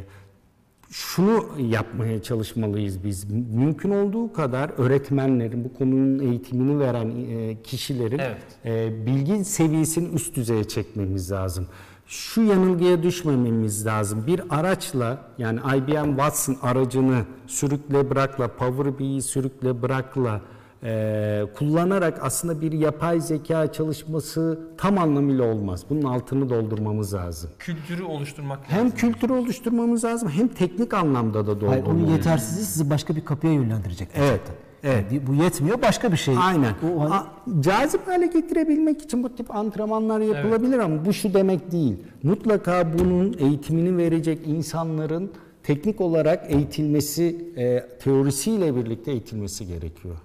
şunu 0.90 1.44
yapmaya 1.58 2.22
çalışmalıyız 2.22 3.04
biz. 3.04 3.24
Mümkün 3.54 3.90
olduğu 3.90 4.32
kadar 4.32 4.70
öğretmenlerin, 4.78 5.64
bu 5.64 5.74
konunun 5.78 6.18
eğitimini 6.18 6.78
veren 6.80 7.10
e, 7.10 7.62
kişilerin 7.62 8.18
Evet. 8.18 8.36
e, 8.64 9.06
bilgi 9.06 9.44
seviyesini 9.44 10.14
üst 10.14 10.36
düzeye 10.36 10.64
çekmemiz 10.64 11.32
lazım. 11.32 11.66
Şu 12.06 12.42
yanılgıya 12.42 13.02
düşmememiz 13.02 13.86
lazım. 13.86 14.26
Bir 14.26 14.42
araçla 14.50 15.18
yani 15.38 15.60
IBM 15.76 16.08
Watson 16.08 16.56
aracını 16.62 17.24
sürükle 17.46 18.10
bırakla, 18.10 18.48
Power 18.48 18.98
BI'yi 18.98 19.22
sürükle 19.22 19.82
bırakla 19.82 20.40
e, 20.84 21.42
kullanarak 21.58 22.18
aslında 22.22 22.60
bir 22.60 22.72
yapay 22.72 23.20
zeka 23.20 23.72
çalışması 23.72 24.60
tam 24.78 24.98
anlamıyla 24.98 25.44
olmaz. 25.44 25.84
Bunun 25.90 26.02
altını 26.02 26.50
doldurmamız 26.50 27.14
lazım. 27.14 27.50
Kültürü 27.58 28.02
oluşturmak 28.02 28.58
Hem 28.62 28.84
lazım. 28.84 28.96
kültürü 28.96 29.32
oluşturmamız 29.32 30.04
lazım 30.04 30.28
hem 30.28 30.48
teknik 30.48 30.94
anlamda 30.94 31.46
da 31.46 31.50
Hayır, 31.50 31.82
onun 31.82 31.84
doldurmamız 31.86 32.10
yetersizliği 32.12 32.66
sizi 32.66 32.90
başka 32.90 33.16
bir 33.16 33.24
kapıya 33.24 33.52
yönlendirecek. 33.52 34.08
Evet, 34.14 34.40
evet. 34.82 35.04
Yani 35.12 35.26
bu 35.26 35.34
yetmiyor 35.34 35.82
başka 35.82 36.12
bir 36.12 36.16
şey. 36.16 36.34
Aynen. 36.38 36.74
O 36.96 37.00
hani- 37.00 37.14
A- 37.14 37.26
cazip 37.60 38.08
hale 38.08 38.26
getirebilmek 38.26 39.02
için 39.02 39.22
bu 39.22 39.34
tip 39.36 39.54
antrenmanlar 39.56 40.20
yapılabilir 40.20 40.78
ama 40.78 41.04
bu 41.04 41.12
şu 41.12 41.34
demek 41.34 41.72
değil. 41.72 41.96
Mutlaka 42.22 42.86
bunun 42.98 43.36
eğitimini 43.38 43.96
verecek 43.96 44.38
insanların 44.46 45.30
teknik 45.62 46.00
olarak 46.00 46.50
eğitilmesi, 46.52 47.52
e, 47.56 47.88
teorisiyle 47.98 48.76
birlikte 48.76 49.10
eğitilmesi 49.10 49.66
gerekiyor. 49.66 50.16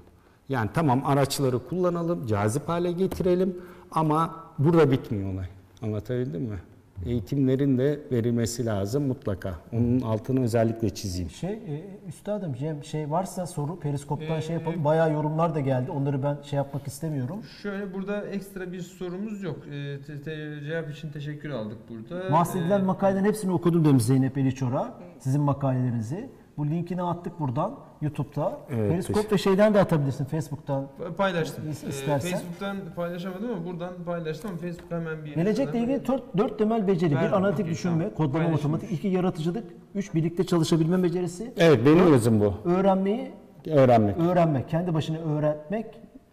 Yani 0.49 0.69
tamam 0.73 1.01
araçları 1.05 1.67
kullanalım, 1.67 2.25
cazip 2.25 2.69
hale 2.69 2.91
getirelim 2.91 3.57
ama 3.91 4.35
burada 4.59 4.91
bitmiyor 4.91 5.33
olay. 5.33 5.45
Anlatabildim 5.81 6.41
mi? 6.41 6.57
Eğitimlerin 7.05 7.77
de 7.77 7.99
verilmesi 8.11 8.65
lazım 8.65 9.03
mutlaka. 9.07 9.53
Onun 9.73 10.01
altını 10.01 10.41
özellikle 10.43 10.89
çizeyim. 10.89 11.29
Şey, 11.29 11.49
e, 11.53 11.83
üstadım 12.07 12.53
Cem 12.53 12.83
şey 12.83 13.11
varsa 13.11 13.47
soru 13.47 13.79
periskoptan 13.79 14.39
şey 14.39 14.55
Ee, 14.55 14.59
yapalım. 14.59 14.83
Bayağı 14.83 15.13
yorumlar 15.13 15.55
da 15.55 15.59
geldi. 15.59 15.91
Onları 15.91 16.23
ben 16.23 16.37
şey 16.43 16.57
yapmak 16.57 16.87
istemiyorum. 16.87 17.37
Şöyle 17.61 17.93
burada 17.93 18.25
ekstra 18.27 18.71
bir 18.71 18.81
sorumuz 18.81 19.43
yok. 19.43 19.57
Ee, 19.71 19.97
te- 20.07 20.21
te- 20.21 20.61
cevap 20.65 20.91
için 20.91 21.11
teşekkür 21.11 21.49
aldık 21.49 21.77
burada. 21.89 22.31
Bahsedilen 22.33 22.79
Ee, 22.79 22.83
makalelerin 22.83 23.25
hepsini 23.25 23.51
okudum 23.51 23.85
demiş 23.85 24.03
Zeynep 24.03 24.37
Eliçor'a. 24.37 24.93
Sizin 25.19 25.41
makalelerinizi. 25.41 26.29
Bu 26.57 26.67
linkini 26.67 27.03
attık 27.03 27.39
buradan 27.39 27.75
YouTube'da. 28.09 28.57
Evet, 28.69 28.89
Periskop 28.91 29.31
ve 29.31 29.37
şeyden 29.37 29.73
de 29.73 29.79
atabilirsin 29.79 30.25
Facebook'tan. 30.25 30.87
paylaştım. 31.17 31.63
Ee, 31.67 31.69
istersen. 31.89 32.19
Facebook'tan 32.31 32.77
paylaşamadım 32.95 33.49
ama 33.51 33.65
buradan 33.65 33.93
paylaştım 34.05 34.49
ama 34.51 34.59
Facebook'ta 34.59 34.95
hemen 34.95 35.25
bir 35.25 35.35
Gelecekle 35.35 35.79
ilgili 35.79 36.07
dört, 36.07 36.23
dört 36.37 36.57
temel 36.59 36.87
beceri. 36.87 37.15
Ver 37.15 37.21
bir 37.27 37.31
analitik 37.31 37.51
bakayım, 37.59 37.69
düşünme, 37.73 37.97
tamam. 38.15 38.31
kodlama 38.31 38.49
matematik, 38.49 38.91
iki 38.91 39.07
yaratıcılık, 39.07 39.63
üç 39.95 40.13
birlikte 40.13 40.43
çalışabilme 40.43 41.03
becerisi, 41.03 41.51
Evet 41.57 41.79
benim 41.85 42.13
yazım 42.13 42.39
bu. 42.41 42.53
öğrenmeyi 42.69 43.31
Öğrenmek. 43.71 44.15
öğrenmek, 44.19 44.69
kendi 44.69 44.93
başına 44.93 45.17
öğretmek, 45.17 45.85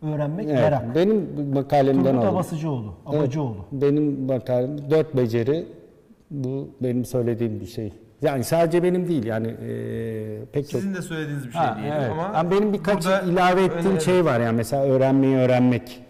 öğrenmek, 0.02 0.46
Evet, 0.46 0.54
merak. 0.60 0.94
benim 0.94 1.28
makalemden 1.54 2.04
Turgut 2.04 2.18
aldım. 2.24 2.34
Abasıcıoğlu, 2.36 2.94
Evet, 3.10 3.20
Abacıoğlu. 3.20 3.56
benim 3.72 4.26
makalem 4.26 4.90
dört 4.90 5.16
beceri 5.16 5.66
bu 6.30 6.68
benim 6.82 7.04
söylediğim 7.04 7.60
bir 7.60 7.66
şey. 7.66 7.92
Yani 8.22 8.44
sadece 8.44 8.82
benim 8.82 9.08
değil 9.08 9.24
yani 9.24 9.46
eee, 9.48 10.44
pek 10.52 10.70
çok. 10.70 10.80
Sizin 10.80 10.94
de 10.94 11.02
söylediğiniz 11.02 11.46
bir 11.46 11.52
şey 11.52 11.60
Ha, 11.60 11.76
değil 11.76 11.92
evet. 11.96 12.10
ama 12.10 12.30
Yani 12.34 12.50
benim 12.50 12.72
birkaç 12.72 13.06
ilave 13.06 13.64
ettiğim 13.64 13.86
önemli. 13.86 14.00
şey 14.04 14.24
var 14.24 14.40
yani 14.40 14.56
mesela 14.56 14.82
öğrenmeyi 14.84 15.36
öğrenmek. 15.36 16.02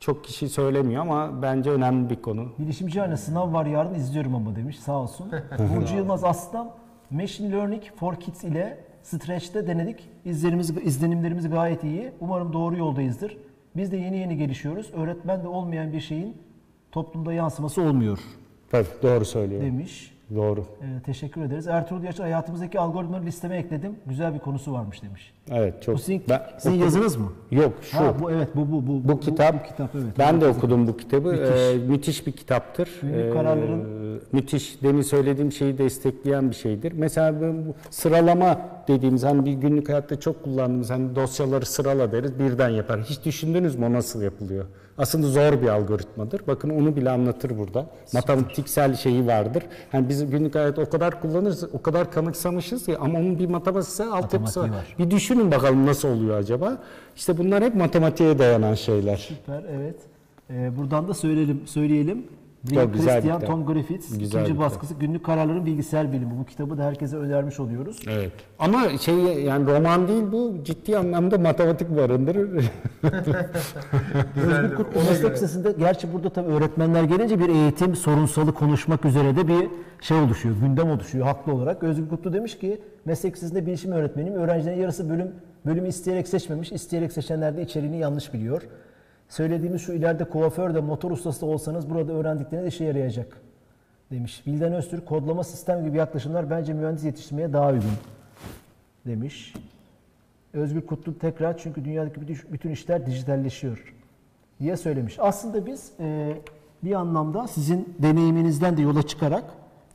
Çok 0.00 0.24
kişi 0.24 0.48
söylemiyor 0.48 1.02
ama 1.02 1.42
bence 1.42 1.70
önemli 1.70 2.10
bir 2.10 2.16
konu. 2.22 2.48
Bilişimci 2.58 3.02
anne 3.02 3.16
sınav 3.16 3.52
var 3.52 3.66
yarın 3.66 3.94
izliyorum 3.94 4.34
ama 4.34 4.56
demiş 4.56 4.78
sağ 4.78 4.92
olsun. 4.98 5.32
Burcu 5.76 5.96
Yılmaz 5.96 6.24
Aslan 6.24 6.70
Machine 7.10 7.52
Learning 7.56 7.82
for 7.96 8.14
Kids 8.20 8.44
ile 8.44 8.78
Stretch'te 9.02 9.66
denedik. 9.66 10.08
İzlerimiz, 10.24 10.70
izlenimlerimiz 10.76 11.50
gayet 11.50 11.84
iyi. 11.84 12.10
Umarım 12.20 12.52
doğru 12.52 12.76
yoldayızdır. 12.76 13.36
Biz 13.76 13.92
de 13.92 13.96
yeni 13.96 14.16
yeni 14.18 14.36
gelişiyoruz. 14.36 14.90
Öğretmen 14.94 15.42
de 15.44 15.48
olmayan 15.48 15.92
bir 15.92 16.00
şeyin 16.00 16.36
toplumda 16.92 17.32
yansıması 17.32 17.82
olmuyor 17.82 18.18
Tabii 18.70 18.86
doğru 19.02 19.24
söylüyor. 19.24 19.62
demiş. 19.62 20.17
Doğru. 20.34 20.60
Ee, 20.60 21.02
teşekkür 21.02 21.42
ederiz. 21.42 21.66
Ertuğrul 21.66 22.02
Yaş 22.02 22.18
hayatımızdaki 22.18 22.80
algoritmaları 22.80 23.26
listeme 23.26 23.56
ekledim. 23.56 23.96
Güzel 24.06 24.34
bir 24.34 24.38
konusu 24.38 24.72
varmış 24.72 25.02
demiş. 25.02 25.32
Evet 25.52 25.82
çok. 25.82 25.94
Bu 25.94 25.98
sizin, 25.98 26.22
Ben 26.28 26.42
sizin 26.58 26.70
okudum. 26.70 26.84
yazınız 26.84 27.16
mı? 27.16 27.32
Yok 27.50 27.72
şu. 27.82 27.96
Ha, 27.98 28.14
bu 28.20 28.30
evet 28.30 28.48
bu 28.56 28.72
bu 28.72 28.86
bu 28.86 29.08
Bu 29.08 29.20
kitap, 29.20 29.54
bu 29.64 29.68
kitap 29.68 29.90
evet. 29.94 30.04
ben 30.18 30.40
de 30.40 30.46
okudum 30.46 30.86
bu 30.86 30.96
kitabı. 30.96 31.28
Müthiş. 31.28 31.48
Müthiş, 31.50 31.88
müthiş 31.88 32.26
bir 32.26 32.32
kitaptır. 32.32 32.88
Günlük 33.02 33.34
kararların- 33.34 34.18
müthiş. 34.32 34.82
Demin 34.82 35.02
söylediğim 35.02 35.52
şeyi 35.52 35.78
destekleyen 35.78 36.50
bir 36.50 36.54
şeydir. 36.56 36.92
Mesela 36.96 37.40
bu 37.40 37.74
sıralama 37.90 38.58
dediğimiz 38.88 39.24
hani 39.24 39.44
bir 39.46 39.52
günlük 39.52 39.88
hayatta 39.88 40.20
çok 40.20 40.44
kullandığımız 40.44 40.90
hani 40.90 41.16
dosyaları 41.16 41.66
sırala 41.66 42.12
deriz 42.12 42.38
birden 42.38 42.68
yapar. 42.68 43.00
Hiç 43.00 43.24
düşündünüz 43.24 43.76
mü 43.76 43.86
o 43.86 43.92
nasıl 43.92 44.22
yapılıyor? 44.22 44.64
Aslında 44.98 45.26
zor 45.26 45.62
bir 45.62 45.68
algoritmadır. 45.68 46.40
Bakın 46.46 46.70
onu 46.70 46.96
bile 46.96 47.10
anlatır 47.10 47.58
burada. 47.58 47.86
Matematiksel 48.12 48.94
şeyi 48.96 49.26
vardır. 49.26 49.62
Hani 49.92 50.08
biz 50.08 50.30
günlük 50.30 50.54
hayatta 50.54 50.82
o 50.82 50.88
kadar 50.90 51.20
kullanırız, 51.20 51.64
o 51.74 51.82
kadar 51.82 52.12
kanıksamışız 52.12 52.88
ya 52.88 52.98
ama 53.00 53.18
onun 53.18 53.38
bir 53.38 53.48
matematiksel 53.48 54.08
altyapısı 54.12 54.60
var. 54.60 54.68
Var. 54.68 54.94
Bir 54.98 55.10
düşünün 55.38 55.52
bakalım 55.52 55.86
nasıl 55.86 56.08
oluyor 56.08 56.38
acaba? 56.38 56.78
İşte 57.16 57.38
bunlar 57.38 57.64
hep 57.64 57.74
matematiğe 57.74 58.38
dayanan 58.38 58.74
şeyler. 58.74 59.16
Süper 59.16 59.62
evet. 59.76 59.96
Ee, 60.50 60.76
buradan 60.76 61.08
da 61.08 61.14
söyleyelim 61.14 61.62
söyleyelim. 61.66 62.26
Çok 62.74 62.94
güzel 62.94 63.16
bir 63.16 63.20
Christian. 63.22 63.40
Tom 63.40 63.66
Griffiths 63.66 64.18
Güzel 64.18 64.40
ikinci 64.42 64.58
baskısı 64.58 64.94
günlük 64.94 65.24
kararların 65.24 65.66
bilgisayar 65.66 66.12
bilimi. 66.12 66.38
Bu 66.40 66.44
kitabı 66.44 66.78
da 66.78 66.84
herkese 66.84 67.16
önermiş 67.16 67.60
oluyoruz. 67.60 68.00
Evet. 68.08 68.32
Ama 68.58 68.98
şey 68.98 69.14
yani 69.44 69.66
roman 69.66 70.08
değil 70.08 70.24
bu 70.32 70.54
ciddi 70.64 70.98
anlamda 70.98 71.38
matematik 71.38 71.96
barındırır. 71.96 72.48
Özgür 74.36 74.74
Kutlu 74.76 75.00
Meslek 75.00 75.32
Lisesi'nde 75.32 75.72
gerçi 75.78 76.12
burada 76.12 76.30
tabii 76.30 76.52
öğretmenler 76.52 77.02
gelince 77.02 77.38
bir 77.40 77.48
eğitim 77.48 77.96
sorunsalı 77.96 78.54
konuşmak 78.54 79.04
üzere 79.04 79.36
de 79.36 79.48
bir 79.48 79.68
şey 80.00 80.18
oluşuyor, 80.20 80.54
gündem 80.60 80.90
oluşuyor 80.90 81.26
haklı 81.26 81.52
olarak. 81.52 81.82
Özgür 81.82 82.08
Kutlu 82.08 82.32
demiş 82.32 82.58
ki 82.58 82.80
meslek 83.04 83.36
lisesinde 83.36 83.66
bilişim 83.66 83.92
öğretmeniyim. 83.92 84.36
Öğrencilerin 84.36 84.80
yarısı 84.80 85.10
bölüm 85.10 85.32
bölümü 85.66 85.88
isteyerek 85.88 86.28
seçmemiş. 86.28 86.72
isteyerek 86.72 87.12
seçenler 87.12 87.56
de 87.56 87.62
içeriğini 87.62 87.98
yanlış 87.98 88.34
biliyor. 88.34 88.62
Söylediğimiz 89.28 89.82
şu 89.82 89.92
ileride 89.92 90.24
kuaför 90.24 90.74
de 90.74 90.80
motor 90.80 91.10
ustası 91.10 91.40
da 91.40 91.46
olsanız 91.46 91.90
burada 91.90 92.12
öğrendikleriniz 92.12 92.74
işe 92.74 92.84
yarayacak 92.84 93.40
demiş. 94.10 94.42
Bilden 94.46 94.72
Öztürk 94.72 95.06
kodlama 95.06 95.44
sistem 95.44 95.84
gibi 95.84 95.96
yaklaşımlar 95.96 96.50
bence 96.50 96.72
mühendis 96.72 97.04
yetiştirmeye 97.04 97.52
daha 97.52 97.68
uygun 97.68 97.90
demiş. 99.06 99.54
Özgür 100.52 100.80
Kutlu 100.80 101.18
tekrar 101.18 101.58
çünkü 101.58 101.84
dünyadaki 101.84 102.20
bütün- 102.52 102.70
işler 102.70 103.06
dijitalleşiyor 103.06 103.94
diye 104.60 104.76
söylemiş. 104.76 105.16
Aslında 105.18 105.66
biz 105.66 105.92
e, 106.00 106.36
bir 106.84 106.92
anlamda 106.92 107.48
sizin 107.48 107.94
deneyiminizden 107.98 108.76
de 108.76 108.82
yola 108.82 109.02
çıkarak 109.02 109.44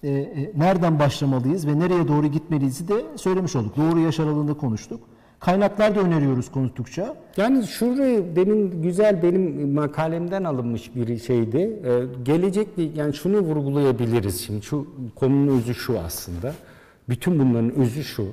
e, 0.04 0.10
e, 0.10 0.52
nereden 0.56 1.00
başlamalıyız 1.00 1.68
ve 1.68 1.80
nereye 1.80 2.08
doğru 2.08 2.28
gitmeliyiz 2.28 2.88
de 2.88 2.94
söylemiş 3.16 3.56
olduk. 3.56 3.78
Doğru 3.78 4.00
yaş 4.00 4.20
aralığında 4.20 4.54
konuştuk. 4.54 5.00
Kaynaklar 5.46 5.96
da 5.96 6.00
öneriyoruz 6.00 6.52
konuştukça. 6.52 7.16
Yani 7.38 7.68
şuraya 7.68 8.36
benim 8.36 8.82
güzel 8.82 9.24
benim 9.24 9.74
makalemden 9.74 10.44
alınmış 10.44 10.96
bir 10.96 11.18
şeydi. 11.18 11.58
Ee, 11.58 12.04
gelecekte 12.24 12.82
yani 12.96 13.14
şunu 13.14 13.40
vurgulayabiliriz 13.40 14.42
şimdi. 14.42 14.66
Şu 14.66 14.88
konunun 15.16 15.58
özü 15.58 15.76
şu 15.76 16.00
aslında. 16.00 16.54
Bütün 17.10 17.40
bunların 17.40 17.76
özü 17.76 18.04
şu. 18.04 18.28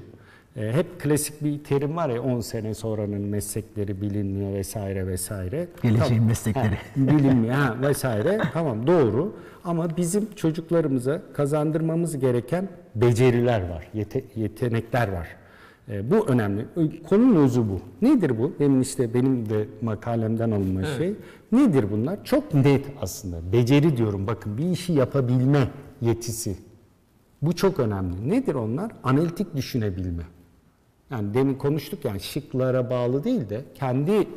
Ee, 0.57 0.73
hep 0.73 1.01
klasik 1.01 1.45
bir 1.45 1.65
terim 1.65 1.97
var 1.97 2.09
ya 2.09 2.23
10 2.23 2.41
sene 2.41 2.75
sonranın 2.75 3.21
meslekleri 3.23 4.01
bilinmiyor 4.01 4.53
vesaire 4.53 5.07
vesaire. 5.07 5.69
Geleceğin 5.83 6.23
meslekleri. 6.23 6.69
Ha, 6.69 6.77
bilinmiyor 6.97 7.55
ha, 7.55 7.77
vesaire. 7.83 8.41
Tamam 8.53 8.87
doğru. 8.87 9.33
Ama 9.65 9.97
bizim 9.97 10.35
çocuklarımıza 10.37 11.23
kazandırmamız 11.33 12.19
gereken 12.19 12.69
beceriler 12.95 13.69
var, 13.69 13.89
yete- 13.95 14.25
yetenekler 14.37 15.13
var. 15.13 15.40
E, 15.91 16.11
bu 16.11 16.29
önemli. 16.29 16.67
Konunun 17.09 17.37
özü 17.45 17.61
bu. 17.61 17.81
Nedir 18.03 18.39
bu? 18.39 18.53
Benim 18.61 18.81
işte 18.81 19.15
benim 19.15 19.49
de 19.49 19.69
makalemden 19.83 20.51
alınma 20.51 20.85
şey. 20.85 21.15
Nedir 21.53 21.85
bunlar? 21.93 22.25
Çok 22.25 22.55
net 22.55 22.87
aslında. 23.01 23.53
Beceri 23.53 23.97
diyorum. 23.97 24.27
Bakın 24.27 24.59
bir 24.59 24.71
işi 24.71 24.93
yapabilme 24.93 25.71
yetisi. 26.01 26.57
Bu 27.43 27.57
çok 27.57 27.79
önemli. 27.79 28.31
Nedir 28.31 28.55
onlar? 28.55 28.93
Analitik 29.03 29.57
düşünebilme. 29.57 30.23
Yani 31.11 31.35
demin 31.35 31.55
konuştuk 31.55 32.05
yani 32.05 32.21
şıklara 32.21 32.91
bağlı 32.91 33.25
değil 33.25 33.49
de 33.49 33.65
kendi 33.75 34.29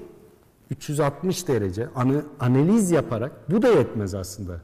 360 0.71 1.47
derece 1.47 1.87
analiz 2.39 2.91
yaparak 2.91 3.31
bu 3.51 3.61
da 3.61 3.67
yetmez 3.67 4.15
aslında. 4.15 4.61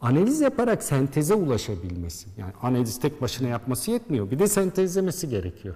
Analiz 0.00 0.40
yaparak 0.40 0.82
senteze 0.82 1.34
ulaşabilmesi. 1.34 2.28
Yani 2.36 2.52
analiz 2.62 3.00
tek 3.00 3.22
başına 3.22 3.48
yapması 3.48 3.90
yetmiyor. 3.90 4.30
Bir 4.30 4.38
de 4.38 4.46
sentezlemesi 4.46 5.28
gerekiyor. 5.28 5.74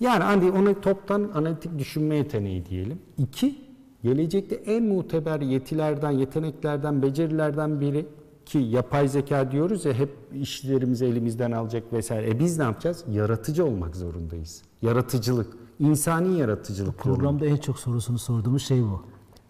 Yani 0.00 0.24
hani 0.24 0.50
onu 0.50 0.80
toptan 0.80 1.30
analitik 1.34 1.78
düşünme 1.78 2.16
yeteneği 2.16 2.66
diyelim. 2.66 2.98
İki, 3.18 3.58
gelecekte 4.02 4.54
en 4.54 4.82
muteber 4.84 5.40
yetilerden, 5.40 6.10
yeteneklerden, 6.10 7.02
becerilerden 7.02 7.80
biri 7.80 8.06
ki 8.46 8.58
yapay 8.58 9.08
zeka 9.08 9.52
diyoruz 9.52 9.84
ya 9.84 9.92
hep 9.92 10.10
işlerimizi 10.34 11.04
elimizden 11.04 11.52
alacak 11.52 11.92
vesaire. 11.92 12.30
E 12.30 12.38
biz 12.38 12.58
ne 12.58 12.64
yapacağız? 12.64 13.04
Yaratıcı 13.12 13.64
olmak 13.64 13.96
zorundayız. 13.96 14.62
Yaratıcılık, 14.82 15.52
insani 15.78 16.38
yaratıcılık. 16.38 17.04
diyorum. 17.04 17.18
Programda 17.20 17.46
en 17.46 17.56
çok 17.56 17.78
sorusunu 17.78 18.18
sorduğumuz 18.18 18.62
şey 18.62 18.82
bu. 18.82 19.02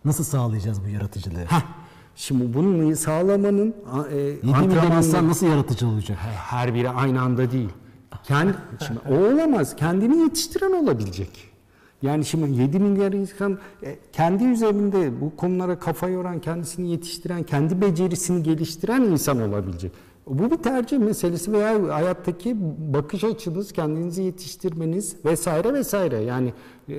Nasıl 0.05 0.25
sağlayacağız 0.25 0.85
bu 0.85 0.89
yaratıcılığı? 0.89 1.39
Heh, 1.45 1.63
Şimdi 2.17 2.55
bunu 2.55 2.97
sağlamanın 2.97 3.75
e, 4.13 4.17
7 4.17 4.47
milyon 4.47 4.55
antrenmanları- 4.55 4.97
insan 4.99 5.29
nasıl 5.29 5.47
yaratıcı 5.47 5.89
olacak? 5.89 6.19
her 6.21 6.75
biri 6.75 6.91
aynı 6.91 7.21
anda 7.23 7.51
değil. 7.51 7.69
Kendi, 8.25 8.55
şimdi 8.87 9.01
o 9.11 9.15
olamaz. 9.15 9.77
Kendini 9.77 10.23
yetiştiren 10.23 10.73
olabilecek. 10.73 11.51
Yani 12.03 12.25
şimdi 12.25 12.61
7 12.61 12.79
milyar 12.79 13.13
insan 13.13 13.59
e, 13.83 13.99
kendi 14.13 14.45
üzerinde 14.45 15.21
bu 15.21 15.37
konulara 15.37 15.79
kafa 15.79 16.09
yoran, 16.09 16.41
kendisini 16.41 16.91
yetiştiren, 16.91 17.43
kendi 17.43 17.81
becerisini 17.81 18.43
geliştiren 18.43 19.03
insan 19.03 19.41
olabilecek. 19.41 19.93
Bu 20.27 20.51
bir 20.51 20.57
tercih 20.57 20.99
meselesi 20.99 21.53
veya 21.53 21.95
hayattaki 21.95 22.57
bakış 22.95 23.25
açınız, 23.25 23.73
kendinizi 23.73 24.23
yetiştirmeniz 24.23 25.17
vesaire 25.25 25.75
vesaire. 25.75 26.17
Yani 26.17 26.53
e, 26.89 26.95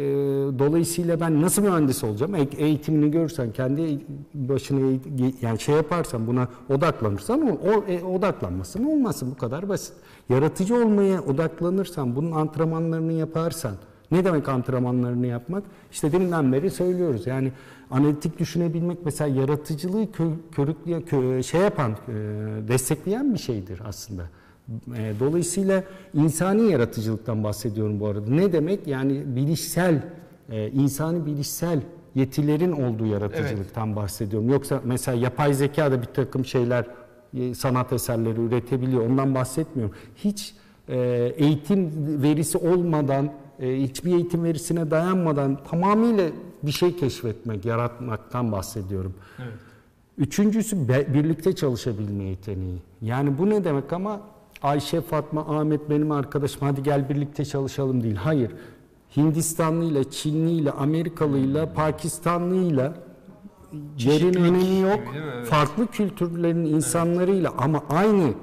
dolayısıyla 0.60 1.20
ben 1.20 1.42
nasıl 1.42 1.62
mühendis 1.62 2.04
olacağım? 2.04 2.36
E- 2.36 2.48
eğitimini 2.58 3.12
görsen, 3.12 3.52
kendi 3.52 4.00
başına 4.34 5.00
yani 5.42 5.60
şey 5.60 5.76
yaparsan, 5.76 6.28
buna 6.28 6.48
odaklanırsan, 6.70 7.42
o, 7.42 7.70
o 7.70 7.92
e, 7.92 8.04
odaklanmasın 8.04 8.84
olmasın 8.84 9.32
bu 9.32 9.38
kadar 9.38 9.70
basit. 9.70 9.94
Yaratıcı 10.36 10.76
olmaya 10.76 11.22
odaklanırsan, 11.22 12.16
bunun 12.16 12.32
antrenmanlarını 12.32 13.14
yaparsan, 13.14 13.72
ne 14.12 14.26
demek 14.26 14.50
antrenmanlarını 14.50 15.28
yapmak? 15.28 15.64
İşte 15.92 16.12
deminden 16.12 16.54
beri 16.54 16.70
söylüyoruz. 16.72 17.28
Yani 17.28 17.52
analitik 17.92 18.40
düşünebilmek 18.40 18.98
mesela 19.06 19.40
yaratıcılığı 19.42 20.04
kö- 20.04 20.36
körükleyen, 20.52 21.02
kö- 21.02 21.44
şey 21.44 21.62
yapan, 21.62 21.92
e, 21.92 22.14
destekleyen 22.68 23.34
bir 23.34 23.40
şeydir 23.40 23.82
aslında. 23.88 24.24
E, 24.98 25.14
Dolayısıyla 25.20 25.84
insani 26.14 26.72
yaratıcılıktan 26.72 27.44
bahsediyorum 27.44 28.00
bu 28.00 28.08
arada. 28.08 28.32
Ne 28.32 28.54
demek? 28.54 28.88
Yani 28.88 29.24
bilişsel, 29.36 30.04
e, 30.50 30.70
insani 30.70 31.26
bilişsel 31.26 31.82
yetilerin 32.16 32.72
olduğu 32.72 33.06
yaratıcılıktan 33.06 33.96
bahsediyorum. 33.96 34.50
Yoksa 34.50 34.82
mesela 34.86 35.18
yapay 35.18 35.54
zeka 35.54 35.92
da 35.92 36.02
bir 36.02 36.08
takım 36.08 36.46
şeyler, 36.46 36.86
sanat 37.56 37.94
eserleri 37.94 38.40
üretebiliyor. 38.42 39.10
Ondan 39.10 39.36
bahsetmiyorum. 39.36 39.96
Hiç 40.16 40.54
e, 40.90 40.98
eğitim 41.38 41.92
verisi 42.24 42.58
olmadan, 42.58 43.32
e, 43.60 43.82
hiçbir 43.82 44.12
eğitim 44.14 44.44
verisine 44.44 44.92
dayanmadan 44.92 45.60
tamamıyla 45.64 46.30
bir 46.64 46.72
şey 46.72 46.96
keşfetmek, 46.96 47.66
yaratmaktan 47.66 48.52
bahsediyorum. 48.52 49.14
Evet. 49.40 49.54
Üçüncüsü 50.18 50.88
birlikte 50.88 51.56
çalışabilme 51.56 52.24
yeteneği. 52.24 52.78
Yani 53.02 53.38
bu 53.38 53.50
ne 53.50 53.64
demek 53.64 53.94
ama 53.94 54.22
Ayşe, 54.64 55.02
Fatma, 55.02 55.42
Ahmet 55.42 55.90
benim 55.90 56.12
arkadaşım 56.12 56.60
hadi 56.62 56.84
gel 56.84 57.10
birlikte 57.10 57.46
çalışalım 57.46 58.04
değil. 58.04 58.16
Hayır. 58.16 58.52
Hindistanlıyla, 59.18 60.12
Çinliyle, 60.12 60.72
Amerikalıyla, 60.72 61.74
Pakistanlıyla 61.74 62.94
yerin 63.98 64.34
önemi 64.34 64.80
yok. 64.80 65.00
gibi? 65.08 65.24
Evet. 65.24 65.48
Farklı 65.48 65.88
kültürlerin 65.88 66.66
insanlarıyla 66.66 67.54
ama 67.58 67.84
aynı 67.90 68.34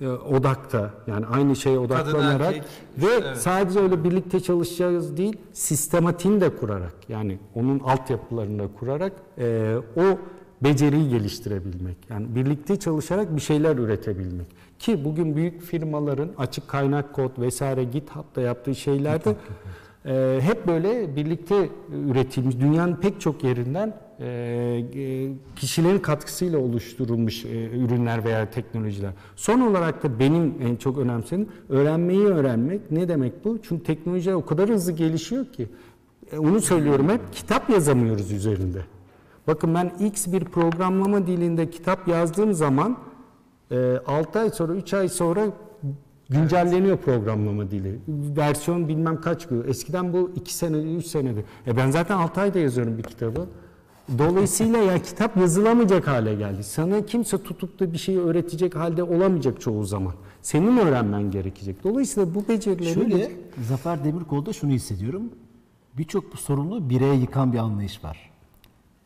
e, 0.00 0.08
odakta 0.08 0.90
yani 1.06 1.26
aynı 1.26 1.56
şeye 1.56 1.78
odaklanarak 1.78 2.54
erkek, 2.54 2.62
ve 2.98 3.06
evet. 3.12 3.36
sadece 3.36 3.80
öyle 3.80 4.04
birlikte 4.04 4.40
çalışacağız 4.40 5.16
değil 5.16 5.36
sistematiğini 5.52 6.40
de 6.40 6.56
kurarak 6.56 6.94
yani 7.08 7.38
onun 7.54 7.78
altyapılarını 7.78 8.58
da 8.58 8.68
kurarak 8.78 9.12
e, 9.38 9.76
o 9.96 10.18
beceriyi 10.64 11.08
geliştirebilmek. 11.08 11.96
Yani 12.10 12.34
birlikte 12.34 12.78
çalışarak 12.78 13.36
bir 13.36 13.40
şeyler 13.40 13.76
üretebilmek. 13.76 14.46
Ki 14.78 15.04
bugün 15.04 15.36
büyük 15.36 15.62
firmaların 15.62 16.28
açık 16.38 16.68
kaynak 16.68 17.12
kod 17.12 17.38
vesaire 17.38 17.84
GitHub'da 17.84 18.40
yaptığı 18.40 18.74
şeylerde 18.74 19.36
e, 20.06 20.38
hep 20.42 20.66
böyle 20.66 21.16
birlikte 21.16 21.68
üretilmiş 22.08 22.60
dünyanın 22.60 22.96
pek 22.96 23.20
çok 23.20 23.44
yerinden 23.44 23.94
kişilerin 25.56 25.98
katkısıyla 25.98 26.58
oluşturulmuş 26.58 27.44
e, 27.44 27.48
ürünler 27.70 28.24
veya 28.24 28.50
teknolojiler. 28.50 29.12
Son 29.36 29.60
olarak 29.60 30.02
da 30.02 30.18
benim 30.18 30.54
en 30.62 30.76
çok 30.76 30.98
önemsediğim 30.98 31.48
öğrenmeyi 31.68 32.26
öğrenmek. 32.26 32.90
Ne 32.90 33.08
demek 33.08 33.44
bu? 33.44 33.58
Çünkü 33.62 33.84
teknoloji 33.84 34.34
o 34.34 34.46
kadar 34.46 34.68
hızlı 34.68 34.92
gelişiyor 34.92 35.46
ki. 35.46 35.68
E, 36.32 36.38
onu 36.38 36.60
söylüyorum 36.60 37.08
hep 37.08 37.20
kitap 37.32 37.70
yazamıyoruz 37.70 38.32
üzerinde. 38.32 38.80
Bakın 39.46 39.74
ben 39.74 39.92
X 40.06 40.26
bir 40.26 40.44
programlama 40.44 41.26
dilinde 41.26 41.70
kitap 41.70 42.08
yazdığım 42.08 42.52
zaman 42.52 42.98
6 44.06 44.38
ay 44.38 44.50
sonra 44.50 44.74
3 44.74 44.94
ay 44.94 45.08
sonra 45.08 45.46
güncelleniyor 46.28 46.96
programlama 46.96 47.70
dili. 47.70 47.98
Versiyon 48.36 48.88
bilmem 48.88 49.20
kaç 49.20 49.48
gün. 49.48 49.64
Eskiden 49.68 50.12
bu 50.12 50.30
2 50.36 50.54
sene 50.54 50.76
3 50.76 51.06
senedi. 51.06 51.44
E 51.66 51.76
ben 51.76 51.90
zaten 51.90 52.16
6 52.16 52.40
ayda 52.40 52.58
yazıyorum 52.58 52.98
bir 52.98 53.02
kitabı. 53.02 53.46
Dolayısıyla 54.18 54.78
ya 54.78 55.02
kitap 55.02 55.36
yazılamayacak 55.36 56.06
hale 56.06 56.34
geldi. 56.34 56.64
Sana 56.64 57.06
kimse 57.06 57.42
tutup 57.42 57.80
da 57.80 57.92
bir 57.92 57.98
şeyi 57.98 58.18
öğretecek 58.18 58.76
halde 58.76 59.02
olamayacak 59.02 59.60
çoğu 59.60 59.84
zaman. 59.84 60.14
Senin 60.42 60.76
öğrenmen 60.76 61.30
gerekecek. 61.30 61.84
Dolayısıyla 61.84 62.34
bu 62.34 62.48
becerileri 62.48 62.94
Şöyle 62.94 63.32
Zafer 63.68 64.04
Demirkol'da 64.04 64.52
şunu 64.52 64.70
hissediyorum. 64.70 65.22
Birçok 65.98 66.32
bu 66.32 66.36
sorunu 66.36 66.90
bireye 66.90 67.14
yıkan 67.14 67.52
bir 67.52 67.58
anlayış 67.58 68.04
var. 68.04 68.30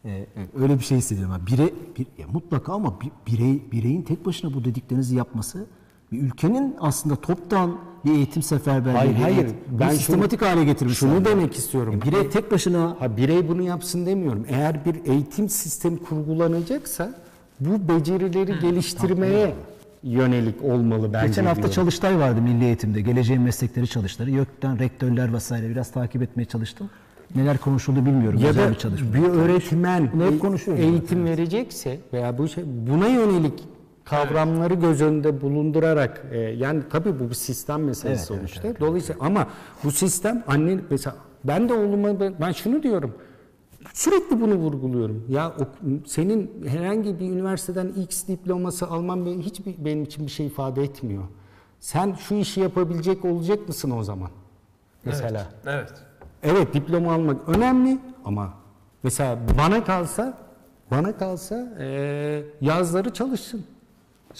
Ee, 0.04 0.26
öyle 0.56 0.78
bir 0.78 0.84
şey 0.84 0.98
hissediyorum. 0.98 1.34
Bire, 1.46 1.70
bir, 1.98 2.06
ya 2.18 2.26
mutlaka 2.32 2.72
ama 2.72 3.00
bir, 3.00 3.10
birey, 3.26 3.62
bireyin 3.72 4.02
tek 4.02 4.26
başına 4.26 4.54
bu 4.54 4.64
dediklerinizi 4.64 5.16
yapması 5.16 5.66
bir 6.12 6.22
ülkenin 6.22 6.76
aslında 6.80 7.16
toptan 7.16 7.76
bir 8.04 8.10
eğitim 8.12 8.42
seferberliği, 8.42 8.96
Hayır, 8.96 9.14
hayır. 9.36 9.46
bir 9.68 9.80
Ben 9.80 9.90
sistematik 9.90 10.42
hale 10.42 10.64
getirmiş. 10.64 10.98
şunu 10.98 11.14
yani. 11.14 11.24
demek 11.24 11.54
istiyorum. 11.54 11.94
Ya 12.04 12.12
Birey 12.12 12.30
tek 12.30 12.52
başına 12.52 12.96
Ha 12.98 13.16
birey 13.16 13.48
bunu 13.48 13.62
yapsın 13.62 14.06
demiyorum. 14.06 14.46
Eğer 14.48 14.84
bir 14.84 15.10
eğitim 15.12 15.48
sistemi 15.48 15.98
kurgulanacaksa 15.98 17.14
bu 17.60 17.88
becerileri 17.88 18.60
geliştirmeye 18.60 19.54
yönelik 20.02 20.64
olmalı 20.64 21.12
bence 21.12 21.26
Geçen 21.26 21.44
hafta 21.44 21.56
diyorum. 21.62 21.74
Çalıştay 21.74 22.18
vardı 22.18 22.40
Milli 22.42 22.64
Eğitim'de. 22.64 23.00
Geleceğin 23.00 23.42
Meslekleri 23.42 23.88
Çalıştayı. 23.88 24.30
YÖK'ten 24.30 24.78
rektörler 24.78 25.32
vesaire 25.34 25.70
biraz 25.70 25.90
takip 25.90 26.22
etmeye 26.22 26.44
çalıştım. 26.44 26.90
Neler 27.34 27.58
konuşuldu 27.58 28.06
bilmiyorum. 28.06 28.40
ya 28.44 28.54
da 28.54 28.70
bir 28.70 29.14
bir 29.14 29.28
öğretmen 29.28 30.10
e- 30.34 30.38
konuşuyoruz 30.38 30.84
eğitim 30.84 31.24
verecekse 31.24 31.98
veya 32.12 32.38
bu 32.38 32.48
şey 32.48 32.64
buna 32.66 33.06
yönelik 33.06 33.64
kavramları 34.10 34.74
göz 34.74 35.02
önünde 35.02 35.40
bulundurarak 35.40 36.22
e, 36.30 36.38
yani 36.38 36.82
tabii 36.90 37.20
bu 37.20 37.30
bir 37.30 37.34
sistem 37.34 37.84
meselesi 37.84 38.32
Evet, 38.32 38.40
evet, 38.42 38.50
sonuçta. 38.50 38.80
Dolayısıyla 38.86 39.26
ama 39.26 39.46
bu 39.84 39.90
sistem 39.90 40.44
anne 40.46 40.78
mesela 40.90 41.16
ben 41.44 41.68
de 41.68 41.74
oğluma 41.74 42.20
ben, 42.40 42.52
şunu 42.52 42.82
diyorum. 42.82 43.14
Sürekli 43.92 44.40
bunu 44.40 44.54
vurguluyorum. 44.54 45.24
Ya 45.28 45.52
o, 45.60 45.62
senin 46.06 46.66
herhangi 46.66 47.20
bir 47.20 47.30
üniversiteden 47.30 47.88
X 47.88 48.26
diploması 48.28 48.86
alman 48.86 49.26
benim, 49.26 49.40
hiç 49.40 49.60
benim 49.66 50.02
için 50.02 50.26
bir 50.26 50.30
şey 50.30 50.46
ifade 50.46 50.82
etmiyor. 50.82 51.22
Sen 51.80 52.12
şu 52.12 52.34
işi 52.34 52.60
yapabilecek 52.60 53.24
olacak 53.24 53.68
mısın 53.68 53.90
o 53.90 54.02
zaman? 54.02 54.30
Mesela. 55.04 55.46
Evet. 55.66 55.92
Evet 56.42 56.74
diploma 56.74 57.14
almak 57.14 57.48
önemli 57.48 57.98
ama 58.24 58.54
mesela 59.02 59.38
bana 59.58 59.84
kalsa 59.84 60.38
bana 60.90 61.16
kalsa 61.16 61.76
eee, 61.80 62.44
yazları 62.60 63.12
çalışsın 63.12 63.64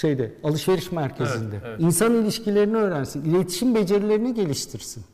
şeyde 0.01 0.33
alışveriş 0.45 0.93
merkezinde. 0.93 1.57
Evet, 1.57 1.63
evet. 1.67 1.81
İnsan 1.81 2.15
ilişkilerini 2.15 2.77
öğrensin, 2.77 3.25
iletişim 3.25 3.75
becerilerini 3.75 4.35
geliştirsin. 4.35 5.05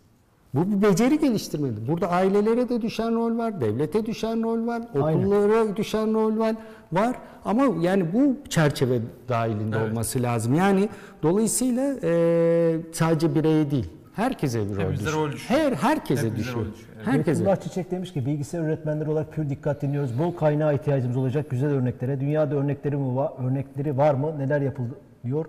Bu 0.54 0.70
bir 0.72 0.82
beceri 0.88 1.18
geliştirmedi. 1.18 1.88
Burada 1.88 2.08
ailelere 2.10 2.68
de 2.68 2.82
düşen 2.82 3.14
rol 3.14 3.38
var, 3.38 3.60
devlete 3.60 4.06
düşen 4.06 4.42
rol 4.42 4.66
var, 4.66 4.82
Aynen. 5.02 5.18
okullara 5.18 5.76
düşen 5.76 6.14
rol 6.14 6.38
var. 6.38 6.54
Var 6.92 7.16
ama 7.44 7.64
yani 7.80 8.12
bu 8.12 8.36
çerçeve 8.48 8.98
dahilinde 9.28 9.76
Evet. 9.76 9.90
olması 9.90 10.22
lazım. 10.22 10.54
Yani 10.54 10.88
dolayısıyla 11.22 11.94
eee, 12.02 12.80
sadece 12.92 13.34
bireye 13.34 13.70
değil, 13.70 13.86
herkese 14.14 14.58
bir 14.60 14.76
rol 14.76 14.80
Hepimize 14.80 15.06
düşüyor. 15.06 15.26
rol 15.26 15.32
düşüyor. 15.32 15.60
Her 15.60 15.72
herkese 15.72 16.20
Hepimize 16.26 16.36
düşüyor. 16.48 16.66
rol 16.66 16.72
düşüyor, 16.72 16.88
evet. 16.96 17.06
Herkese. 17.06 17.32
Fethullah 17.44 17.56
Çiçek 17.60 17.90
demiş 17.90 18.12
ki 18.12 18.26
bilgisayar 18.26 18.60
öğretmenleri 18.60 19.10
olarak 19.10 19.32
pür 19.32 19.50
dikkat 19.50 19.82
dinliyoruz. 19.82 20.18
Bol 20.18 20.32
kaynağa 20.32 20.72
ihtiyacımız 20.72 21.16
olacak 21.16 21.50
güzel 21.50 21.70
örneklere. 21.70 22.20
Dünyada 22.20 22.54
örnekleri 22.54 22.96
mi 22.96 23.16
var? 23.16 23.32
Örnekleri 23.46 23.96
var 23.96 24.14
mı? 24.14 24.38
Neler 24.38 24.60
yapılıyor? 24.60 25.46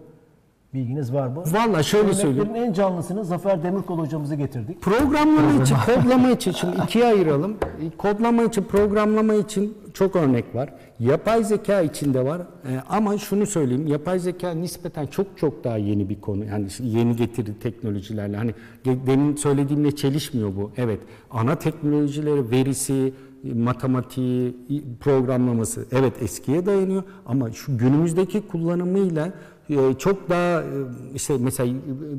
Bilginiz 0.75 1.13
var 1.13 1.27
mı? 1.27 1.43
Vallahi 1.51 1.83
şöyle 1.83 2.13
söyleyeyim. 2.13 2.55
En 2.55 2.73
canlısını 2.73 3.25
Zafer 3.25 3.63
Demirkol 3.63 3.99
hocamızı 3.99 4.35
getirdik. 4.35 4.81
Programlama 4.81 5.63
için, 5.63 5.75
kodlama 5.85 6.31
için 6.31 6.51
şimdi 6.51 6.77
ikiye 6.83 7.05
ayıralım. 7.05 7.57
Kodlama 7.97 8.43
için, 8.43 8.63
programlama 8.63 9.33
için 9.33 9.77
çok 9.93 10.15
örnek 10.15 10.55
var. 10.55 10.69
Yapay 10.99 11.43
zeka 11.43 11.81
için 11.81 12.13
de 12.13 12.25
var. 12.25 12.41
Ee, 12.41 12.79
ama 12.89 13.17
şunu 13.17 13.45
söyleyeyim, 13.45 13.87
yapay 13.87 14.19
zeka 14.19 14.51
nispeten 14.51 15.07
çok 15.07 15.37
çok 15.37 15.63
daha 15.63 15.77
yeni 15.77 16.09
bir 16.09 16.21
konu. 16.21 16.45
Yani 16.45 16.67
yeni 16.79 17.15
getirdi 17.15 17.59
teknolojilerle. 17.59 18.37
Hani 18.37 18.53
demin 18.85 19.35
söylediğimle 19.35 19.95
çelişmiyor 19.95 20.55
bu. 20.55 20.71
Evet, 20.77 20.99
ana 21.31 21.55
teknolojileri, 21.55 22.51
verisi, 22.51 23.13
matematiği, 23.53 24.55
programlaması 24.99 25.85
evet 25.91 26.13
eskiye 26.21 26.65
dayanıyor 26.65 27.03
ama 27.25 27.51
şu 27.51 27.77
günümüzdeki 27.77 28.47
kullanımıyla 28.47 29.25
e, 29.27 29.31
çok 29.97 30.29
daha 30.29 30.61
e, 30.61 30.65
işte 31.15 31.37
mesela 31.39 31.73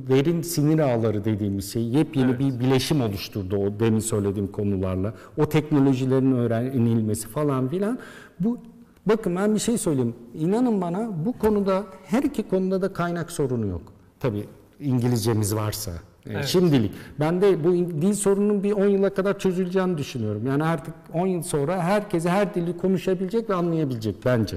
verin 0.09 0.43
sinir 0.43 0.79
ağları 0.79 1.25
dediğimiz 1.25 1.73
şey 1.73 1.83
yepyeni 1.83 2.39
bir 2.39 2.61
bileşim 2.61 3.01
oluşturdu 3.01 3.57
o 3.57 3.81
demin 3.81 4.01
söylediğim 4.01 4.53
konularla. 4.53 5.15
O 5.39 5.49
teknolojilerin 5.49 6.33
öğrenilmesi 6.33 7.29
falan 7.29 7.69
filan. 7.69 7.99
Bu 8.41 8.59
bakın 9.07 9.37
ben 9.37 9.55
bir 9.55 9.61
şey 9.61 9.79
söyleyeyim. 9.79 10.15
İnanın 10.35 10.81
bana 10.81 11.11
bu 11.27 11.33
konuda 11.39 11.85
her 12.07 12.23
iki 12.23 12.49
konuda 12.49 12.83
da 12.83 12.93
kaynak 12.93 13.31
sorunu 13.31 13.67
yok. 13.67 13.83
Tabii 14.21 14.45
İngilizcemiz 14.81 15.55
varsa. 15.55 15.91
e, 15.91 15.97
Evet. 16.31 16.45
Şimdilik. 16.45 16.93
Ben 17.21 17.41
de 17.43 17.65
bu 17.65 17.73
dil 17.73 18.13
sorununun 18.15 18.63
bir 18.63 18.73
10 18.73 18.87
yıla 18.89 19.15
kadar 19.15 19.39
çözüleceğini 19.39 19.99
düşünüyorum. 19.99 20.47
Yani 20.47 20.65
artık 20.65 20.95
10 21.15 21.27
yıl 21.27 21.43
sonra 21.43 21.83
herkese 21.83 22.31
her 22.31 22.55
dili 22.55 22.77
konuşabilecek 22.79 23.51
ve 23.51 23.55
anlayabilecek 23.55 24.17
bence. 24.25 24.57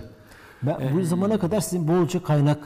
Ben 0.64 0.76
bu 0.96 1.04
zamana 1.04 1.40
kadar 1.40 1.60
sizin 1.62 1.88
bolca 1.88 2.24
kaynak 2.24 2.60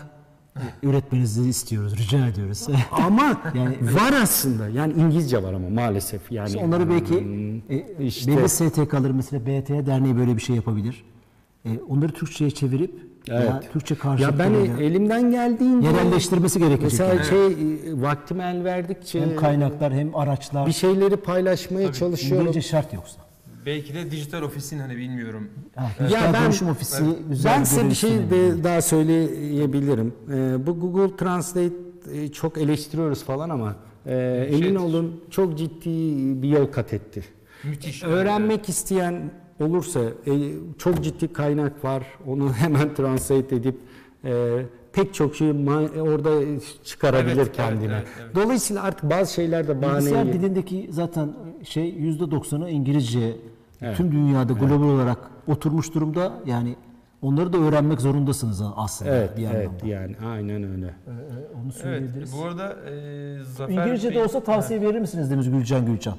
üretmenizi 0.84 1.50
istiyoruz, 1.50 1.98
rica 1.98 2.28
ediyoruz. 2.28 2.68
Ama 2.92 3.42
Yani- 3.56 3.78
var 3.96 4.14
aslında. 4.22 4.68
Yani 4.68 4.94
İngilizce 4.94 5.44
var 5.44 5.54
ama 5.54 5.70
maalesef. 5.70 6.32
Yani 6.32 6.48
İşte 6.48 6.60
onları 6.60 6.90
belki 6.90 7.22
Hmm, 7.22 7.58
e, 7.58 7.86
işte. 8.00 8.38
belli 8.38 8.50
STK'ları 8.50 9.14
mesela 9.14 9.46
BT 9.46 9.86
Derneği 9.86 10.18
böyle 10.18 10.38
bir 10.38 10.42
şey 10.42 10.56
yapabilir. 10.56 11.04
E, 11.66 11.70
onları 11.90 12.12
Türkçe'ye 12.14 12.52
çevirip 12.52 12.92
Evet. 13.28 13.42
veya 13.42 13.60
Türkçe 13.74 13.94
ya 13.94 14.00
karşılıklı 14.00 14.40
ben 14.40 14.54
böyle 14.54 14.86
elimden 14.86 15.32
geldiğince 15.32 15.88
yerelleştirmesi 15.88 16.60
gerekecek. 16.60 16.84
mesela 16.84 17.14
yani. 17.14 17.26
şey 17.26 17.48
e, 17.48 18.02
vaktime 18.02 18.44
el 18.44 18.64
verdikçe 18.64 19.22
hem 19.22 19.36
kaynaklar 19.36 19.94
hem 19.94 20.16
araçlar. 20.16 20.68
bir 20.68 20.72
şeyleri 20.72 21.18
paylaşmaya 21.18 21.94
çalışıyorum. 21.94 22.48
İngilizce 22.48 22.70
şart 22.70 22.94
yoksa. 22.94 23.22
Belki 23.66 23.94
de 23.94 24.12
dijital 24.12 24.42
ofisin 24.42 24.80
hani 24.80 24.98
bilmiyorum. 24.98 25.50
Ha, 25.76 25.92
Ya 26.00 26.06
dijital 26.08 26.34
ben- 26.34 26.44
dönüşüm 26.44 26.70
ofisi 26.70 27.04
güzel 27.30 27.58
Ben 27.60 27.64
size 27.64 27.90
bir 27.90 27.96
şey 27.96 28.12
de 28.12 28.64
daha 28.64 28.82
söyleyebilirim. 28.82 30.14
Ee, 30.34 30.68
bu 30.68 30.80
Google 30.80 31.18
Translate 31.18 31.74
e, 32.14 32.28
çok 32.32 32.58
eleştiriyoruz 32.58 33.24
falan 33.24 33.50
ama 33.50 33.76
e, 34.06 34.48
emin 34.52 34.76
olun 34.76 35.22
çok 35.30 35.58
ciddi 35.58 35.90
bir 36.42 36.50
yol 36.50 36.66
kat 36.66 36.94
etti. 36.94 37.24
Müthiş. 37.64 38.04
Öğrenmek 38.04 38.70
isteyen 38.70 39.32
olursa 39.60 40.00
e, 40.00 40.32
çok 40.78 41.04
ciddi 41.04 41.34
kaynak 41.34 41.84
var. 41.86 42.04
Onu 42.28 42.54
hemen 42.58 42.94
translate 42.94 43.56
edip 43.56 43.78
e, 44.26 44.62
pek 44.94 45.14
çok 45.14 45.36
şey 45.36 45.48
ma- 45.50 46.00
orada 46.00 46.60
çıkarabilir 46.84 47.26
Evet, 47.36 47.38
evet, 47.38 47.56
kendine. 47.56 47.94
evet, 47.94 48.08
evet. 48.24 48.36
Dolayısıyla 48.36 48.84
artık 48.84 49.10
bazı 49.10 49.34
şeyler 49.34 49.68
de 49.68 49.82
Bilgisayar 49.82 50.16
bahaneyi 50.16 50.34
dilindeki 50.34 50.88
zaten 50.92 51.34
şey 51.64 51.90
%90'ı 51.90 52.70
İngilizce. 52.70 53.36
Evet. 53.84 53.98
Tüm 53.98 54.12
dünyada 54.12 54.54
global 54.54 54.86
olarak 54.88 55.18
oturmuş 55.48 55.94
durumda. 55.94 56.32
Yani 56.46 56.76
onları 57.22 57.54
da 57.54 57.58
öğrenmek 57.58 58.02
zorundasınız 58.02 58.62
aslında 58.76 59.12
Evet, 59.16 59.38
bir 59.38 59.48
evet 59.54 59.70
yani 59.86 60.16
aynen 60.28 60.64
öyle. 60.64 60.86
Ee, 60.86 61.12
Onu 61.56 61.64
Evet. 61.66 61.74
söyleyebiliriz. 61.74 62.34
Bu 62.38 62.46
arada 62.46 62.74
e, 62.90 63.44
Zafer 63.44 63.74
İngilizce 63.74 64.10
de 64.10 64.16
Bey- 64.16 64.24
olsa 64.24 64.40
tavsiye 64.44 64.82
verir 64.82 65.00
misiniz 65.00 65.32
demiş 65.32 65.50
Gülcan 65.50 65.86
Gülcan. 65.86 66.16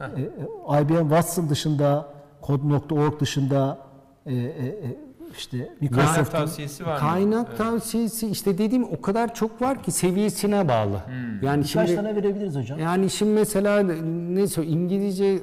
Ee, 0.00 0.04
e, 0.04 0.82
IBM 0.82 1.00
Watson 1.00 1.48
dışında, 1.48 2.08
Code.org 2.46 3.20
dışında 3.20 3.78
e, 4.26 4.34
e, 4.34 4.38
e, 4.38 4.96
işte 5.38 5.58
Kaynak 5.58 5.80
Microsoft'un 5.80 6.38
tavsiyesi 6.38 6.86
var 6.86 6.92
mı? 6.94 6.98
Kaynak 7.00 7.46
Evet. 7.48 7.58
tavsiyesi 7.58 8.28
işte 8.28 8.58
dediğim 8.58 8.84
o 8.84 9.00
kadar 9.00 9.34
çok 9.34 9.62
var 9.62 9.82
ki 9.82 9.90
seviyesine 9.92 10.68
bağlı. 10.68 10.90
Hmm. 11.06 11.42
Yani 11.42 11.64
birkaç 11.64 11.70
şimdi 11.88 11.96
tane 11.96 12.16
verebiliriz 12.16 12.56
hocam. 12.56 12.78
yani 12.78 13.10
şimdi 13.10 13.32
mesela 13.32 13.80
ne 13.82 14.46
İngilizce 14.66 15.24
e, 15.24 15.38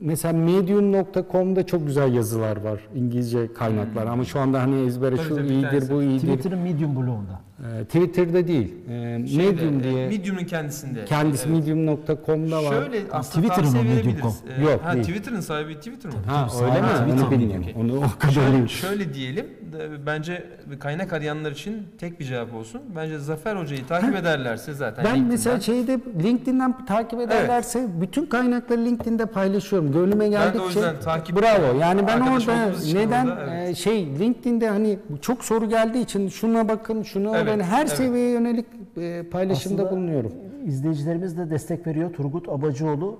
mesela 0.00 0.38
medium.com'da 0.38 1.66
çok 1.66 1.86
güzel 1.86 2.14
yazılar 2.14 2.56
var 2.56 2.80
İngilizce 2.94 3.52
kaynaklar 3.52 4.06
ama 4.06 4.24
şu 4.24 4.40
anda 4.40 4.62
hani 4.62 4.86
ezbere 4.86 5.16
Tabii 5.16 5.28
şu 5.28 5.40
iyidir 5.40 5.90
bu 5.90 6.02
iyidir. 6.02 6.18
Twitter'ın 6.26 6.58
Medium 6.58 6.96
bloğunda. 6.96 7.40
E, 7.80 7.84
Twitter'da 7.84 8.48
değil. 8.48 8.74
E, 8.88 9.26
Şeyde, 9.26 9.50
medium 9.52 9.80
e, 9.80 9.82
diye 9.82 10.08
Medium'un 10.08 10.44
kendisinde. 10.44 11.04
kendisi 11.04 11.48
Evet. 11.48 11.58
medium.com'da 11.58 12.64
var. 12.64 12.72
Şöyle 12.72 13.00
aslında 13.12 13.46
Twitter'ın 13.48 13.74
verebiliriz. 13.74 14.06
Medium.com. 14.06 14.32
Ee, 14.58 14.70
Yok, 14.70 14.80
ha, 14.84 14.92
değil. 14.94 15.04
Twitter'ın 15.04 15.40
sahibi 15.40 15.74
Twitter 15.74 16.12
mı? 16.12 16.18
Ha 16.26 16.48
öyle 16.62 16.80
mi? 16.80 17.22
Onu 17.22 17.30
bilmiyorum. 17.30 17.66
Onu 17.80 17.96
o 17.96 18.18
kadar 18.18 18.32
Şöyle, 18.32 18.68
şöyle 18.68 19.14
diyelim, 19.14 19.46
de, 19.72 20.06
bence 20.06 20.46
kaynak 20.80 21.12
arayanlar 21.12 21.52
için 21.52 21.86
tek 21.98 22.20
bir 22.20 22.24
cevap 22.24 22.54
olsun. 22.54 22.80
Bence 22.96 23.18
Zafer 23.18 23.56
Hoca'yı 23.56 23.86
takip 23.86 24.16
ederlerse 24.16 24.72
zaten 24.74 25.04
Ben 25.04 25.10
LinkedIn'den- 25.16 25.30
mesela 25.30 25.60
şeyde 25.60 25.98
LinkedIn'den 26.22 26.84
takip 26.86 27.20
ederlerse 27.20 27.86
bütün 28.00 28.26
kaynakları 28.26 28.84
LinkedIn'de 28.84 29.26
paylaşıyorum. 29.26 29.92
Gönlüme 29.92 30.28
geldikçe. 30.28 30.60
o 30.62 30.66
yüzden 30.66 30.96
takip- 31.00 31.42
Bravo. 31.42 31.78
Yani 31.78 32.06
ben 32.06 32.20
orada 32.20 32.70
neden 32.94 33.26
orada, 33.26 33.46
evet. 33.50 33.70
e, 33.70 33.74
şey 33.74 34.18
LinkedIn'de 34.18 34.68
hani 34.68 34.98
çok 35.20 35.44
soru 35.44 35.68
geldiği 35.68 36.02
için 36.02 36.28
şuna 36.28 36.68
bakın, 36.68 37.02
şunu 37.02 37.36
Evet, 37.36 37.42
öğrenin. 37.48 37.62
Her 37.64 37.80
evet. 37.80 37.90
seviyeye 37.90 38.30
yönelik 38.30 38.66
e, 38.96 39.22
paylaşımda 39.30 39.82
Aslında 39.82 39.96
bulunuyorum. 39.96 40.32
İzleyicilerimiz 40.66 41.38
de 41.38 41.50
destek 41.50 41.86
veriyor. 41.86 42.12
Turgut 42.12 42.48
Abacıoğlu 42.48 43.18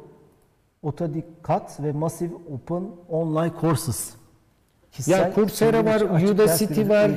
Otodikat 0.83 1.81
ve 1.83 1.93
Massive 1.93 2.35
Open 2.55 2.83
Online 3.09 3.53
Courses. 3.61 4.11
Ya 5.07 5.33
Coursera 5.35 5.85
var, 5.85 6.01
Udacity 6.01 6.89
var. 6.89 7.11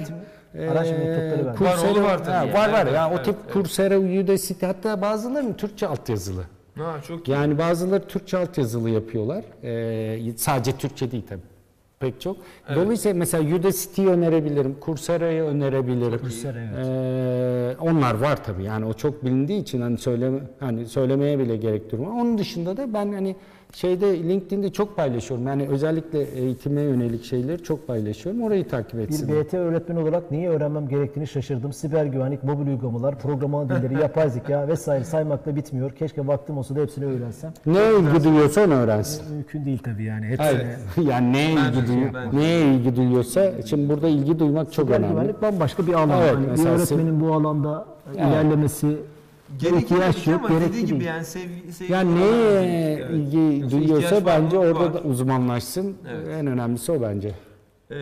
Araç 0.72 0.88
Ee, 0.88 0.92
metotları 0.92 1.46
var. 1.46 1.62
Var, 1.62 1.90
oğlu 1.92 2.04
var 2.04 2.18
tabii 2.18 2.32
ha, 2.32 2.46
yani. 2.46 2.54
var 2.54 2.74
var 2.74 2.82
Evet, 2.84 2.94
ya 2.94 3.10
o 3.10 3.14
evet, 3.14 3.26
tip 3.26 3.36
evet. 3.46 3.54
Coursera, 3.54 4.00
Udacity 4.00 4.66
hatta 4.66 5.02
bazılarının 5.02 5.54
Türkçe 5.54 5.88
altyazılı. 5.88 6.42
Ha, 6.78 6.96
çok 7.08 7.28
iyi. 7.28 7.32
Yani 7.32 7.58
bazıları 7.58 8.08
Türkçe 8.08 8.38
altyazılı 8.38 8.90
yapıyorlar. 8.90 9.44
Ee, 9.64 10.34
sadece 10.38 10.72
Türkçe 10.72 11.12
değil 11.12 11.24
tabii. 11.30 11.42
Pek 12.00 12.22
çok. 12.22 12.38
Dolayısıyla 12.76 13.18
mesela 13.18 13.56
Udacity'yi 13.56 14.08
önerebilirim, 14.08 14.76
Coursera'yı 14.86 15.44
önerebilirim. 15.44 16.20
Coursera, 16.20 16.60
evet. 16.60 16.86
Ee, 16.88 17.82
onlar 17.82 18.14
var 18.16 18.44
tabii. 18.44 18.64
Yani 18.64 18.86
o 18.86 18.94
çok 18.94 19.26
bilindiği 19.26 19.62
için 19.62 19.82
hani 19.82 19.98
söyleme 19.98 20.40
hani 20.60 20.86
söylemeye 20.86 21.40
bile 21.40 21.58
gerek 21.58 21.92
durmuyor. 21.92 22.12
Onun 22.12 22.38
dışında 22.38 22.78
da 22.78 22.94
ben 22.94 23.14
hani 23.14 23.36
şeyde 23.74 24.24
LinkedIn'de 24.24 24.72
çok 24.74 24.96
paylaşıyorum. 24.98 25.48
Yani 25.48 25.68
özellikle 25.70 26.24
eğitime 26.24 26.82
yönelik 26.82 27.24
şeyleri 27.24 27.64
çok 27.64 27.88
paylaşıyorum. 27.88 28.42
Orayı 28.42 28.68
takip 28.68 28.94
Bir 28.94 29.04
etsinler. 29.04 29.46
BT 29.46 29.54
öğretmeni 29.54 30.00
olarak 30.00 30.32
neyi 30.32 30.50
öğrenmem 30.50 30.88
gerektiğini 30.88 31.28
şaşırdım. 31.28 31.74
Siber 31.74 32.06
güvenlik, 32.06 32.44
mobil 32.44 32.68
uygulamalar, 32.68 33.20
programa 33.20 33.70
dilleri, 33.70 33.94
yapay 34.02 34.30
zeka 34.30 34.68
vesaire 34.68 35.04
saymakla 35.04 35.56
bitmiyor. 35.56 35.92
Keşke 35.92 36.28
vaktim 36.28 36.58
olsa 36.58 36.76
da 36.76 36.80
hepsini 36.80 37.06
öğrensem. 37.06 37.54
Ne 37.66 37.80
ilgi 38.00 38.24
duyuyorsa 38.24 38.66
onu 38.66 38.74
öğrensin. 38.74 39.34
Mümkün 39.36 39.66
değil 39.66 39.80
tabii 39.84 40.04
yani. 40.04 40.26
Hepsine. 40.26 40.48
Hayır. 40.48 40.68
yani 41.12 41.34
neye 41.34 41.52
ilgi 41.54 41.88
duyuyor, 41.88 42.12
neye 42.34 42.74
ilgi 42.74 42.96
duyuyorsa 42.96 43.52
şimdi 43.66 43.90
burada 43.90 44.08
ilgi 44.08 44.40
duymak 44.40 44.74
çok 44.74 44.86
Siber 44.86 45.00
önemli. 45.00 45.14
güvenlik 45.14 45.42
bambaşka 45.42 45.88
bir 45.88 45.94
alan. 45.94 46.10
Evet, 46.22 46.36
Hani 46.36 46.58
bir 46.60 46.66
öğretmenin 46.70 47.22
bu 47.22 47.34
alanda 47.34 47.86
Evet. 48.08 48.18
ilerlemesi 48.20 48.98
Gerekli 49.60 49.78
ihtiyaç 49.84 50.28
yok, 50.28 50.50
gerekli 50.50 50.86
gibi 50.86 50.90
değil. 51.00 51.02
yani 51.10 51.26
sevgi, 51.26 51.74
sevgi 51.74 51.94
Yani 51.94 52.16
neye. 52.16 52.94
Evet. 52.94 53.10
ilgi 53.12 53.72
duyuyorsa 53.72 54.16
var 54.16 54.24
bence 54.26 54.58
mı? 54.58 54.64
orada 54.64 54.80
Var. 54.80 54.94
da 54.94 55.02
uzmanlaşsın. 55.02 55.98
Evet. 56.10 56.28
En 56.40 56.48
önemlisi 56.48 56.92
o 56.92 57.02
bence. 57.02 57.32
Ee, 57.92 57.96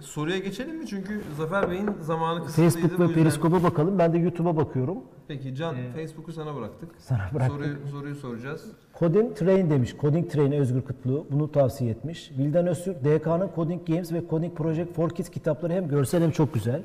soruya 0.00 0.38
geçelim 0.38 0.76
mi? 0.78 0.86
Çünkü 0.86 1.20
Zafer 1.36 1.70
Bey'in 1.70 1.90
zamanı 2.00 2.44
kısıtlıydı. 2.44 2.70
Facebook 2.70 3.00
ve 3.00 3.04
yüzden- 3.04 3.22
Periskop'a 3.22 3.62
bakalım. 3.62 3.98
Ben 3.98 4.12
de 4.12 4.18
YouTube'a 4.18 4.56
bakıyorum. 4.56 4.98
Peki 5.28 5.54
Can, 5.54 5.76
Ee, 5.76 5.90
Facebook'u 5.96 6.32
sana 6.32 6.56
bıraktık. 6.56 6.90
Sana 6.98 7.20
bıraktık. 7.34 7.56
Soruyu, 7.58 7.76
soruyu 7.90 8.14
soracağız. 8.14 8.64
Coding 8.98 9.36
Train 9.36 9.70
demiş. 9.70 9.94
Coding 10.00 10.30
Train 10.30 10.52
Özgür 10.52 10.80
Kutlu. 10.82 11.26
Bunu 11.30 11.52
tavsiye 11.52 11.90
etmiş. 11.90 12.30
Vildan 12.38 12.66
Öztürk, 12.66 13.04
DK'nın 13.04 13.50
Coding 13.56 13.86
Games 13.88 14.12
ve 14.12 14.22
Coding 14.30 14.56
Project 14.56 14.92
for 14.94 15.10
Kids 15.10 15.28
kitapları 15.28 15.72
hem 15.72 15.88
görsel 15.88 16.22
hem 16.22 16.30
çok 16.30 16.54
güzel. 16.54 16.82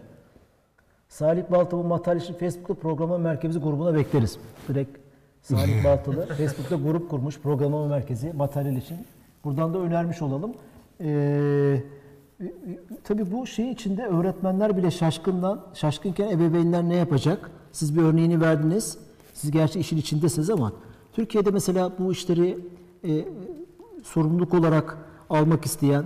Salih 1.14 1.44
Baltalı 1.52 1.84
materyal 1.84 2.22
için 2.22 2.34
Facebook'ta 2.34 2.74
programlama 2.74 3.18
merkezi 3.18 3.60
grubuna 3.60 3.96
bekleriz. 3.96 4.38
Direkt 4.70 4.98
Salih 5.42 5.84
Baltalı 5.86 6.26
Facebook'ta 6.28 6.76
grup 6.76 7.10
kurmuş 7.10 7.40
programlama 7.40 7.88
merkezi 7.88 8.34
materyal 8.34 8.76
için. 8.76 8.98
Buradan 9.44 9.74
da 9.74 9.78
önermiş 9.78 10.22
olalım. 10.22 10.54
Ee, 11.02 11.84
tabii 13.04 13.32
bu 13.32 13.48
şey 13.48 13.72
içinde 13.72 14.06
öğretmenler 14.06 14.78
bile 14.78 14.92
şaşkından, 14.92 15.66
şaşkınken 15.74 16.30
ebeveynler 16.30 16.84
ne 16.84 16.96
yapacak? 16.96 17.52
Siz 17.72 17.98
bir 17.98 18.02
örneğini 18.02 18.42
verdiniz. 18.42 18.98
Siz 19.34 19.52
gerçi 19.52 19.80
işin 19.80 19.98
içindesiniz 19.98 20.50
ama 20.50 20.74
Türkiye'de 21.12 21.52
mesela 21.52 21.92
bu 22.00 22.12
işleri 22.12 22.58
e, 23.08 23.26
sorumluluk 24.04 24.54
olarak 24.54 24.98
almak 25.30 25.66
isteyen 25.66 26.06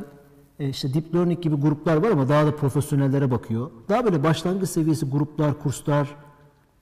işte 0.60 0.94
Deep 0.94 1.16
Learning 1.16 1.42
gibi 1.42 1.56
gruplar 1.56 1.98
var 1.98 2.12
ama 2.12 2.30
daha 2.30 2.46
da 2.46 2.56
profesyonellere 2.56 3.32
bakıyor. 3.32 3.72
Daha 3.90 4.06
böyle 4.06 4.24
başlangıç 4.24 4.70
seviyesi 4.70 5.06
gruplar, 5.06 5.60
kurslar, 5.60 6.16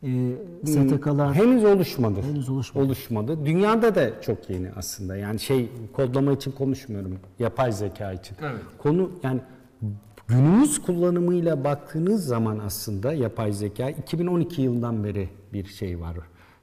e, 0.04 0.32
STK'lar 0.66 1.34
Henüz 1.36 1.64
oluşmadı. 1.64 2.22
henüz 2.22 2.50
oluşmadı. 2.50 2.86
oluşmadı. 2.86 3.46
Dünyada 3.46 3.96
da 3.96 4.22
çok 4.22 4.50
yeni 4.50 4.72
aslında. 4.76 5.16
Yani 5.16 5.40
şey 5.40 5.70
kodlama 5.94 6.32
için 6.32 6.52
konuşmuyorum. 6.52 7.20
Yapay 7.40 7.72
zeka 7.72 8.14
için. 8.14 8.38
Evet. 8.42 8.62
Konu 8.78 9.12
yani 9.24 9.42
günümüz 10.28 10.82
kullanımıyla 10.82 11.64
baktığınız 11.64 12.26
zaman 12.26 12.60
aslında 12.60 13.14
yapay 13.14 13.54
zeka 13.54 13.90
2012 13.90 14.62
yılından 14.62 15.04
beri 15.04 15.30
bir 15.54 15.66
şey 15.66 16.02
var. 16.02 16.18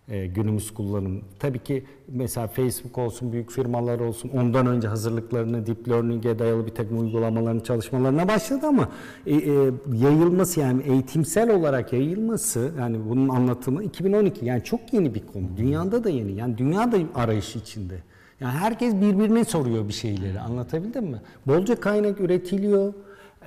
Ee, 0.09 0.27
günümüz 0.27 0.75
kullanım. 0.75 1.21
Tabii 1.39 1.59
ki 1.59 1.85
mesela 2.09 2.47
Facebook 2.47 2.99
olsun, 2.99 3.33
büyük 3.33 3.51
firmalar 3.51 4.01
olsun 4.01 4.31
ondan 4.35 4.67
önce 4.67 4.89
hazırlıklarını 4.89 5.67
deep 5.67 5.89
learning'e 5.89 6.39
dayalı 6.39 6.67
bir 6.67 6.75
takım 6.75 7.01
uygulamaların 7.01 7.61
çalışmalarına 7.61 8.29
başladı 8.29 8.67
ama 8.67 8.89
e, 9.27 9.37
e, 9.37 9.53
yayılması 9.93 10.61
yani 10.61 10.83
eğitimsel 10.83 11.51
olarak 11.51 11.93
yayılması 11.93 12.73
yani 12.79 12.99
bunun 13.09 13.29
anlatımı 13.29 13.85
2012 13.85 14.45
yani 14.45 14.65
çok 14.65 14.93
yeni 14.93 15.15
bir 15.15 15.27
konu. 15.27 15.45
Dünyada 15.57 16.05
da 16.05 16.11
yeni. 16.11 16.33
Yani 16.33 16.59
dünya 16.59 16.93
da 16.93 16.97
arayış 17.15 17.57
içinde. 17.57 17.95
Yani 18.41 18.53
herkes 18.53 18.95
birbirine 18.95 19.45
soruyor 19.45 19.89
bir 19.89 19.93
şeyleri. 19.93 20.41
Anlatabildim 20.41 21.05
mi? 21.05 21.21
Bolca 21.47 21.81
kaynak 21.81 22.21
üretiliyor. 22.21 22.95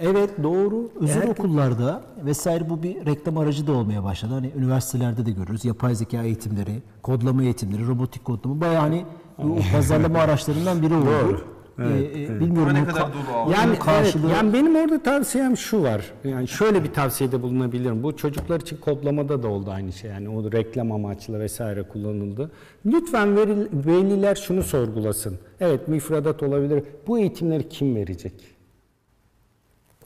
Evet 0.02 0.30
doğru. 0.44 0.90
Özel 1.02 1.22
Eğer- 1.22 1.28
okullarda 1.28 2.02
vesaire 2.26 2.70
bu 2.70 2.84
bir 2.84 3.06
reklam 3.06 3.38
aracı 3.38 3.68
da 3.68 3.72
olmaya 3.72 4.04
başladı. 4.04 4.34
Hani 4.34 4.52
üniversitelerde 4.58 5.26
de 5.26 5.32
görürüz. 5.32 5.66
Yapay 5.66 5.96
zeka 5.96 6.24
eğitimleri, 6.24 6.82
kodlama 7.02 7.44
eğitimleri, 7.44 7.88
robotik 7.88 8.26
kodlama 8.26 8.62
bayağı 8.62 8.82
hani 8.82 9.06
bu 9.44 9.58
pazarlama 9.74 10.20
araçlarından 10.26 10.82
biri 10.82 10.94
oldu. 10.94 11.06
Doğru. 11.06 11.42
Ee, 11.80 11.84
Evet, 11.84 12.16
e, 12.16 12.20
evet. 12.20 12.42
Bilmiyorum 12.42 12.74
ne 12.74 12.86
kadar 12.86 13.02
ka- 13.02 13.10
dolu. 13.46 13.52
Yani, 13.54 13.80
karşılığı- 13.80 14.26
evet, 14.28 14.36
yani 14.38 14.54
benim 14.54 14.76
orada 14.76 15.04
tavsiyem 15.04 15.58
şu 15.58 15.84
var. 15.84 16.12
Yani 16.24 16.48
şöyle 16.48 16.84
bir 16.84 16.94
tavsiyede 16.94 17.42
bulunabilirim. 17.42 18.04
Bu 18.04 18.16
çocuklar 18.18 18.60
için 18.60 18.78
kodlamada 18.78 19.44
da 19.44 19.48
oldu 19.48 19.72
aynı 19.72 19.92
şey. 19.94 20.12
Yani 20.12 20.30
o 20.30 20.52
reklam 20.52 20.92
amaçlı 20.92 21.40
vesaire 21.40 21.84
kullanıldı. 21.84 22.52
Lütfen 22.86 23.36
veliler 23.74 24.36
şunu 24.36 24.64
sorgulasın. 24.64 25.40
Evet 25.60 25.88
müfredat 25.88 26.44
olabilir. 26.44 26.84
Bu 27.08 27.20
eğitimleri 27.20 27.70
kim 27.70 27.96
verecek? 27.96 28.55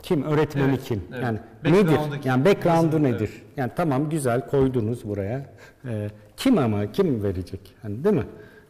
Kim? 0.03 0.23
Öğretmeni 0.23 0.69
Evet, 0.69 0.83
kim? 0.83 1.03
evet. 1.13 1.23
Yani 1.23 1.39
nedir? 1.63 1.97
kim? 2.11 2.21
Yani 2.23 2.45
background'u 2.45 2.91
Kesinlikle, 2.91 3.13
nedir? 3.15 3.41
Yani 3.57 3.71
tamam 3.75 4.09
güzel 4.09 4.47
koydunuz 4.47 5.07
buraya. 5.07 5.45
Ee, 5.85 6.09
kim 6.37 6.57
ama 6.57 6.91
kim 6.91 7.23
verecek? 7.23 7.75
Hani 7.81 8.03
değil 8.03 8.15
mi? 8.15 8.25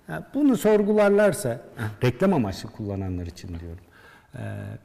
Yani 0.08 0.24
bunu 0.34 0.58
sorgularlarsa 0.58 1.62
reklam 2.04 2.34
amaçlı 2.34 2.70
kullananlar 2.70 3.26
için 3.26 3.48
diyorum. 3.60 3.84
Ee, 4.36 4.40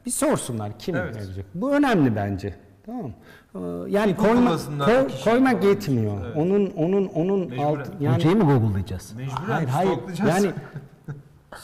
bir 0.06 0.10
sorsunlar 0.10 0.78
kim 0.78 0.96
Evet. 0.96 1.16
verecek? 1.16 1.44
Bu 1.54 1.72
önemli 1.74 2.16
bence. 2.16 2.54
Tamam. 2.86 3.10
Ee, 3.54 3.58
yani 3.88 4.16
koyma, 4.16 4.56
koy- 4.84 5.08
koymak 5.24 5.64
yetmiyor. 5.64 6.24
Evet. 6.26 6.36
Onun 6.36 6.70
onun 6.76 7.06
onun 7.06 7.40
Mecburen. 7.40 7.62
alt 7.64 7.88
yani 8.00 8.16
Hocayı 8.16 8.36
mı 8.36 8.44
google'layacağız? 8.44 9.12
Mecburen 9.14 9.36
hayır 9.48 9.68
hayır. 9.68 9.98
Yani 10.28 10.50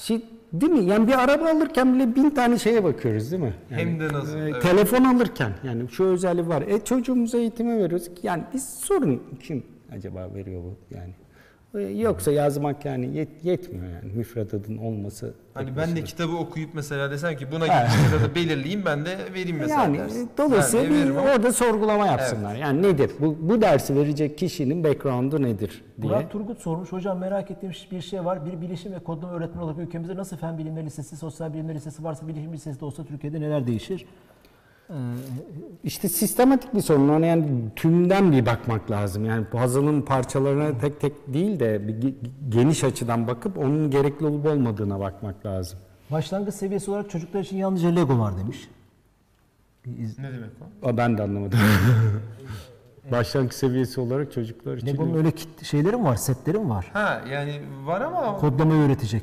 şey, 0.00 0.24
değil 0.52 0.72
mi? 0.72 0.84
Yani 0.84 1.08
bir 1.08 1.22
araba 1.24 1.44
alırken 1.44 1.94
bile 1.94 2.16
bin 2.16 2.30
tane 2.30 2.58
şeye 2.58 2.84
bakıyoruz 2.84 3.30
değil 3.32 3.42
mi? 3.42 3.54
Yani, 3.70 3.82
Hem 3.82 4.00
de 4.00 4.08
nasıl, 4.12 4.38
e, 4.38 4.48
evet. 4.50 4.62
Telefon 4.62 5.04
alırken 5.04 5.52
yani 5.64 5.88
şu 5.88 6.04
özelliği 6.04 6.48
var. 6.48 6.62
E 6.62 6.84
çocuğumuza 6.84 7.38
eğitime 7.38 7.74
veriyoruz. 7.78 8.10
Yani 8.22 8.42
biz 8.54 8.68
sorun 8.68 9.22
kim 9.42 9.62
acaba 9.92 10.34
veriyor 10.34 10.62
bu 10.62 10.94
yani? 10.94 11.14
E, 11.74 11.80
Yoksa 11.80 12.30
yazmak 12.32 12.84
yani 12.84 13.06
yet- 13.06 13.28
yetmiyor 13.44 13.84
yani 13.84 14.12
müfredatın 14.12 14.76
olması. 14.76 15.34
Hani 15.54 15.76
ben 15.76 15.96
de 15.96 16.04
kitabı 16.04 16.36
okuyup 16.36 16.70
mesela 16.74 17.10
desem 17.10 17.36
ki 17.36 17.46
buna 17.52 17.66
gittiğinde 17.66 18.30
de 18.30 18.34
belirleyeyim 18.34 18.82
ben 18.86 19.04
de 19.06 19.18
vereyim 19.34 19.56
mesela 19.56 19.82
yani 19.82 19.98
dersin. 19.98 20.26
e, 20.26 20.28
dolayısıyla 20.38 20.84
Ben 20.90 20.92
de 21.00 21.04
bir 21.04 21.10
ama- 21.10 21.20
orada 21.32 21.52
sorgulama 21.52 22.06
yapsınlar. 22.06 22.54
Yani 22.54 22.82
nedir? 22.82 23.10
Bu, 23.20 23.36
bu 23.40 23.60
dersi 23.60 23.96
verecek 23.96 24.38
kişinin 24.38 24.84
background'u 24.84 25.42
nedir 25.42 25.82
diye. 26.02 26.12
Murat 26.12 26.30
Turgut 26.32 26.58
sormuş. 26.58 26.92
Hocam 26.92 27.18
merak 27.18 27.50
ettiğim 27.50 27.72
bir 27.90 28.00
şey 28.00 28.24
var. 28.24 28.46
Bir 28.46 28.60
bilişim 28.60 28.92
ve 28.92 28.98
kodlama 28.98 29.32
öğretmeni 29.34 29.64
olarak 29.64 29.78
ülkemizde 29.78 30.16
nasıl 30.16 30.36
fen 30.36 30.58
bilimleri 30.58 30.86
lisesi, 30.86 31.16
sosyal 31.16 31.52
bilimler 31.54 31.74
lisesi 31.74 32.04
varsa 32.04 32.28
bilişim 32.28 32.52
lisesi 32.52 32.80
de 32.80 32.84
olsa 32.84 33.04
Türkiye'de 33.04 33.40
neler 33.40 33.66
değişir? 33.66 34.06
İşte 35.84 36.08
sistematik 36.08 36.74
bir 36.74 36.80
sorun. 36.80 37.08
Ona 37.08 37.26
yani 37.26 37.46
tümden 37.76 38.32
bir 38.32 38.46
bakmak 38.46 38.90
lazım. 38.90 39.24
Yani 39.24 39.44
puzzle'ın 39.44 40.02
parçalarına 40.02 40.78
tek 40.78 41.00
tek 41.00 41.12
değil 41.34 41.60
de 41.60 41.88
bir 41.88 41.94
ge- 41.94 42.14
geniş 42.48 42.84
açıdan 42.84 43.26
bakıp 43.26 43.58
onun 43.58 43.90
gerekli 43.90 44.26
olup 44.26 44.46
olmadığına 44.46 45.00
bakmak 45.00 45.46
lazım. 45.46 45.78
Başlangıç 46.10 46.54
seviyesi 46.54 46.90
olarak 46.90 47.10
çocuklar 47.10 47.40
için 47.40 47.56
yalnızca 47.56 47.88
Lego 47.88 48.18
var 48.18 48.38
demiş. 48.38 48.68
Ne 49.86 50.32
demek 50.32 50.50
o? 50.82 50.88
O 50.88 50.96
ben 50.96 51.18
de 51.18 51.22
anlamadım. 51.22 51.58
Başlangıç 53.12 53.54
seviyesi 53.54 54.00
olarak 54.00 54.32
çocuklar 54.32 54.76
için. 54.76 54.86
Lego'nun 54.86 55.14
öyle 55.16 55.30
kit 55.30 55.64
şeyleri 55.64 55.96
mi 55.96 56.04
var, 56.04 56.16
setleri 56.16 56.58
mi 56.58 56.68
var? 56.70 56.90
Ha 56.92 57.20
yani 57.30 57.60
var 57.84 58.00
ama 58.00 58.36
Kodlamayı 58.36 58.80
öğretecek. 58.82 59.22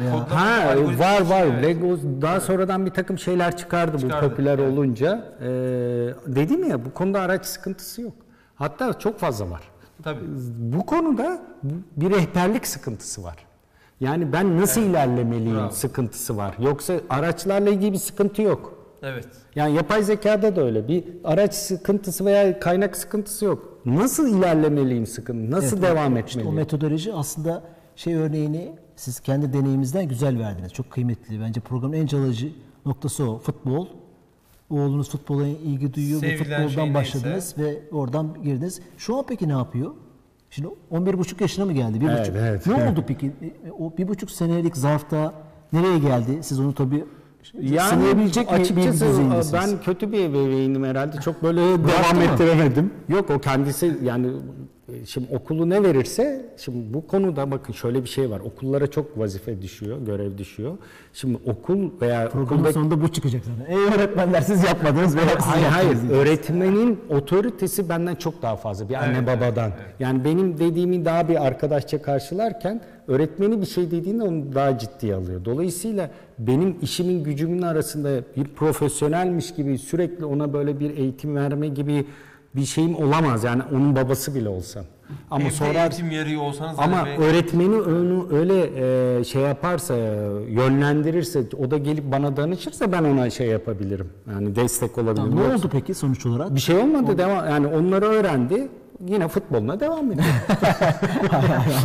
Veya 0.00 0.12
kodlama- 0.12 0.40
Ha 0.40 0.66
var 0.68 0.76
için, 1.20 1.30
var. 1.30 1.42
evet. 1.46 1.64
Lego 1.64 1.98
daha 2.22 2.40
sonradan 2.40 2.86
bir 2.86 2.90
takım 2.90 3.18
şeyler 3.18 3.56
çıkardı, 3.56 3.98
Çıkardı, 3.98 4.26
bu 4.26 4.30
popüler 4.30 4.58
olunca. 4.58 5.24
Ee, 5.40 5.46
dedim 6.26 6.70
ya 6.70 6.84
bu 6.84 6.94
konuda 6.94 7.20
araç 7.20 7.46
sıkıntısı 7.46 8.02
yok. 8.02 8.12
Hatta 8.54 8.98
çok 8.98 9.18
fazla 9.18 9.50
var. 9.50 9.60
Tabii. 10.04 10.20
Bu 10.58 10.86
konuda 10.86 11.42
bir 11.96 12.10
rehberlik 12.10 12.66
sıkıntısı 12.66 13.24
var. 13.24 13.36
Yani 14.00 14.32
ben 14.32 14.60
nasıl 14.60 14.80
ilerlemeliyim 14.80 15.56
Bravo. 15.56 15.70
sıkıntısı 15.70 16.36
var. 16.36 16.54
Yoksa 16.58 16.94
araçlarla 17.10 17.70
ilgili 17.70 17.92
bir 17.92 17.98
sıkıntı 17.98 18.42
yok. 18.42 18.77
Evet. 19.02 19.26
Yani 19.54 19.74
yapay 19.74 20.02
zekada 20.02 20.56
da 20.56 20.62
öyle. 20.64 20.88
Bir 20.88 21.04
araç 21.24 21.54
sıkıntısı 21.54 22.24
veya 22.24 22.60
kaynak 22.60 22.96
sıkıntısı 22.96 23.44
yok. 23.44 23.78
Nasıl 23.84 24.38
ilerlemeliyim 24.38 25.06
sıkıntı? 25.06 25.50
Nasıl 25.50 25.78
Evet, 25.78 25.90
devam 25.90 26.16
işte 26.16 26.20
etmeliyim? 26.20 26.52
o 26.54 26.56
metodoloji 26.56 27.12
aslında 27.14 27.62
şey 27.96 28.14
örneğini 28.14 28.72
siz 28.96 29.20
kendi 29.20 29.52
deneyimizden 29.52 30.08
güzel 30.08 30.38
verdiniz. 30.38 30.72
Çok 30.72 30.90
kıymetli. 30.90 31.40
Bence 31.40 31.60
programın 31.60 31.94
en 31.94 32.06
calıcı 32.06 32.52
noktası 32.86 33.30
o. 33.30 33.38
Futbol. 33.38 33.86
Oğlunuz 34.70 35.10
futbola 35.10 35.46
ilgi 35.46 35.94
duyuyor 35.94 36.22
ve 36.22 36.38
Sevilen 36.38 36.68
futboldan 36.68 36.84
şey 36.84 36.94
başladınız 36.94 37.54
ve 37.58 37.82
oradan 37.92 38.34
girdiniz. 38.44 38.80
Şu 38.98 39.16
an 39.16 39.24
peki 39.28 39.48
ne 39.48 39.52
yapıyor? 39.52 39.90
Şimdi 40.50 40.68
11,5 40.92 41.42
yaşına 41.42 41.64
mı 41.64 41.72
geldi? 41.72 42.00
Bir 42.00 42.08
Evet, 42.08 42.20
buçuk. 42.20 42.36
evet. 42.36 42.66
Ne 42.66 42.74
oldu 42.90 43.04
peki? 43.08 43.26
E, 43.26 43.70
O 43.78 43.96
bir 43.98 44.08
buçuk 44.08 44.30
senelik 44.30 44.76
zarfta 44.76 45.34
nereye 45.72 45.98
geldi? 45.98 46.38
Siz 46.42 46.60
onu 46.60 46.74
tabii 46.74 47.04
sınayabilecek 47.42 48.50
mi 48.50 48.56
bir 48.56 48.62
açıkçası 48.62 48.92
düzeydesiniz? 48.92 49.52
ben 49.52 49.70
kötü 49.84 50.12
bir 50.12 50.24
ebeveynim 50.24 50.84
herhalde. 50.84 51.20
Çok 51.20 51.42
böyle 51.42 51.60
devam 51.60 52.22
ettiremedim. 52.22 52.90
Yok 53.08 53.30
o 53.30 53.38
kendisi 53.38 53.98
yani 54.02 54.26
e, 54.88 55.06
şimdi 55.06 55.34
okulu 55.34 55.70
ne 55.70 55.82
verirse 55.82 56.46
şimdi 56.56 56.94
bu 56.94 57.06
konuda 57.06 57.50
bakın 57.50 57.72
şöyle 57.72 58.04
bir 58.04 58.08
şey 58.08 58.30
var. 58.30 58.40
Okullara 58.40 58.86
çok 58.86 59.18
vazife 59.18 59.62
düşüyor, 59.62 59.98
görev 60.06 60.38
düşüyor. 60.38 60.78
Şimdi 61.12 61.38
okul 61.46 61.90
veya 62.00 62.28
Programın 62.28 62.46
okuldaki 62.46 62.74
sonunda 62.74 63.02
bu 63.02 63.12
çıkacak 63.12 63.42
zaten. 63.44 63.72
Ey 63.72 63.78
öğretmenler 63.78 64.40
siz 64.40 64.64
yapmadınız 64.64 65.16
veya 65.16 65.28
siz 65.28 65.46
Hayır 65.46 65.66
hayır 65.66 66.10
öğretmenin 66.10 67.00
otoritesi 67.08 67.88
benden 67.88 68.14
çok 68.14 68.42
daha 68.42 68.56
fazla 68.56 68.88
bir 68.88 68.94
anne 68.94 69.18
Evet, 69.18 69.26
babadan. 69.26 69.72
Yani 70.00 70.24
benim 70.24 70.58
dediğimi 70.58 71.04
daha 71.04 71.28
bir 71.28 71.46
arkadaşça 71.46 72.02
karşılarken 72.02 72.80
öğretmeni 73.08 73.60
bir 73.60 73.66
şey 73.66 73.90
dediğinde 73.90 74.22
onu 74.22 74.54
daha 74.54 74.78
ciddiye 74.78 75.14
alıyor. 75.14 75.44
Dolayısıyla 75.44 76.10
benim 76.38 76.76
işimin 76.82 77.24
gücümün 77.24 77.62
arasında 77.62 78.20
bir 78.36 78.44
profesyonelmiş 78.44 79.54
gibi 79.54 79.78
sürekli 79.78 80.24
ona 80.24 80.52
böyle 80.52 80.80
bir 80.80 80.96
eğitim 80.96 81.36
verme 81.36 81.68
gibi 81.68 82.06
bir 82.56 82.64
şeyim 82.64 82.94
olamaz. 82.96 83.44
Yani 83.44 83.62
onun 83.72 83.96
babası 83.96 84.34
bile 84.34 84.48
olsam. 84.48 84.84
Ama 85.30 85.42
Evde 85.42 85.50
sorar 85.50 85.74
eğitim 85.90 86.10
yeri 86.10 86.38
olsanız 86.38 86.78
ama 86.78 86.96
hani 86.98 87.18
be- 87.18 87.22
öğretmeni 87.24 87.76
onu 87.76 88.28
öyle 88.32 88.70
e, 89.20 89.24
şey 89.24 89.42
yaparsa, 89.42 89.94
yönlendirirse, 90.48 91.42
o 91.58 91.70
da 91.70 91.78
gelip 91.78 92.12
bana 92.12 92.36
danışırsa 92.36 92.92
ben 92.92 93.04
ona 93.04 93.30
şey 93.30 93.46
yapabilirim. 93.48 94.08
Yani 94.30 94.56
destek 94.56 94.98
olabilirim. 94.98 95.36
Ne 95.36 95.40
Yoksa- 95.40 95.56
oldu 95.58 95.68
peki 95.72 95.94
sonuç 95.94 96.26
olarak? 96.26 96.54
Bir 96.54 96.60
şey 96.60 96.76
olmadı. 96.76 97.18
Devam, 97.18 97.46
yani 97.50 97.66
onları 97.66 98.04
öğrendi. 98.04 98.68
Yine 99.06 99.28
futboluna 99.28 99.80
devam 99.80 100.12
ediyor. 100.12 100.26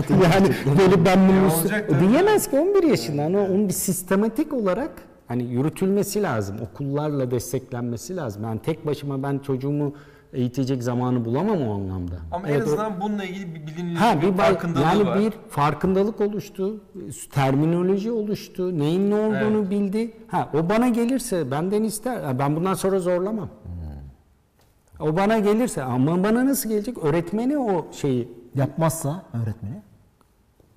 yani 0.24 0.48
böyle 0.80 1.06
ben 1.06 1.20
bunu 1.28 2.10
diyemez 2.10 2.50
ki 2.50 2.60
11 2.60 2.84
yaşında. 2.84 3.24
Hani 3.24 3.38
onun 3.38 3.68
bir 3.68 3.74
sistematik 3.74 4.54
olarak 4.54 4.92
hani 5.28 5.44
yürütülmesi 5.44 6.24
lazım. 6.24 6.56
Okullarla 6.72 7.32
desteklenmesi 7.32 8.16
lazım. 8.16 8.44
Yani 8.44 8.60
tek 8.60 8.86
başıma 8.86 9.24
ben 9.24 9.40
çocuğumu 9.40 9.94
eğitecek 10.34 10.84
zamanı 10.84 11.26
bulamam 11.26 11.68
o 11.68 11.74
anlamda. 11.74 12.16
Ama 12.32 12.48
Evet, 12.50 12.58
en 12.58 12.62
o- 12.62 12.64
azından 12.68 13.02
bununla 13.02 13.24
ilgili 13.24 13.56
bir 13.56 13.68
bilinirlik, 13.68 13.98
Ha 14.02 14.22
bir 14.22 14.28
bir 14.28 14.38
farkındalığı 14.38 14.84
yani 14.84 15.06
var. 15.06 15.20
bir 15.20 15.34
farkındalık 15.50 16.22
oluştu, 16.22 16.82
terminoloji 17.32 18.12
oluştu, 18.12 18.80
neyin 18.80 19.10
ne 19.12 19.16
olduğunu 19.16 19.70
bildi. 19.70 20.14
Ha 20.28 20.50
o 20.54 20.70
bana 20.70 20.90
gelirse 20.90 21.52
benden 21.52 21.84
ister. 21.84 22.40
Ben 22.40 22.56
bundan 22.56 22.74
sonra 22.74 23.00
zorlamam. 23.00 23.50
O 25.04 25.16
bana 25.16 25.40
gelirse 25.40 25.84
ama 25.84 26.24
bana 26.24 26.46
nasıl 26.46 26.70
gelecek? 26.70 26.98
Öğretmeni 26.98 27.58
o 27.58 27.88
şeyi 27.92 28.28
Yapmazsa 28.56 29.26
öğretmeni. 29.34 29.82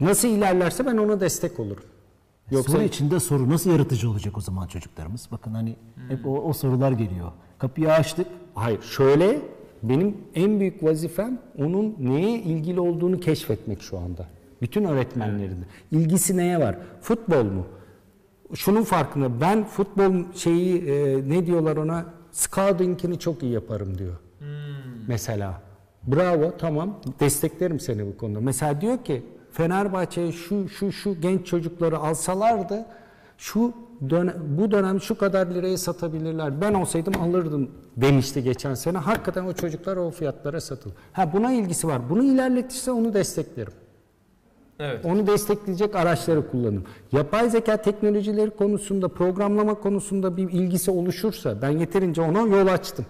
nasıl 0.01 0.29
ilerlerse 0.29 0.87
ben 0.87 0.97
ona 0.97 1.21
destek 1.21 1.61
olurum. 1.61 1.83
Yoksa 2.51 2.73
Soru 2.73 2.83
içinde 2.83 3.21
soru 3.21 3.51
nasıl 3.51 3.71
yaratıcı 3.71 4.11
olacak 4.11 4.39
o 4.39 4.41
zaman 4.41 4.67
çocuklarımız? 4.67 5.29
Bakın 5.33 5.55
hani 5.55 5.77
hep 6.09 6.27
o, 6.27 6.31
o 6.43 6.53
sorular 6.53 6.93
geliyor. 6.93 7.33
Kapıyı 7.59 7.93
açtık. 7.93 8.27
hayır 8.55 8.83
şöyle 8.83 9.39
benim 9.83 10.17
en 10.35 10.61
büyük 10.61 10.85
vazifem 10.85 11.39
onun 11.59 11.97
neye 11.99 12.39
ilgili 12.39 12.81
olduğunu 12.81 13.21
keşfetmek 13.21 13.83
şu 13.83 13.99
anda. 13.99 14.27
Bütün 14.63 14.85
öğretmenlerin. 14.85 15.65
İlgisi 15.93 16.37
neye 16.37 16.61
var? 16.61 16.79
Futbol 17.01 17.45
mu? 17.45 17.67
Şunun 18.55 18.83
farkında 18.83 19.41
ben 19.41 19.65
futbol 19.65 20.33
şeyi 20.35 20.85
e, 20.85 21.29
ne 21.29 21.47
diyorlar 21.47 21.77
ona 21.77 22.07
scouting'ini 22.37 23.19
çok 23.19 23.43
iyi 23.43 23.53
yaparım 23.53 23.99
diyor. 23.99 24.17
Mesela. 25.09 25.63
Bravo 26.07 26.53
tamam 26.59 27.01
desteklerim 27.21 27.81
seni 27.81 28.07
bu 28.07 28.17
konuda. 28.17 28.41
Mesela 28.41 28.81
diyor 28.81 29.05
ki 29.05 29.23
Fenerbahçe'ye 29.53 30.33
şu 30.33 30.69
şu 30.69 30.93
şu 30.93 31.21
genç 31.21 31.47
çocukları 31.47 31.99
alsalardı 31.99 32.87
şu 33.39 33.73
dönem, 34.11 34.35
bu 34.59 34.71
dönem 34.71 35.01
şu 35.01 35.19
kadar 35.19 35.47
liraya 35.47 35.79
satabilirler. 35.79 36.61
Ben 36.61 36.75
olsaydım 36.75 37.23
alırdım 37.23 37.71
demişti 37.97 38.43
geçen 38.43 38.75
sene. 38.75 38.99
Hakikaten 38.99 39.45
o 39.45 39.53
çocuklar 39.53 39.97
o 39.97 40.11
fiyatlara 40.11 40.61
satılır. 40.61 40.95
Ha 41.13 41.33
buna 41.33 41.53
ilgisi 41.53 41.89
var. 41.89 42.11
Bunu 42.11 42.25
ilerletirse 42.25 42.91
onu 42.91 43.15
desteklerim. 43.15 43.73
Evet. 44.81 45.05
Onu 45.05 45.27
destekleyecek 45.27 45.97
araçları 45.97 46.51
kullanın. 46.51 46.85
Yapay 47.13 47.51
zeka 47.51 47.77
teknolojileri 47.77 48.51
konusunda, 48.51 49.09
programlama 49.09 49.75
konusunda 49.75 50.37
bir 50.37 50.51
ilgisi 50.51 50.91
oluşursa 50.91 51.63
ben 51.63 51.71
yeterince 51.71 52.23
ona 52.23 52.41
yol 52.41 52.67
açtım. 52.67 53.07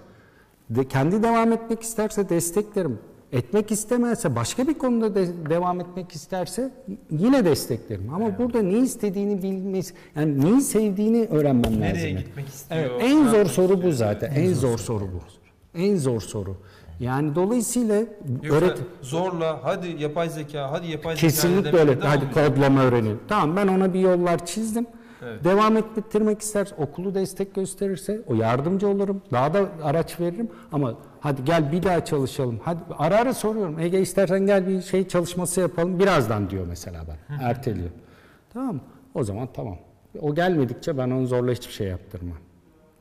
De, 0.70 0.88
kendi 0.88 1.22
devam 1.22 1.52
etmek 1.52 1.82
isterse 1.82 2.28
desteklerim. 2.28 2.98
Etmek 3.32 3.70
istemezse 3.70 4.36
başka 4.36 4.68
bir 4.68 4.74
konuda 4.74 5.14
de- 5.14 5.50
devam 5.50 5.80
etmek 5.80 6.12
isterse 6.12 6.70
yine 7.10 7.44
desteklerim. 7.44 8.14
Ama 8.14 8.38
burada 8.38 8.62
ne 8.62 8.78
istediğini 8.78 9.42
bilmesi, 9.42 9.94
yani 10.16 10.40
neyi 10.44 10.60
sevdiğini 10.60 11.26
öğrenmem 11.30 11.64
lazım. 11.64 11.80
Nereye 11.80 12.10
gitmek 12.10 12.48
istiyor? 12.48 12.80
Evet, 12.80 13.02
en 13.04 13.28
zor 13.28 13.44
soru 13.46 13.82
bu 13.82 13.92
zaten. 13.92 14.34
En 14.34 14.52
zor 14.54 14.78
soru 14.78 15.04
bu. 15.04 15.20
En 15.78 15.96
zor 15.96 16.20
soru. 16.20 16.56
Yani 17.00 17.34
dolayısıyla 17.34 18.02
öğret 18.50 18.78
zorla 19.02 19.60
hadi 19.62 20.02
yapay 20.02 20.28
zeka, 20.28 20.72
hadi 20.72 20.86
yapay 20.86 21.14
zeka 21.14 21.26
Kesinlikle 21.26 21.78
öyle. 21.78 21.94
Hadi 21.94 22.24
olmayacak. 22.24 22.54
kodlama 22.54 22.82
öğrenin. 22.82 23.20
Tamam 23.28 23.56
ben 23.56 23.68
ona 23.68 23.94
bir 23.94 24.00
yollar 24.00 24.46
çizdim. 24.46 24.86
Evet. 25.24 25.44
Devam 25.44 25.76
ettirmek 25.76 26.40
ister, 26.40 26.72
okulu 26.78 27.14
destek 27.14 27.54
gösterirse 27.54 28.20
o 28.26 28.34
yardımcı 28.34 28.88
olurum. 28.88 29.22
Daha 29.32 29.54
da 29.54 29.68
araç 29.82 30.20
veririm 30.20 30.48
ama 30.72 30.94
hadi 31.20 31.44
gel 31.44 31.72
bir 31.72 31.82
daha 31.82 32.04
çalışalım. 32.04 32.60
Hadi 32.64 32.78
ara 32.98 33.16
ara 33.16 33.34
soruyorum. 33.34 33.78
Ege 33.78 34.00
istersen 34.00 34.46
gel 34.46 34.68
bir 34.68 34.82
şey 34.82 35.08
çalışması 35.08 35.60
yapalım. 35.60 35.98
Birazdan 35.98 36.50
diyor 36.50 36.66
mesela 36.68 37.04
ben. 37.08 37.44
Erteliyor. 37.44 37.90
tamam? 38.52 38.80
O 39.14 39.24
zaman 39.24 39.48
tamam. 39.54 39.78
O 40.20 40.34
gelmedikçe 40.34 40.98
ben 40.98 41.10
onu 41.10 41.26
zorla 41.26 41.52
hiçbir 41.52 41.72
şey 41.72 41.86
yaptırmam. 41.88 42.36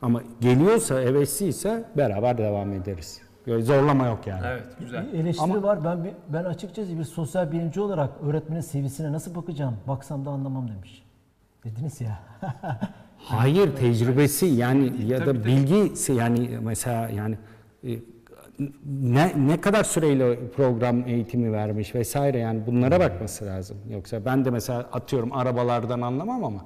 Ama 0.02 0.22
geliyorsa, 0.40 1.00
hevesliyse 1.00 1.84
beraber 1.96 2.38
devam 2.38 2.72
ederiz. 2.72 3.25
Zorlama 3.46 4.06
yok 4.06 4.26
yani. 4.26 4.40
Evet, 4.46 4.64
güzel. 4.80 5.12
Bir 5.12 5.18
eleştiri 5.18 5.44
Ama- 5.44 5.62
var. 5.62 5.84
Ben 5.84 6.04
bir- 6.04 6.12
ben 6.28 6.44
açıkçası 6.44 6.98
bir 6.98 7.04
sosyal 7.04 7.52
bilimci 7.52 7.80
olarak 7.80 8.10
öğretmenin 8.22 8.60
CV'sine 8.60 9.12
nasıl 9.12 9.34
bakacağım? 9.34 9.76
Baksam 9.88 10.24
da 10.24 10.30
anlamam 10.30 10.68
demiş. 10.68 11.02
Dediniz 11.64 12.00
ya. 12.00 12.18
Hayır 13.18 13.76
tecrübesi 13.76 14.46
yani 14.46 14.92
ya 15.06 15.18
Tabii, 15.18 15.26
da 15.26 15.32
tabii. 15.32 15.44
bilgisi 15.44 16.12
yani 16.12 16.50
mesela 16.62 17.08
yani 17.08 17.38
e, 17.84 17.90
ne 19.02 19.32
ne 19.36 19.60
kadar 19.60 19.84
süreyle 19.84 20.48
program 20.56 21.08
eğitimi 21.08 21.52
vermiş 21.52 21.94
vesaire 21.94 22.38
yani 22.38 22.60
bunlara 22.66 23.00
bakması 23.00 23.46
lazım. 23.46 23.76
Yoksa 23.90 24.24
ben 24.24 24.44
de 24.44 24.50
mesela 24.50 24.78
atıyorum 24.92 25.32
arabalardan 25.32 26.00
anlamam 26.00 26.44
ama 26.44 26.64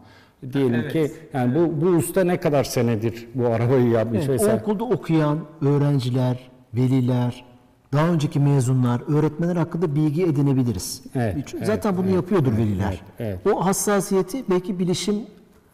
diyelim 0.52 0.74
Evet. 0.74 0.92
ki 0.92 1.12
yani 1.34 1.54
bu 1.54 1.80
bu 1.80 1.86
usta 1.86 2.24
ne 2.24 2.36
kadar 2.40 2.64
senedir 2.64 3.28
bu 3.34 3.46
arabayı 3.46 3.88
yapmış 3.88 4.18
Evet, 4.20 4.28
vesaire. 4.28 4.60
okulda 4.62 4.84
okuyan 4.84 5.38
öğrenciler, 5.62 6.49
veliler, 6.74 7.44
daha 7.92 8.08
önceki 8.08 8.40
mezunlar, 8.40 9.02
öğretmenler 9.18 9.56
hakkında 9.56 9.94
bilgi 9.94 10.22
edinebiliriz. 10.26 11.02
Evet, 11.14 11.34
Çünkü 11.36 11.56
evet, 11.56 11.66
Zaten 11.66 11.96
bunu 11.96 12.10
yapıyordur 12.10 12.52
veliler. 12.56 13.00
evet, 13.18 13.38
O 13.54 13.64
hassasiyeti 13.66 14.44
belki 14.50 14.78
bilişim 14.78 15.14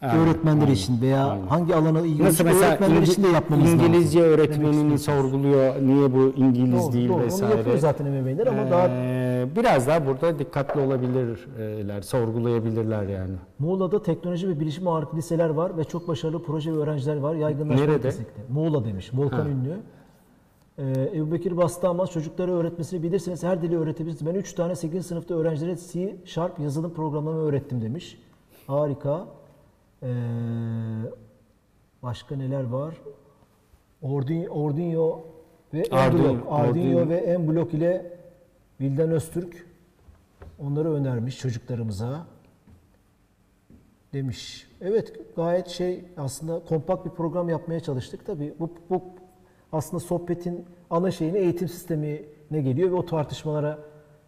Aynen, 0.01 0.17
öğretmenleri 0.19 0.61
aynen, 0.63 0.73
için 0.75 1.01
veya 1.01 1.25
aynen. 1.29 1.47
hangi 1.47 1.75
alana 1.75 1.99
ilgili 2.01 2.23
öğretmenler 2.23 2.95
İngi- 3.01 3.11
için 3.11 3.23
de 3.23 3.27
yapmamız 3.27 3.73
İngilizce 3.73 4.19
lazım. 4.19 4.33
öğretmenini 4.33 4.99
sorguluyor. 4.99 5.75
Niye 5.81 6.13
bu 6.13 6.33
İngiliz 6.37 6.83
Doğru, 6.83 6.93
değil 6.93 7.09
doğru. 7.09 7.19
vesaire. 7.23 7.51
Onu 7.51 7.57
yapıyor 7.57 7.77
zaten 7.77 8.05
ebeveynler 8.05 8.47
ama 8.47 8.71
daha 8.71 8.87
Ee, 8.91 9.45
biraz 9.55 9.87
daha 9.87 10.05
burada 10.05 10.39
dikkatli 10.39 10.81
olabilirler, 10.81 12.01
sorgulayabilirler 12.01 13.03
yani. 13.03 13.33
Muğla'da 13.59 14.03
teknoloji 14.03 14.49
ve 14.49 14.59
bilişim 14.59 14.87
ağırlıklı 14.87 15.17
liseler 15.17 15.49
var 15.49 15.77
ve 15.77 15.83
çok 15.83 16.07
başarılı 16.07 16.43
proje 16.43 16.73
ve 16.73 16.77
öğrenciler 16.77 17.17
var. 17.17 17.35
Yaygınlaşma 17.35 17.85
Nerede? 17.85 18.01
kesinlikle. 18.01 18.41
Muğla 18.49 18.85
demiş. 18.85 19.11
Volkan 19.13 19.37
Ha. 19.43 19.49
ünlü. 19.49 19.73
Ee, 20.77 21.11
Ebu 21.13 21.31
Bekir 21.31 21.57
Bastamaz 21.57 22.11
çocuklara 22.11 22.51
öğretmesini 22.51 23.03
bilirsiniz. 23.03 23.43
Her 23.43 23.61
dili 23.61 23.77
öğretebilirsiniz. 23.77 24.33
Ben 24.33 24.39
3 24.39 24.53
tane 24.53 24.75
8. 24.75 25.05
sınıfta 25.05 25.35
öğrencilere 25.35 25.75
C 25.91 26.15
Sharp 26.25 26.59
yazılım 26.59 26.93
programlama 26.93 27.39
öğrettim 27.39 27.81
demiş. 27.81 28.19
Harika. 28.67 29.27
Ee, 30.03 30.07
başka 32.03 32.35
neler 32.35 32.63
var? 32.63 32.95
Arduino, 34.03 34.67
Arduino 34.67 35.21
ve 35.73 35.83
Arduino, 35.91 36.29
Enblok. 36.29 36.47
Arduino. 36.51 37.09
ve 37.09 37.15
Enblok 37.15 37.73
ile 37.73 38.17
Vildan 38.81 39.11
Öztürk 39.11 39.67
onları 40.59 40.93
önermiş 40.93 41.37
çocuklarımıza 41.39 42.25
demiş. 44.13 44.67
Evet 44.81 45.35
gayet 45.35 45.67
şey 45.67 46.05
aslında 46.17 46.59
kompakt 46.59 47.05
bir 47.05 47.11
program 47.11 47.49
yapmaya 47.49 47.79
çalıştık. 47.79 48.25
Tabii 48.25 48.53
bu, 48.59 48.69
bu 48.89 49.01
aslında 49.77 49.99
sohbetin 50.03 50.65
ana 50.89 51.11
şeyini 51.11 51.37
eğitim 51.37 51.67
sistemine 51.67 52.61
geliyor 52.61 52.91
ve 52.91 52.95
o 52.95 53.05
tartışmalara 53.05 53.79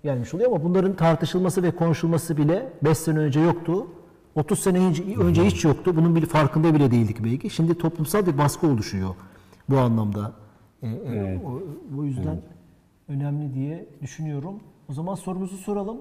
gelmiş 0.03 0.33
oluyor 0.33 0.51
ama 0.51 0.63
bunların 0.63 0.95
tartışılması 0.95 1.63
ve 1.63 1.71
konuşulması 1.71 2.37
bile 2.37 2.73
5 2.83 2.97
sene 2.97 3.19
önce 3.19 3.39
yoktu. 3.39 3.87
30 4.35 4.59
sene 4.59 4.79
önce, 5.19 5.43
hiç 5.45 5.65
yoktu. 5.65 5.93
Bunun 5.95 6.15
bile 6.15 6.25
farkında 6.25 6.73
bile 6.73 6.91
değildik 6.91 7.17
belki. 7.23 7.49
Şimdi 7.49 7.77
toplumsal 7.77 8.25
bir 8.25 8.37
baskı 8.37 8.67
oluşuyor 8.67 9.09
bu 9.69 9.77
anlamda. 9.77 10.31
Ee, 10.83 10.87
Evet. 11.07 11.41
o, 11.45 11.61
bu 11.97 12.05
yüzden 12.05 12.41
önemli 13.07 13.53
diye 13.53 13.85
düşünüyorum. 14.01 14.55
O 14.89 14.93
zaman 14.93 15.15
sorumuzu 15.15 15.57
soralım 15.57 15.97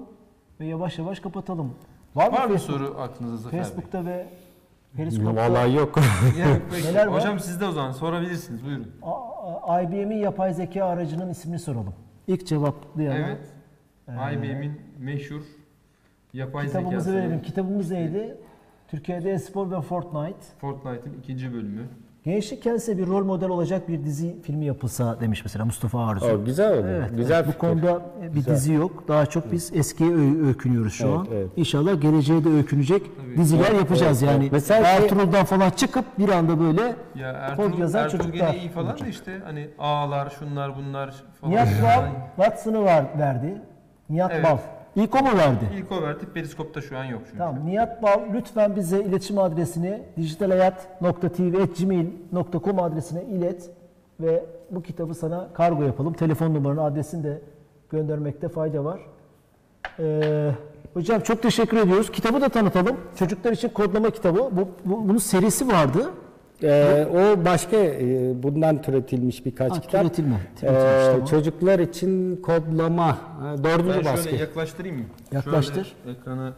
ve 0.59 0.65
yavaş 0.65 0.99
yavaş 0.99 1.19
kapatalım. 1.19 1.71
Var 2.15 2.29
mı 2.31 2.37
Var 2.37 2.45
mı 2.47 2.53
Facebook- 2.55 2.59
soru 2.59 2.95
aklınızda 2.99 3.37
Zafer 3.37 3.51
Bey? 3.59 3.63
Facebook'ta 3.63 4.05
ve 4.05 4.27
Periskop'ta 4.97 5.35
Vallahi 5.35 5.73
yok. 5.75 5.97
Yok. 6.39 6.61
Neler 6.85 7.07
var? 7.07 7.19
Hocam 7.19 7.39
siz 7.39 7.61
de 7.61 7.65
o 7.65 7.71
zaman 7.71 7.91
sorabilirsiniz. 7.91 8.65
Buyurun. 8.65 8.87
A- 9.01 9.73
A- 9.73 9.81
IBM'in 9.81 10.17
yapay 10.17 10.53
zeka 10.53 10.85
aracının 10.85 11.29
ismini 11.29 11.59
soralım. 11.59 11.93
İlk 12.27 12.47
cevaplayana 12.47 13.17
Evet. 13.17 14.33
IBM'in 14.33 14.81
meşhur 14.99 15.41
yapay 16.33 16.65
kitabımızı 16.65 16.99
zekası. 17.03 17.17
verelim. 17.17 17.41
Kitabımız 17.41 17.91
neydi? 17.91 18.37
Türkiye'de 18.87 19.31
Espor 19.31 19.71
ve 19.71 19.81
Fortnite. 19.81 20.39
Fortnite'ın 20.61 21.13
ikinci 21.19 21.53
bölümü. 21.53 21.87
Gençlik 22.25 22.63
kendisine 22.63 22.97
bir 22.97 23.07
rol 23.07 23.25
model 23.25 23.49
olacak 23.49 23.87
bir 23.89 24.03
dizi 24.03 24.41
filmi 24.41 24.65
yapılsa 24.65 25.19
demiş 25.21 25.41
mesela 25.45 25.65
Mustafa 25.65 26.07
Arzu. 26.07 26.25
O 26.25 26.45
güzel 26.45 26.77
oldu. 26.77 26.87
Evet, 26.89 27.09
güzel 27.17 27.35
evet. 27.35 27.47
bu 27.47 27.51
fikir. 27.51 27.59
konuda 27.59 28.01
bir 28.21 28.27
Güzel. 28.33 28.55
dizi 28.55 28.73
yok. 28.73 29.03
Daha 29.07 29.25
çok 29.25 29.51
biz 29.51 29.71
eskiye 29.75 30.09
ö- 30.11 30.47
öykünüyoruz 30.47 30.93
şu 30.93 31.07
Evet, 31.07 31.17
an. 31.17 31.27
evet. 31.33 31.47
İnşallah 31.55 32.01
geleceğe 32.01 32.43
de 32.43 32.49
öykünecek 32.49 33.01
diziler 33.37 33.71
yapacağız 33.71 34.23
evet, 34.23 34.31
yani. 34.33 34.43
evet. 34.43 34.51
Mesela 34.51 34.85
şey- 34.85 34.95
Ertuğrul'dan 34.95 35.45
falan 35.45 35.69
çıkıp 35.69 36.05
bir 36.19 36.29
anda 36.29 36.59
böyle 36.59 36.81
Ya 37.15 37.53
kod 37.55 37.63
Ertuğrul, 37.63 37.79
yazan 37.79 38.03
Ertuğrul 38.03 38.23
çocuklar. 38.23 38.51
gene 38.51 38.59
iyi 38.61 38.69
falan 38.69 38.99
da 38.99 39.07
işte 39.07 39.39
hani 39.45 39.69
ağlar 39.79 40.29
şunlar 40.39 40.75
bunlar 40.77 41.13
falan. 41.41 41.53
Nihat 41.53 41.67
Bal 41.83 42.05
Watson'ı 42.35 42.83
var, 42.83 43.05
verdi. 43.19 43.61
Nihat 44.09 44.31
Evet. 44.33 44.43
Bal. 44.45 44.57
İlk 45.03 45.15
o 45.15 45.19
mu 45.23 45.37
verdi? 45.37 45.65
İlk 45.77 45.91
o 45.91 46.01
verdi. 46.01 46.25
Periskop'ta 46.33 46.81
şu 46.81 46.97
an 46.97 47.03
yok 47.03 47.21
çünkü. 47.25 47.37
Tamam. 47.37 47.65
Nihat 47.65 48.03
Bal 48.03 48.19
lütfen 48.33 48.75
bize 48.75 48.99
iletişim 49.03 49.37
adresini 49.37 50.01
dijitalhayat.tv.gmail.com 50.17 52.79
adresine 52.79 53.23
ilet 53.23 53.69
ve 54.19 54.45
bu 54.71 54.81
kitabı 54.81 55.13
sana 55.13 55.47
kargo 55.53 55.83
yapalım. 55.83 56.13
Telefon 56.13 56.53
numaranı, 56.53 56.83
adresini 56.83 57.23
de 57.23 57.41
göndermekte 57.89 58.49
fayda 58.49 58.83
var. 58.85 58.99
Ee, 59.99 60.51
hocam 60.93 61.21
çok 61.21 61.41
teşekkür 61.43 61.77
ediyoruz. 61.77 62.11
Kitabı 62.11 62.41
da 62.41 62.49
tanıtalım. 62.49 62.97
Çocuklar 63.15 63.51
için 63.51 63.69
kodlama 63.69 64.09
kitabı. 64.09 64.39
Bu, 64.51 64.67
bu- 64.85 65.09
bunun 65.09 65.17
serisi 65.17 65.67
vardı. 65.67 66.09
Ee, 66.63 67.07
o 67.13 67.45
başka 67.45 67.77
e, 67.77 68.31
bundan 68.43 68.81
türetilmiş 68.81 69.45
birkaç 69.45 69.71
Ha, 69.71 69.81
kitap. 69.81 70.01
türetilme, 70.01 70.35
Ee, 70.63 70.65
tamam. 70.67 71.25
Çocuklar 71.25 71.79
için 71.79 72.35
kodlama. 72.35 73.17
e, 73.59 73.63
Dördüncü 73.63 73.97
Ben 73.97 74.05
baskı. 74.05 74.23
şöyle 74.29 74.37
yaklaştırayım 74.37 74.97
mı? 74.97 75.03
Yaklaştır. 75.31 75.95
Şöyle 76.05 76.17
ekranı 76.19 76.53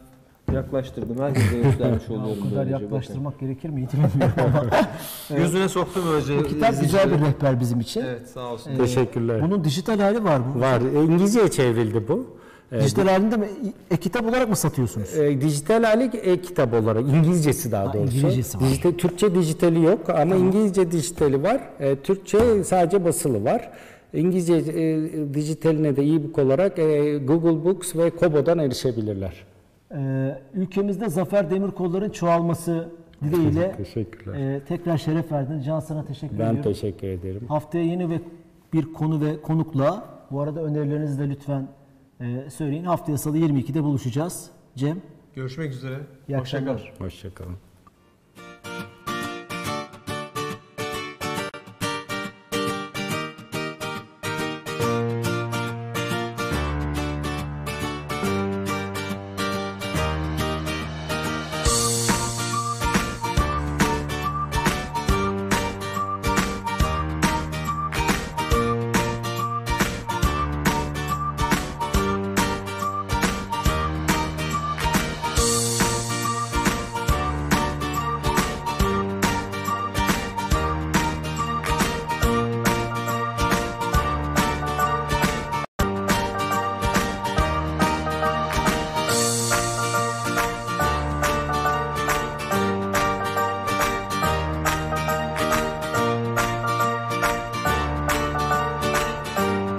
yaklaştırdım. 0.52 1.18
Herkese 1.18 1.58
göstermiş 1.58 2.04
oluyorum. 2.10 2.30
o 2.40 2.44
kadar 2.50 2.56
böylece, 2.66 2.82
yaklaştırmak 2.84 3.40
gerekir 3.40 3.68
miydi 3.68 3.90
bilmiyorum 3.92 4.34
ama. 4.38 4.54
bakın. 4.70 5.36
Gözüne 5.36 5.68
soktum 5.68 6.02
böylece. 6.12 6.38
Bu 6.38 6.42
kitap 6.42 6.80
güzel 6.80 7.10
bir 7.10 7.16
rehber 7.26 7.60
bizim 7.60 7.80
için. 7.80 8.00
Evet 8.00 8.28
sağ 8.28 8.40
olsun. 8.52 8.76
Teşekkürler. 8.76 9.42
Bunun 9.42 9.64
dijital 9.64 9.98
hali 10.00 10.24
var 10.24 10.40
bu. 10.54 10.60
Var. 10.60 10.80
E, 10.80 11.04
İngilizceye 11.04 11.50
çevrildi 11.50 12.08
bu. 12.08 12.26
Ee, 12.72 12.80
Dijital 12.80 13.06
halinde 13.08 13.36
mi? 13.36 13.46
E-kitap 13.90 14.24
olarak 14.26 14.48
mı 14.48 14.56
satıyorsunuz? 14.56 15.16
E, 15.18 15.40
dijital 15.40 15.82
hali 15.84 16.04
e-kitap 16.04 16.74
olarak 16.74 17.02
İngilizcesi 17.02 17.72
daha 17.72 17.88
Ha, 17.88 17.92
doğrusu. 17.94 18.16
İngilizcesi 18.16 18.58
var. 18.60 18.64
Dijital, 18.64 18.90
Türkçe 18.92 19.34
dijitali 19.34 19.82
yok 19.84 20.10
ama 20.10 20.34
İngilizce 20.36 20.92
dijitali 20.92 21.42
var. 21.42 21.60
E, 21.80 21.96
Türkçe 21.96 22.64
sadece 22.64 23.04
basılı 23.04 23.44
var. 23.44 23.70
İngilizce 24.12 24.54
e, 24.54 25.34
dijitaline 25.34 25.96
de 25.96 26.02
e-book 26.02 26.38
olarak 26.38 26.78
e, 26.78 27.18
Google 27.18 27.64
Books 27.64 27.96
ve 27.96 28.10
Kobo'dan 28.10 28.58
erişebilirler. 28.58 29.32
Ee, 29.96 30.38
ülkemizde 30.54 31.08
Zafer 31.08 31.50
Demirkolların 31.50 32.10
çoğalması 32.10 32.88
dileğiyle 33.24 33.74
Teşekkürler. 33.76 34.54
e, 34.54 34.60
tekrar 34.68 34.98
şeref 34.98 35.32
verdin. 35.32 35.60
Can 35.62 35.80
sana 35.80 36.04
teşekkür 36.04 36.38
Ben 36.38 36.44
ediyorum. 36.44 36.62
teşekkür 36.62 37.06
ederim. 37.08 37.40
Haftaya 37.48 37.84
yeni 37.84 38.10
ve 38.10 38.20
bir 38.72 38.92
konu 38.92 39.20
ve 39.20 39.42
konukla 39.42 40.04
bu 40.30 40.40
arada 40.40 40.62
önerilerinizi 40.62 41.18
de 41.18 41.28
lütfen 41.30 41.68
e, 42.22 42.50
söyleyin. 42.50 42.84
Haftaya 42.84 43.18
salı 43.18 43.38
22'de 43.38 43.82
buluşacağız. 43.82 44.50
Cem, 44.76 45.02
Görüşmek 45.34 45.72
üzere. 45.72 46.00
iyi 46.28 46.38
Hoşça 46.38 46.64
kal. 46.64 46.72
akşamlar. 46.72 46.94
Hoşçakalın. 46.98 47.56